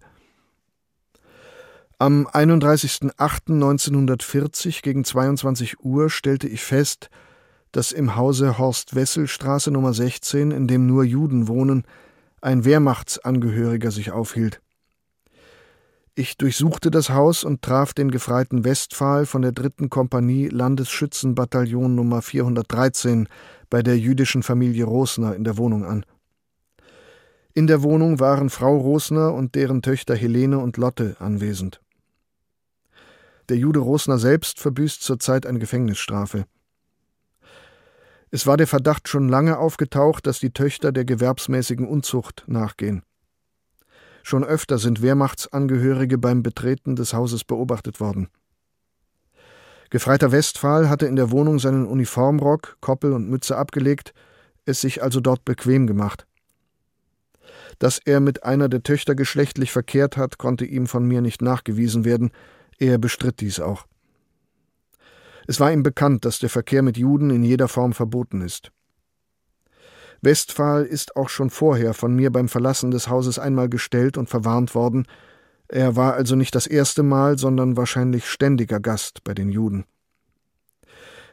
[1.99, 7.11] Am 31.08.1940 gegen 22 Uhr stellte ich fest,
[7.73, 11.83] dass im Hause Horst-Wessel-Straße Nummer 16, in dem nur Juden wohnen,
[12.41, 14.61] ein Wehrmachtsangehöriger sich aufhielt.
[16.21, 22.21] Ich durchsuchte das Haus und traf den Gefreiten Westphal von der dritten Kompanie Landesschützenbataillon Nummer
[22.21, 23.27] 413
[23.71, 26.05] bei der jüdischen Familie Rosner in der Wohnung an.
[27.55, 31.81] In der Wohnung waren Frau Rosner und deren Töchter Helene und Lotte anwesend.
[33.49, 36.45] Der Jude Rosner selbst verbüßt zurzeit eine Gefängnisstrafe.
[38.31, 43.05] Es war der Verdacht schon lange aufgetaucht, dass die Töchter der gewerbsmäßigen Unzucht nachgehen.
[44.23, 48.29] Schon öfter sind Wehrmachtsangehörige beim Betreten des Hauses beobachtet worden.
[49.91, 54.15] Gefreiter Westphal hatte in der Wohnung seinen Uniformrock, Koppel und Mütze abgelegt,
[54.65, 56.27] es sich also dort bequem gemacht.
[57.81, 62.05] Dass er mit einer der Töchter geschlechtlich verkehrt hat, konnte ihm von mir nicht nachgewiesen
[62.05, 62.31] werden,
[62.79, 63.87] er bestritt dies auch.
[65.49, 68.71] Es war ihm bekannt, dass der Verkehr mit Juden in jeder Form verboten ist.
[70.23, 74.75] Westphal ist auch schon vorher von mir beim Verlassen des Hauses einmal gestellt und verwarnt
[74.75, 75.07] worden.
[75.69, 79.85] Er war also nicht das erste Mal, sondern wahrscheinlich ständiger Gast bei den Juden.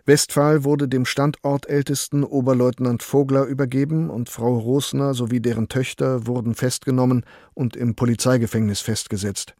[0.06, 7.26] Westphal wurde dem Standortältesten Oberleutnant Vogler übergeben und Frau Rosner sowie deren Töchter wurden festgenommen
[7.54, 9.56] und im Polizeigefängnis festgesetzt.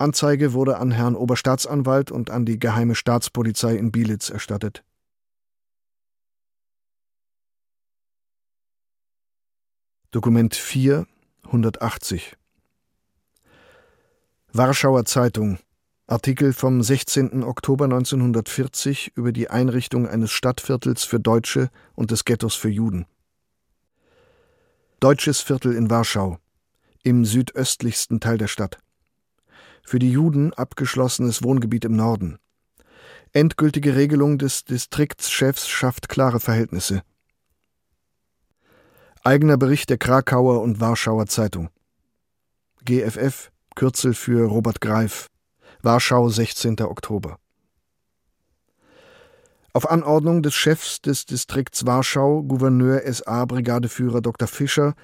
[0.00, 4.82] Anzeige wurde an Herrn Oberstaatsanwalt und an die Geheime Staatspolizei in Bielitz erstattet.
[10.12, 11.06] Dokument 4,
[11.44, 12.36] 180
[14.52, 15.60] Warschauer Zeitung,
[16.08, 17.44] Artikel vom 16.
[17.44, 23.06] Oktober 1940 über die Einrichtung eines Stadtviertels für Deutsche und des Ghettos für Juden.
[24.98, 26.40] Deutsches Viertel in Warschau,
[27.04, 28.78] im südöstlichsten Teil der Stadt.
[29.84, 32.40] Für die Juden abgeschlossenes Wohngebiet im Norden.
[33.32, 37.04] Endgültige Regelung des Distriktschefs schafft klare Verhältnisse.
[39.22, 41.68] Eigener Bericht der Krakauer und Warschauer Zeitung.
[42.86, 45.26] GFF, Kürzel für Robert Greif,
[45.82, 46.80] Warschau, 16.
[46.80, 47.36] Oktober.
[49.74, 54.48] Auf Anordnung des Chefs des Distrikts Warschau, Gouverneur SA Brigadeführer Dr.
[54.48, 54.94] Fischer,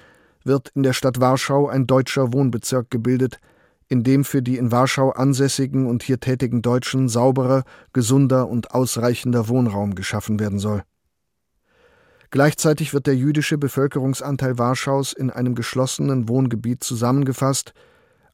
[0.43, 3.39] wird in der Stadt Warschau ein deutscher Wohnbezirk gebildet,
[3.87, 9.47] in dem für die in Warschau ansässigen und hier tätigen Deutschen sauberer, gesunder und ausreichender
[9.47, 10.81] Wohnraum geschaffen werden soll.
[12.29, 17.73] Gleichzeitig wird der jüdische Bevölkerungsanteil Warschaus in einem geschlossenen Wohngebiet zusammengefasst,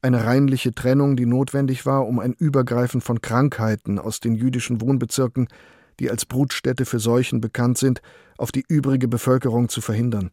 [0.02, 5.48] eine reinliche Trennung, die notwendig war, um ein Übergreifen von Krankheiten aus den jüdischen Wohnbezirken,
[6.00, 8.02] die als Brutstätte für Seuchen bekannt sind,
[8.36, 10.30] auf die übrige Bevölkerung zu verhindern.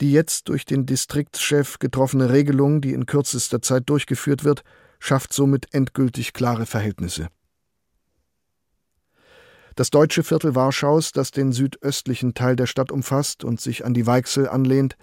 [0.00, 4.62] Die jetzt durch den Distriktschef getroffene Regelung, die in kürzester Zeit durchgeführt wird,
[5.00, 7.28] schafft somit endgültig klare Verhältnisse.
[9.78, 14.08] Das deutsche Viertel Warschaus, das den südöstlichen Teil der Stadt umfasst und sich an die
[14.08, 14.96] Weichsel anlehnt,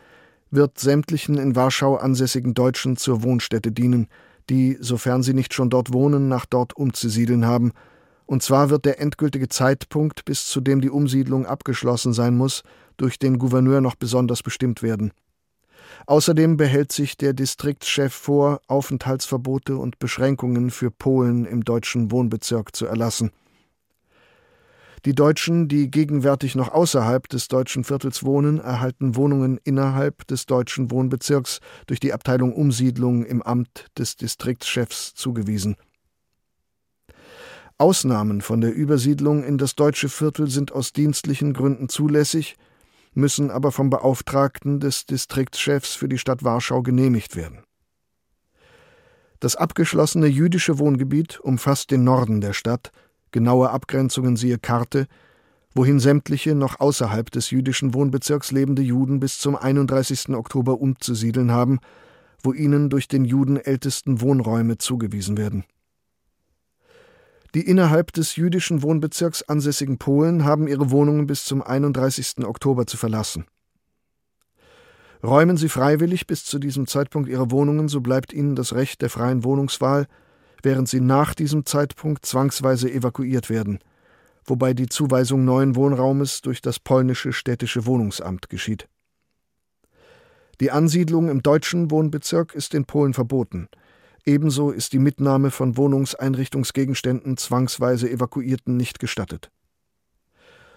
[0.51, 4.09] wird sämtlichen in Warschau ansässigen Deutschen zur Wohnstätte dienen,
[4.49, 7.71] die, sofern sie nicht schon dort wohnen, nach dort umzusiedeln haben,
[8.25, 12.61] und zwar wird der endgültige Zeitpunkt, bis zu dem die Umsiedlung abgeschlossen sein muss,
[12.97, 15.13] durch den Gouverneur noch besonders bestimmt werden.
[16.05, 22.87] Außerdem behält sich der Distriktschef vor, Aufenthaltsverbote und Beschränkungen für Polen im deutschen Wohnbezirk zu
[22.87, 23.31] erlassen.
[25.05, 30.89] Die Deutschen, die gegenwärtig noch außerhalb des deutschen Viertels wohnen, erhalten Wohnungen innerhalb des deutschen
[30.89, 35.75] Wohnbezirks durch die Abteilung Umsiedlung im Amt des Distriktschefs zugewiesen.
[37.77, 42.55] Ausnahmen von der Übersiedlung in das deutsche Viertel sind aus dienstlichen Gründen zulässig,
[43.13, 47.59] müssen aber vom Beauftragten des Distriktschefs für die Stadt Warschau genehmigt werden.
[49.39, 52.91] Das abgeschlossene jüdische Wohngebiet umfasst den Norden der Stadt,
[53.35, 55.07] genaue Abgrenzungen siehe Karte,
[55.73, 60.29] wohin sämtliche noch außerhalb des jüdischen Wohnbezirks lebende Juden bis zum 31.
[60.29, 61.79] Oktober umzusiedeln haben,
[62.43, 65.65] wo ihnen durch den Juden ältesten Wohnräume zugewiesen werden.
[67.55, 72.45] Die innerhalb des jüdischen Wohnbezirks ansässigen Polen haben ihre Wohnungen bis zum 31.
[72.45, 73.43] Oktober zu verlassen.
[75.21, 79.09] Räumen sie freiwillig bis zu diesem Zeitpunkt ihre Wohnungen, so bleibt ihnen das Recht der
[79.09, 80.07] freien Wohnungswahl,
[80.63, 83.79] während sie nach diesem Zeitpunkt zwangsweise evakuiert werden,
[84.45, 88.87] wobei die Zuweisung neuen Wohnraumes durch das polnische städtische Wohnungsamt geschieht.
[90.61, 93.67] Die Ansiedlung im deutschen Wohnbezirk ist in Polen verboten.
[94.25, 99.51] Ebenso ist die Mitnahme von Wohnungseinrichtungsgegenständen zwangsweise Evakuierten nicht gestattet.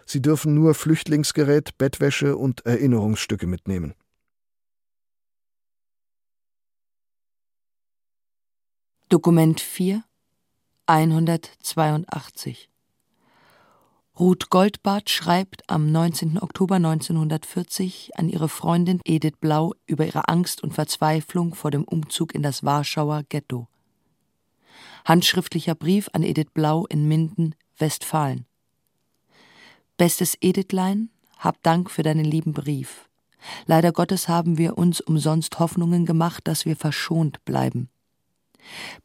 [0.05, 3.95] Sie dürfen nur Flüchtlingsgerät, Bettwäsche und Erinnerungsstücke mitnehmen.
[9.11, 10.05] Dokument 4
[10.85, 12.69] 182
[14.21, 16.39] Ruth Goldbart schreibt am 19.
[16.39, 22.35] Oktober 1940 an ihre Freundin Edith Blau über ihre Angst und Verzweiflung vor dem Umzug
[22.35, 23.67] in das Warschauer Ghetto.
[25.07, 28.45] Handschriftlicher Brief an Edith Blau in Minden, Westfalen.
[29.97, 31.09] Bestes Edithlein,
[31.39, 33.09] hab Dank für deinen lieben Brief.
[33.65, 37.89] Leider Gottes haben wir uns umsonst Hoffnungen gemacht, dass wir verschont bleiben.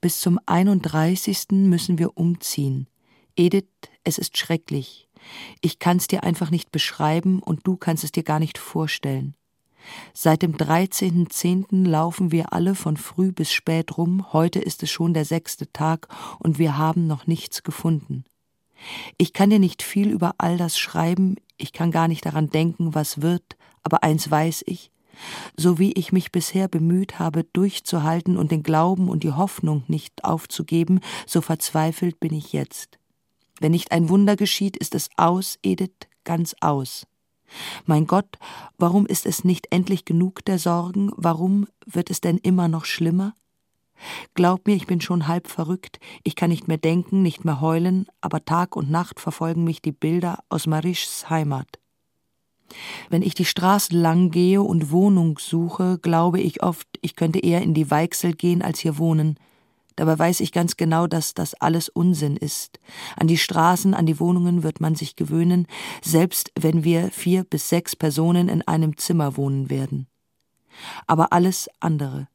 [0.02, 1.52] Bis zum 31.
[1.52, 2.88] müssen wir umziehen.
[3.36, 3.66] Edith,
[4.04, 5.08] es ist schrecklich.
[5.62, 9.36] Ich kann's dir einfach nicht beschreiben und du kannst es dir gar nicht vorstellen.
[10.14, 11.88] Seit dem 13.10.
[11.88, 16.08] laufen wir alle von früh bis spät rum, heute ist es schon der sechste Tag
[16.40, 18.24] und wir haben noch nichts gefunden.
[19.18, 22.94] Ich kann dir nicht viel über all das schreiben, ich kann gar nicht daran denken,
[22.96, 24.92] was wird, aber eins weiß ich,
[25.56, 30.24] so wie ich mich bisher bemüht habe, durchzuhalten und den Glauben und die Hoffnung nicht
[30.24, 33.00] aufzugeben, so verzweifelt bin ich jetzt.
[33.60, 37.06] Wenn nicht ein Wunder geschieht, ist es aus, Edith, ganz aus.
[37.86, 38.40] Mein Gott,
[38.78, 41.12] warum ist es nicht endlich genug der Sorgen?
[41.16, 43.36] Warum wird es denn immer noch schlimmer?
[44.34, 48.08] Glaub mir, ich bin schon halb verrückt, ich kann nicht mehr denken, nicht mehr heulen,
[48.22, 51.80] aber Tag und Nacht verfolgen mich die Bilder aus Marischs Heimat.
[53.10, 57.62] Wenn ich die Straßen lang gehe und Wohnung suche, glaube ich oft, ich könnte eher
[57.62, 59.38] in die Weichsel gehen als hier wohnen.
[59.96, 62.80] Dabei weiß ich ganz genau, dass das alles Unsinn ist.
[63.16, 65.68] An die Straßen, an die Wohnungen wird man sich gewöhnen,
[66.02, 70.08] selbst wenn wir vier bis sechs Personen in einem Zimmer wohnen werden.
[71.06, 72.28] Aber alles andere.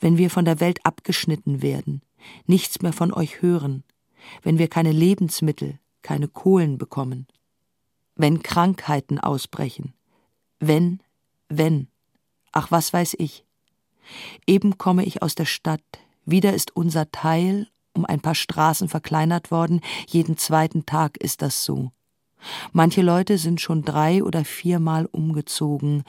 [0.00, 2.02] wenn wir von der Welt abgeschnitten werden,
[2.46, 3.84] nichts mehr von euch hören,
[4.42, 7.26] wenn wir keine Lebensmittel, keine Kohlen bekommen,
[8.18, 9.94] wenn Krankheiten ausbrechen,
[10.60, 11.00] wenn,
[11.48, 11.88] wenn,
[12.52, 13.44] ach was weiß ich.
[14.46, 15.82] Eben komme ich aus der Stadt,
[16.26, 21.64] wieder ist unser Teil um ein paar Straßen verkleinert worden, jeden zweiten Tag ist das
[21.64, 21.90] so.
[22.72, 26.04] Manche Leute sind schon drei oder viermal umgezogen.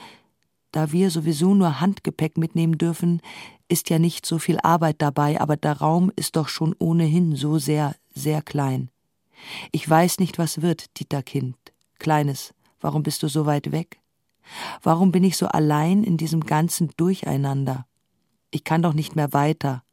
[0.70, 3.20] Da wir sowieso nur Handgepäck mitnehmen dürfen,
[3.68, 7.58] ist ja nicht so viel Arbeit dabei, aber der Raum ist doch schon ohnehin so
[7.58, 8.90] sehr, sehr klein.
[9.72, 11.56] Ich weiß nicht, was wird, Dieter Kind.
[12.00, 14.00] Kleines, warum bist du so weit weg?
[14.82, 17.86] Warum bin ich so allein in diesem ganzen Durcheinander?
[18.50, 19.84] Ich kann doch nicht mehr weiter.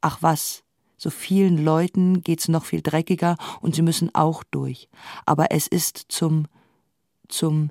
[0.00, 0.64] Ach was,
[0.96, 4.88] so vielen Leuten geht's noch viel dreckiger und sie müssen auch durch.
[5.26, 6.46] Aber es ist zum,
[7.28, 7.70] zum,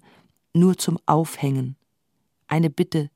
[0.53, 1.75] nur zum Aufhängen.
[2.47, 3.09] Eine Bitte.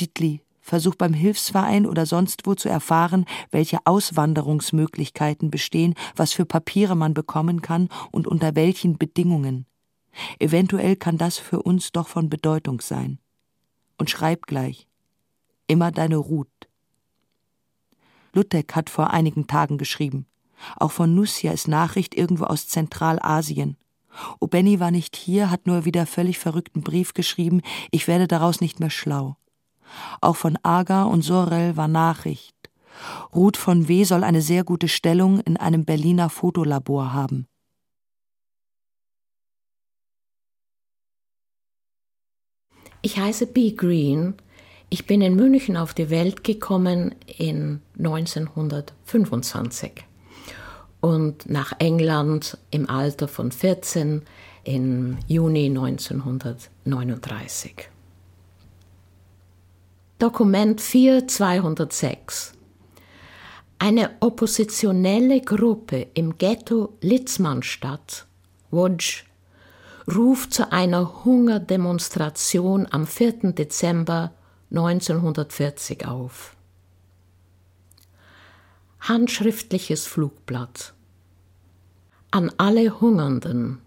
[0.00, 6.96] Dietli, versuch beim Hilfsverein oder sonst wo zu erfahren, welche Auswanderungsmöglichkeiten bestehen, was für Papiere
[6.96, 9.66] man bekommen kann und unter welchen Bedingungen.
[10.38, 13.18] Eventuell kann das für uns doch von Bedeutung sein.
[13.98, 14.86] Und schreib gleich.
[15.66, 16.48] Immer deine Ruth.
[18.32, 20.26] Lutek hat vor einigen Tagen geschrieben.
[20.76, 23.76] Auch von Nussia ist Nachricht irgendwo aus Zentralasien.
[24.40, 28.80] Obenny war nicht hier, hat nur wieder völlig verrückten Brief geschrieben, ich werde daraus nicht
[28.80, 29.36] mehr schlau.
[30.20, 32.54] Auch von Aga und Sorel war Nachricht.
[33.34, 34.04] Ruth von W.
[34.04, 37.48] soll eine sehr gute Stellung in einem Berliner Fotolabor haben.
[43.04, 43.72] Ich heiße B.
[43.72, 44.34] Green
[44.94, 50.04] ich bin in München auf die Welt gekommen in 1925
[51.00, 54.22] und nach England im Alter von 14
[54.62, 57.88] im Juni 1939.
[60.20, 62.52] Dokument 4206.
[63.80, 68.26] Eine oppositionelle Gruppe im Ghetto Litzmannstadt,
[68.70, 69.24] Łódź,
[70.12, 73.52] ruft zu einer Hungerdemonstration am 4.
[73.52, 74.32] Dezember
[74.70, 76.56] 1940 auf.
[79.00, 80.94] Handschriftliches Flugblatt.
[82.30, 83.80] An alle Hungernden.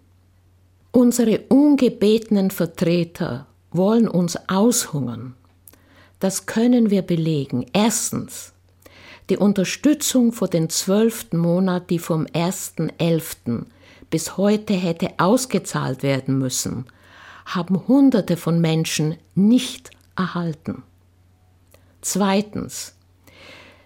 [0.92, 5.36] Unsere ungebetenen Vertreter wollen uns aushungern.
[6.20, 7.66] Das können wir belegen.
[7.74, 8.54] Erstens,
[9.30, 13.66] die Unterstützung für den zwölften Monat, die vom 1.11.
[14.10, 16.86] bis heute hätte ausgezahlt werden müssen,
[17.46, 20.84] haben Hunderte von Menschen nicht erhalten.
[22.02, 22.94] Zweitens.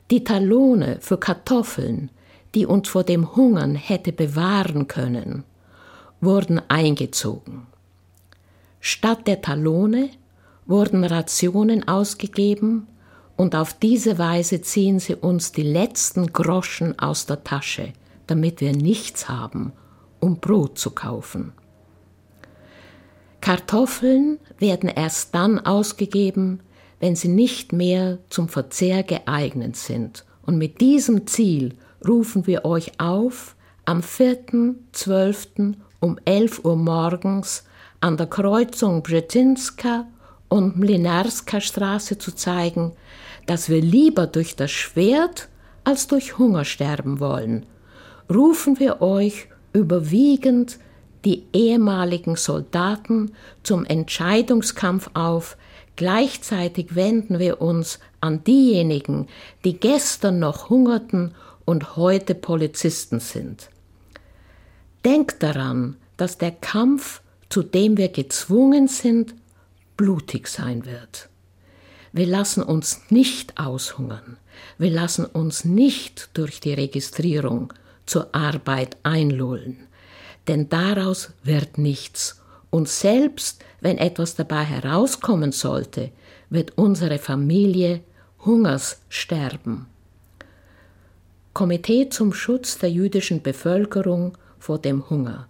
[0.09, 2.09] Die Talone für Kartoffeln,
[2.53, 5.43] die uns vor dem Hungern hätte bewahren können,
[6.19, 7.67] wurden eingezogen.
[8.81, 10.09] Statt der Talone
[10.65, 12.87] wurden Rationen ausgegeben
[13.37, 17.93] und auf diese Weise ziehen sie uns die letzten Groschen aus der Tasche,
[18.27, 19.71] damit wir nichts haben,
[20.21, 21.51] um Brot zu kaufen.
[23.41, 26.61] Kartoffeln werden erst dann ausgegeben,
[26.99, 30.23] wenn sie nicht mehr zum Verzehr geeignet sind.
[30.43, 31.75] Und mit diesem Ziel
[32.07, 35.73] rufen wir euch auf, am 4.12.
[35.99, 37.65] um 11 Uhr morgens
[37.99, 40.07] an der Kreuzung Bretinska
[40.47, 42.93] und Mlinarska Straße zu zeigen,
[43.47, 45.49] dass wir lieber durch das Schwert
[45.83, 47.65] als durch Hunger sterben wollen.
[48.29, 50.77] Rufen wir euch überwiegend
[51.25, 53.31] die ehemaligen Soldaten
[53.63, 55.57] zum Entscheidungskampf auf,
[55.95, 59.27] gleichzeitig wenden wir uns an diejenigen,
[59.63, 61.33] die gestern noch hungerten
[61.65, 63.69] und heute Polizisten sind.
[65.05, 69.35] Denkt daran, dass der Kampf, zu dem wir gezwungen sind,
[69.97, 71.29] blutig sein wird.
[72.13, 74.37] Wir lassen uns nicht aushungern,
[74.77, 77.73] wir lassen uns nicht durch die Registrierung
[78.11, 79.87] zur Arbeit einlullen
[80.47, 82.41] denn daraus wird nichts.
[82.69, 86.11] Und selbst wenn etwas dabei herauskommen sollte,
[86.49, 88.01] wird unsere Familie
[88.45, 89.87] Hungers sterben.
[91.53, 95.47] Komitee zum Schutz der jüdischen Bevölkerung vor dem Hunger.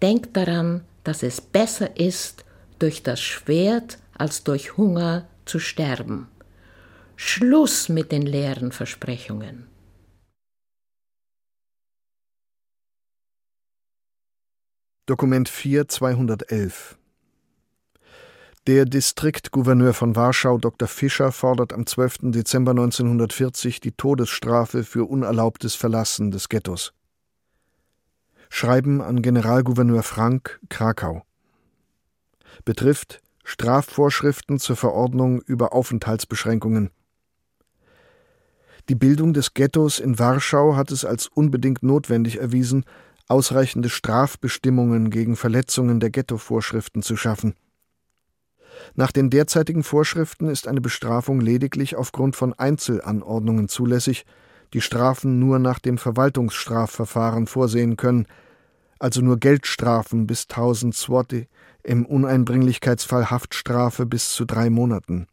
[0.00, 2.44] Denkt daran, dass es besser ist,
[2.78, 6.28] durch das Schwert als durch Hunger zu sterben.
[7.16, 9.71] Schluss mit den leeren Versprechungen.
[15.06, 16.96] Dokument 4 211
[18.68, 20.86] Der Distriktgouverneur von Warschau, Dr.
[20.86, 22.30] Fischer, fordert am 12.
[22.30, 26.92] Dezember 1940 die Todesstrafe für unerlaubtes Verlassen des Ghettos.
[28.48, 31.24] Schreiben an Generalgouverneur Frank, Krakau.
[32.64, 36.90] Betrifft Strafvorschriften zur Verordnung über Aufenthaltsbeschränkungen.
[38.88, 42.84] Die Bildung des Ghettos in Warschau hat es als unbedingt notwendig erwiesen,
[43.28, 47.54] ausreichende Strafbestimmungen gegen Verletzungen der Ghetto-Vorschriften zu schaffen.
[48.94, 54.24] Nach den derzeitigen Vorschriften ist eine Bestrafung lediglich aufgrund von Einzelanordnungen zulässig,
[54.72, 58.26] die Strafen nur nach dem Verwaltungsstrafverfahren vorsehen können,
[58.98, 61.48] also nur Geldstrafen bis 1000 Swati,
[61.82, 65.26] im Uneinbringlichkeitsfall Haftstrafe bis zu drei Monaten.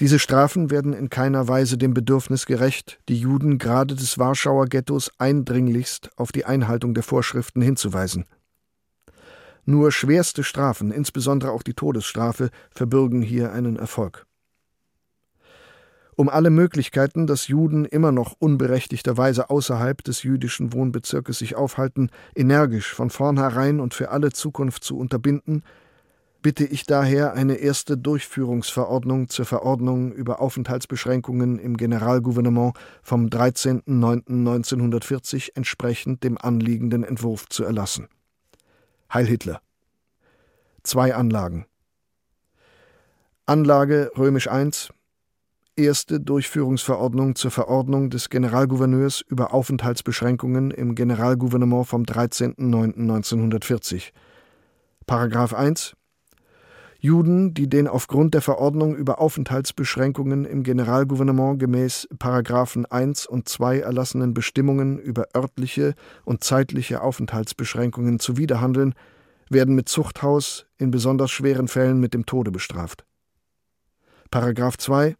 [0.00, 5.10] Diese Strafen werden in keiner Weise dem Bedürfnis gerecht, die Juden gerade des Warschauer Ghettos
[5.18, 8.24] eindringlichst auf die Einhaltung der Vorschriften hinzuweisen.
[9.64, 14.24] Nur schwerste Strafen, insbesondere auch die Todesstrafe, verbürgen hier einen Erfolg.
[16.16, 22.92] Um alle Möglichkeiten, dass Juden immer noch unberechtigterweise außerhalb des jüdischen Wohnbezirkes sich aufhalten, energisch
[22.92, 25.62] von vornherein und für alle Zukunft zu unterbinden,
[26.48, 36.24] bitte ich daher eine erste Durchführungsverordnung zur Verordnung über Aufenthaltsbeschränkungen im Generalgouvernement vom 13.09.1940 entsprechend
[36.24, 38.08] dem anliegenden Entwurf zu erlassen.
[39.12, 39.60] Heil Hitler.
[40.84, 41.66] Zwei Anlagen.
[43.44, 44.88] Anlage römisch 1
[45.76, 54.12] Erste Durchführungsverordnung zur Verordnung des Generalgouverneurs über Aufenthaltsbeschränkungen im Generalgouvernement vom 13.09.1940.
[55.04, 55.97] Paragraph 1
[57.00, 63.78] Juden, die den aufgrund der Verordnung über Aufenthaltsbeschränkungen im Generalgouvernement gemäß Paragraphen 1 und 2
[63.78, 65.94] erlassenen Bestimmungen über örtliche
[66.24, 68.94] und zeitliche Aufenthaltsbeschränkungen zuwiderhandeln,
[69.48, 73.04] werden mit Zuchthaus, in besonders schweren Fällen mit dem Tode bestraft.
[74.32, 75.16] Paragraph 2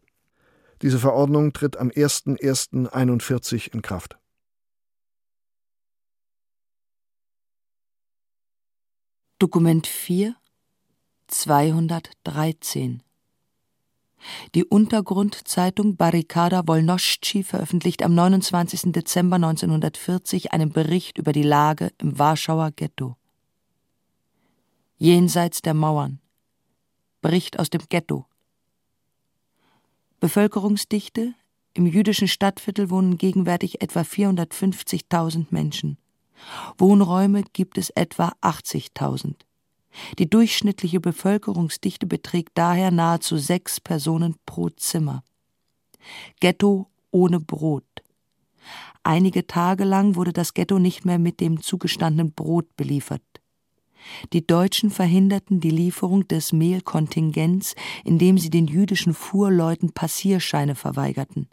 [0.81, 4.17] Diese Verordnung tritt am 01.01.41 in Kraft.
[9.39, 10.35] Dokument 4
[11.29, 13.01] 213.
[14.55, 18.91] Die Untergrundzeitung Barrikada Wolnoschi veröffentlicht am 29.
[18.91, 23.15] Dezember 1940 einen Bericht über die Lage im Warschauer Ghetto.
[24.97, 26.19] Jenseits der Mauern.
[27.21, 28.25] Bericht aus dem Ghetto.
[30.19, 31.33] Bevölkerungsdichte
[31.73, 35.97] im jüdischen Stadtviertel wohnen gegenwärtig etwa 450.000 Menschen.
[36.77, 39.35] Wohnräume gibt es etwa 80.000.
[40.17, 45.23] Die durchschnittliche Bevölkerungsdichte beträgt daher nahezu sechs Personen pro Zimmer.
[46.39, 47.83] Ghetto ohne Brot.
[49.03, 53.23] Einige Tage lang wurde das Ghetto nicht mehr mit dem zugestandenen Brot beliefert.
[54.33, 61.49] Die Deutschen verhinderten die Lieferung des Mehlkontingents, indem sie den jüdischen Fuhrleuten Passierscheine verweigerten.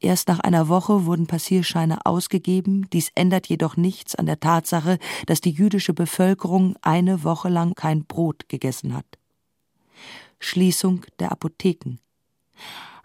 [0.00, 5.40] Erst nach einer Woche wurden Passierscheine ausgegeben, dies ändert jedoch nichts an der Tatsache, dass
[5.40, 9.06] die jüdische Bevölkerung eine Woche lang kein Brot gegessen hat.
[10.38, 11.98] Schließung der Apotheken.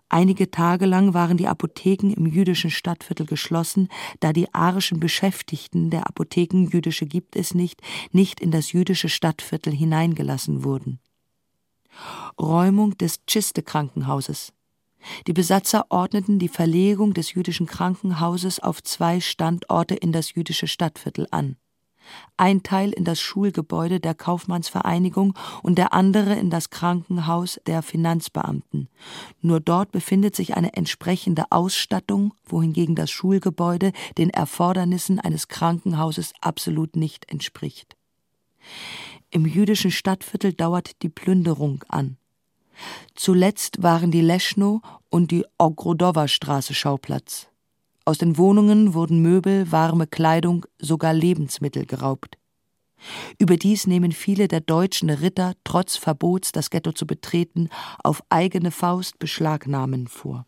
[0.10, 3.88] Einige Tage lang waren die Apotheken im jüdischen Stadtviertel geschlossen,
[4.20, 7.82] da die arischen Beschäftigten der Apotheken jüdische gibt es nicht,
[8.12, 11.00] nicht in das jüdische Stadtviertel hineingelassen wurden.
[12.38, 14.52] Räumung des Chiste-Krankenhauses.
[15.28, 21.28] Die Besatzer ordneten die Verlegung des jüdischen Krankenhauses auf zwei Standorte in das jüdische Stadtviertel
[21.32, 21.58] an.
[22.38, 28.90] Ein Teil in das Schulgebäude der Kaufmannsvereinigung und der andere in das Krankenhaus der Finanzbeamten.
[29.42, 36.96] Nur dort befindet sich eine entsprechende Ausstattung, wohingegen das Schulgebäude den Erfordernissen eines Krankenhauses absolut
[36.96, 37.96] nicht entspricht.
[39.30, 42.18] Im jüdischen Stadtviertel dauert die Plünderung an.
[43.16, 47.48] Zuletzt waren die Leschno und die Ogrodowa-Straße Schauplatz.
[48.06, 52.38] Aus den Wohnungen wurden Möbel, warme Kleidung, sogar Lebensmittel geraubt.
[53.40, 57.70] Überdies nehmen viele der deutschen Ritter trotz Verbots, das Ghetto zu betreten,
[58.04, 60.46] auf eigene Faust Beschlagnahmen vor.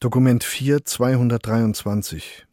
[0.00, 2.47] Dokument 4 223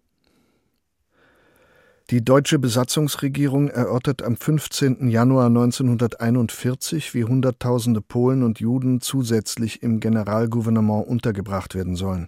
[2.12, 5.10] die deutsche Besatzungsregierung erörtert am 15.
[5.10, 12.28] Januar 1941, wie Hunderttausende Polen und Juden zusätzlich im Generalgouvernement untergebracht werden sollen.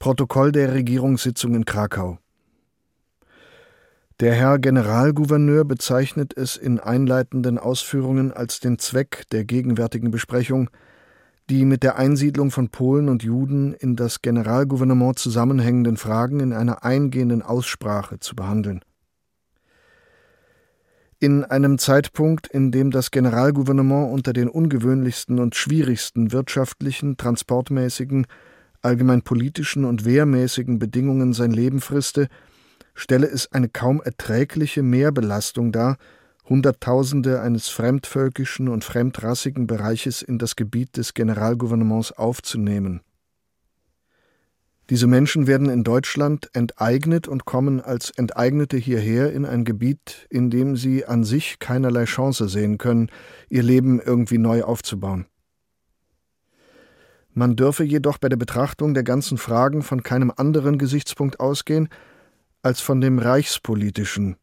[0.00, 2.18] Protokoll der Regierungssitzung in Krakau.
[4.18, 10.70] Der Herr Generalgouverneur bezeichnet es in einleitenden Ausführungen als den Zweck der gegenwärtigen Besprechung,
[11.48, 16.84] die mit der Einsiedlung von Polen und Juden in das Generalgouvernement zusammenhängenden Fragen in einer
[16.84, 18.80] eingehenden Aussprache zu behandeln.
[21.18, 28.26] In einem Zeitpunkt, in dem das Generalgouvernement unter den ungewöhnlichsten und schwierigsten wirtschaftlichen, transportmäßigen,
[28.82, 32.28] allgemein politischen und wehrmäßigen Bedingungen sein Leben friste,
[32.94, 35.96] stelle es eine kaum erträgliche Mehrbelastung dar,
[36.48, 43.00] Hunderttausende eines fremdvölkischen und fremdrassigen Bereiches in das Gebiet des Generalgouvernements aufzunehmen.
[44.88, 50.48] Diese Menschen werden in Deutschland enteignet und kommen als Enteignete hierher in ein Gebiet, in
[50.48, 53.10] dem sie an sich keinerlei Chance sehen können,
[53.48, 55.26] ihr Leben irgendwie neu aufzubauen.
[57.34, 61.88] Man dürfe jedoch bei der Betrachtung der ganzen Fragen von keinem anderen Gesichtspunkt ausgehen
[62.62, 64.36] als von dem reichspolitischen.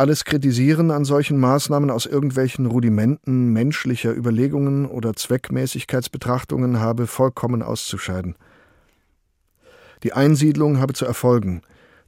[0.00, 8.36] Alles Kritisieren an solchen Maßnahmen aus irgendwelchen Rudimenten menschlicher Überlegungen oder Zweckmäßigkeitsbetrachtungen habe vollkommen auszuscheiden.
[10.04, 11.62] Die Einsiedlung habe zu erfolgen.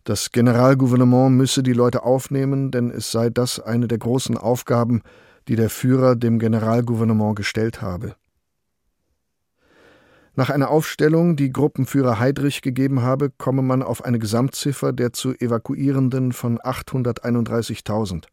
[0.05, 5.03] Das Generalgouvernement müsse die Leute aufnehmen, denn es sei das eine der großen Aufgaben,
[5.49, 8.15] die der Führer dem Generalgouvernement gestellt habe.
[10.36, 15.35] Nach einer Aufstellung, die Gruppenführer Heydrich gegeben habe, komme man auf eine Gesamtziffer der zu
[15.35, 18.27] Evakuierenden von 831.000.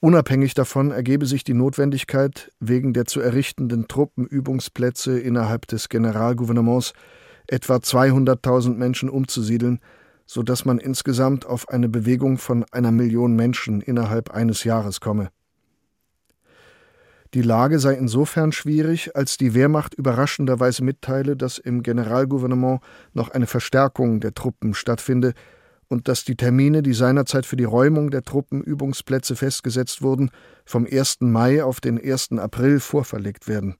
[0.00, 6.92] Unabhängig davon ergebe sich die Notwendigkeit, wegen der zu errichtenden Truppenübungsplätze innerhalb des Generalgouvernements
[7.46, 9.78] etwa 200.000 Menschen umzusiedeln,
[10.26, 15.30] so dass man insgesamt auf eine Bewegung von einer Million Menschen innerhalb eines Jahres komme.
[17.34, 22.80] Die Lage sei insofern schwierig, als die Wehrmacht überraschenderweise mitteile, dass im Generalgouvernement
[23.14, 25.32] noch eine Verstärkung der Truppen stattfinde
[25.88, 30.30] und dass die Termine, die seinerzeit für die Räumung der Truppenübungsplätze festgesetzt wurden,
[30.66, 31.18] vom 1.
[31.20, 32.32] Mai auf den 1.
[32.32, 33.76] April vorverlegt werden.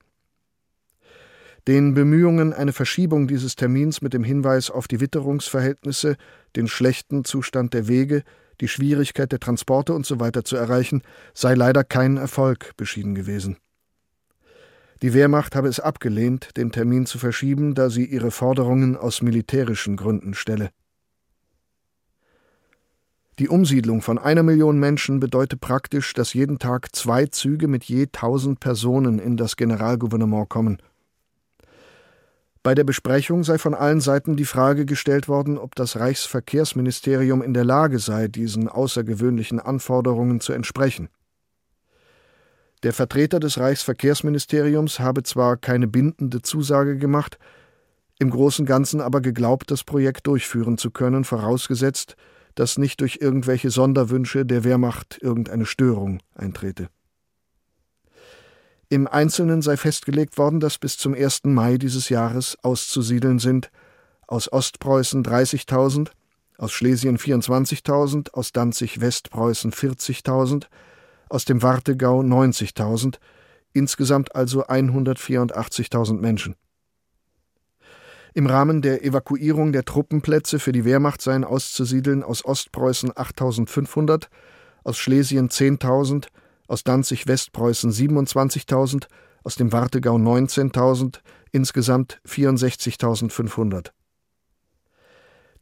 [1.68, 6.16] Den Bemühungen, eine Verschiebung dieses Termins mit dem Hinweis auf die Witterungsverhältnisse,
[6.56, 8.24] den schlechten Zustand der Wege,
[8.60, 10.30] die Schwierigkeit der Transporte usw.
[10.34, 11.02] So zu erreichen,
[11.34, 13.56] sei leider kein Erfolg beschieden gewesen.
[15.02, 19.96] Die Wehrmacht habe es abgelehnt, den Termin zu verschieben, da sie ihre Forderungen aus militärischen
[19.96, 20.70] Gründen stelle.
[23.38, 28.06] Die Umsiedlung von einer Million Menschen bedeutet praktisch, dass jeden Tag zwei Züge mit je
[28.12, 30.78] tausend Personen in das Generalgouvernement kommen–
[32.62, 37.54] bei der Besprechung sei von allen Seiten die Frage gestellt worden, ob das Reichsverkehrsministerium in
[37.54, 41.08] der Lage sei, diesen außergewöhnlichen Anforderungen zu entsprechen.
[42.84, 47.38] Der Vertreter des Reichsverkehrsministeriums habe zwar keine bindende Zusage gemacht,
[48.18, 52.16] im Großen und Ganzen aber geglaubt, das Projekt durchführen zu können, vorausgesetzt,
[52.54, 56.88] dass nicht durch irgendwelche Sonderwünsche der Wehrmacht irgendeine Störung eintrete.
[58.92, 61.44] Im Einzelnen sei festgelegt worden, dass bis zum 1.
[61.44, 63.70] Mai dieses Jahres auszusiedeln sind
[64.26, 66.10] aus Ostpreußen 30.000,
[66.58, 70.66] aus Schlesien 24.000, aus Danzig Westpreußen 40.000,
[71.30, 73.14] aus dem Wartegau 90.000,
[73.72, 76.54] insgesamt also 184.000 Menschen.
[78.34, 84.26] Im Rahmen der Evakuierung der Truppenplätze für die Wehrmacht seien auszusiedeln aus Ostpreußen 8.500,
[84.84, 86.26] aus Schlesien 10.000,
[86.72, 89.04] aus Danzig-Westpreußen 27.000,
[89.44, 91.20] aus dem Wartegau 19.000,
[91.50, 93.90] insgesamt 64.500.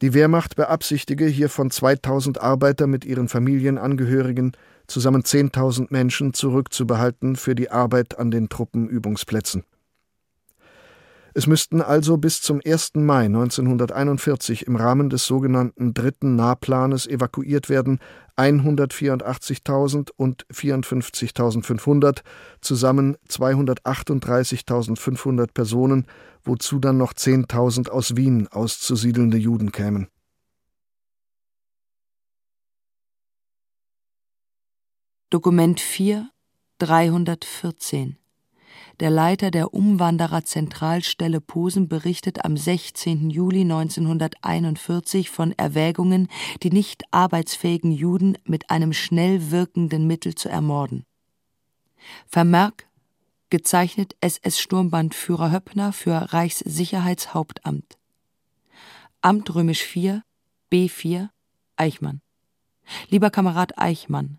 [0.03, 4.53] Die Wehrmacht beabsichtige, hiervon 2.000 Arbeiter mit ihren Familienangehörigen,
[4.87, 9.65] zusammen 10.000 Menschen zurückzubehalten für die Arbeit an den Truppenübungsplätzen.
[11.35, 12.94] Es müssten also bis zum 1.
[12.94, 18.01] Mai 1941 im Rahmen des sogenannten dritten Nahplanes evakuiert werden
[18.36, 22.23] 184.000 und 54.500,
[22.61, 26.07] zusammen 238.500 Personen,
[26.43, 30.09] wozu dann noch 10.000 aus Wien auszusiedelnde Juden kämen.
[35.28, 36.31] Dokument 4
[36.78, 38.16] 314
[39.01, 43.31] der Leiter der Umwandererzentralstelle Posen berichtet am 16.
[43.31, 46.28] Juli 1941 von Erwägungen,
[46.62, 51.05] die nicht arbeitsfähigen Juden mit einem schnell wirkenden Mittel zu ermorden.
[52.27, 52.89] Vermerk
[53.48, 57.98] gezeichnet SS-Sturmbandführer Höppner für Reichssicherheitshauptamt.
[59.22, 60.22] Amt Römisch 4,
[60.70, 61.31] B4,
[61.77, 62.20] Eichmann.
[63.09, 64.39] Lieber Kamerad Eichmann,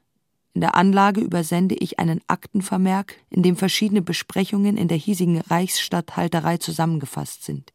[0.54, 6.58] in der Anlage übersende ich einen Aktenvermerk, in dem verschiedene Besprechungen in der hiesigen Reichsstatthalterei
[6.58, 7.72] zusammengefasst sind.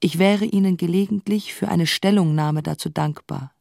[0.00, 3.52] Ich wäre Ihnen gelegentlich für eine Stellungnahme dazu dankbar.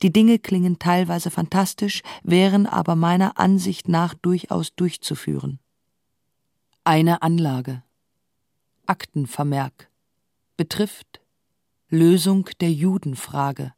[0.00, 5.58] Die Dinge klingen teilweise fantastisch, wären aber meiner Ansicht nach durchaus durchzuführen.
[6.84, 7.82] Eine Anlage.
[8.86, 9.90] Aktenvermerk.
[10.56, 11.20] Betrifft
[11.88, 13.74] Lösung der Judenfrage.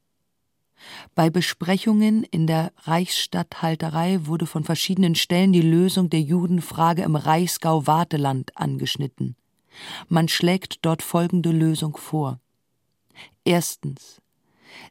[1.15, 8.57] Bei Besprechungen in der Reichsstatthalterei wurde von verschiedenen Stellen die Lösung der Judenfrage im Reichsgau-Warteland
[8.57, 9.37] angeschnitten.
[10.09, 12.41] Man schlägt dort folgende Lösung vor.
[13.45, 14.21] Erstens.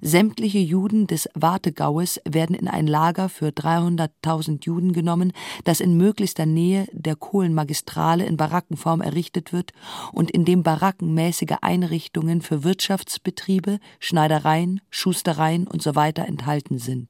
[0.01, 5.33] Sämtliche Juden des Wartegaues werden in ein Lager für 300.000 Juden genommen,
[5.63, 9.71] das in möglichster Nähe der Kohlenmagistrale in Barackenform errichtet wird
[10.11, 15.93] und in dem barackenmäßige Einrichtungen für Wirtschaftsbetriebe, Schneidereien, Schustereien usw.
[15.93, 17.09] So enthalten sind.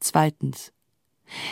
[0.00, 0.72] Zweitens.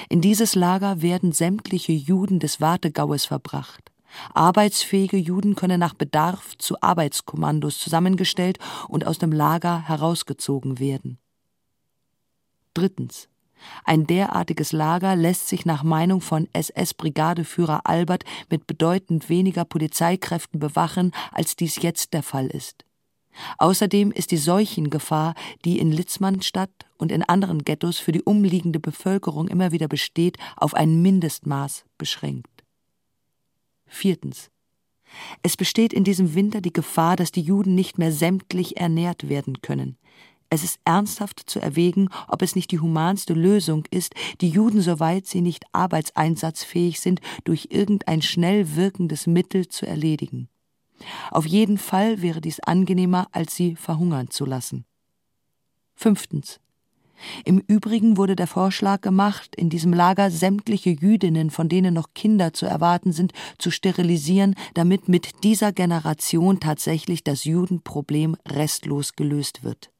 [0.08, 3.90] In dieses Lager werden sämtliche Juden des Wartegaues verbracht.
[4.34, 8.58] Arbeitsfähige Juden können nach Bedarf zu Arbeitskommandos zusammengestellt
[8.88, 11.18] und aus dem Lager herausgezogen werden.
[12.74, 13.28] Drittens.
[13.84, 21.12] Ein derartiges Lager lässt sich nach Meinung von SS-Brigadeführer Albert mit bedeutend weniger Polizeikräften bewachen,
[21.30, 22.84] als dies jetzt der Fall ist.
[23.58, 25.34] Außerdem ist die Seuchengefahr,
[25.64, 30.74] die in Litzmannstadt und in anderen Ghettos für die umliegende Bevölkerung immer wieder besteht, auf
[30.74, 32.59] ein Mindestmaß beschränkt.
[33.90, 34.50] Viertens.
[35.42, 39.60] Es besteht in diesem Winter die Gefahr, dass die Juden nicht mehr sämtlich ernährt werden
[39.60, 39.98] können.
[40.48, 45.26] Es ist ernsthaft zu erwägen, ob es nicht die humanste Lösung ist, die Juden, soweit
[45.26, 50.48] sie nicht arbeitseinsatzfähig sind, durch irgendein schnell wirkendes Mittel zu erledigen.
[51.30, 54.84] Auf jeden Fall wäre dies angenehmer, als sie verhungern zu lassen.
[55.94, 56.60] Fünftens.
[57.44, 62.52] Im Übrigen wurde der Vorschlag gemacht, in diesem Lager sämtliche Jüdinnen, von denen noch Kinder
[62.52, 69.90] zu erwarten sind, zu sterilisieren, damit mit dieser Generation tatsächlich das Judenproblem restlos gelöst wird.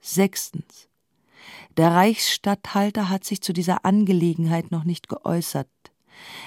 [0.00, 0.88] Sechstens.
[1.76, 5.68] Der Reichsstatthalter hat sich zu dieser Angelegenheit noch nicht geäußert.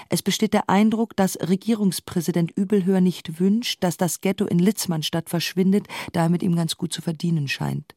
[0.08, 5.86] Es besteht der Eindruck, dass Regierungspräsident Übelhör nicht wünscht, dass das Ghetto in Litzmannstadt verschwindet,
[6.12, 7.94] da er mit ihm ganz gut zu verdienen scheint.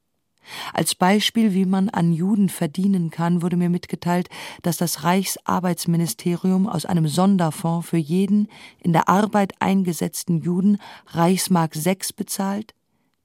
[0.73, 4.29] Als Beispiel, wie man an Juden verdienen kann, wurde mir mitgeteilt,
[4.61, 8.47] dass das Reichsarbeitsministerium aus einem Sonderfonds für jeden
[8.79, 12.73] in der Arbeit eingesetzten Juden Reichsmark 6 bezahlt,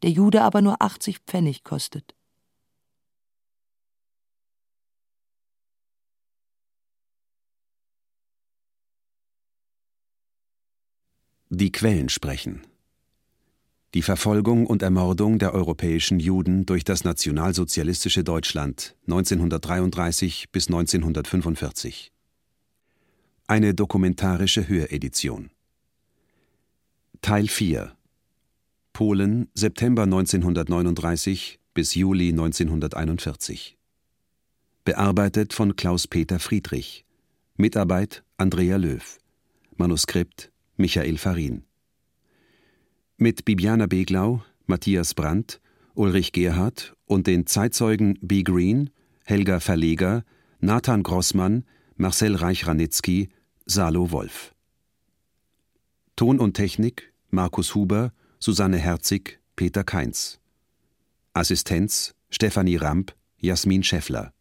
[0.03, 2.15] der Jude aber nur 80 Pfennig kostet.
[11.51, 12.67] Die Quellen sprechen.
[13.95, 22.13] Die Verfolgung und Ermordung der europäischen Juden durch das nationalsozialistische Deutschland 1933 bis 1945.
[23.47, 25.51] Eine dokumentarische Höredition.
[27.23, 27.97] Teil 4
[28.93, 33.79] Polen September 1939 bis Juli 1941.
[34.85, 37.07] Bearbeitet von Klaus-Peter Friedrich.
[37.57, 39.19] Mitarbeit Andrea Löw.
[39.77, 41.68] Manuskript Michael Farin
[43.19, 45.61] mit Bibiana Beglau, Matthias Brandt,
[45.95, 48.45] Ulrich Gerhardt und den Zeitzeugen B.
[48.45, 48.91] Green,
[49.25, 50.25] Helga Verleger,
[50.61, 51.65] Nathan Grossmann,
[51.97, 53.29] Marcel Reich-Ranitzky,
[53.67, 54.55] Salo Wolf.
[56.15, 60.39] Ton und Technik Markus Huber, Susanne Herzig, Peter Kainz.
[61.35, 64.33] Assistenz Stefanie Ramp, Jasmin Scheffler.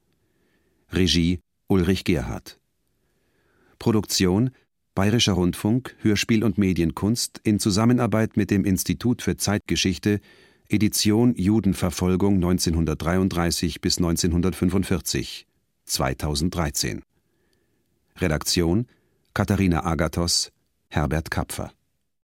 [0.91, 2.60] Regie Ulrich Gerhardt.
[3.80, 4.52] Produktion
[4.98, 10.22] Bayerischer Rundfunk, Hörspiel und Medienkunst in Zusammenarbeit mit dem Institut für Zeitgeschichte,
[10.69, 15.45] Edition Judenverfolgung 1933 bis 1945,
[15.86, 17.03] 2013.
[18.18, 18.88] Redaktion
[19.36, 20.52] Katharina Agathos,
[20.90, 21.77] Herbert Kapfer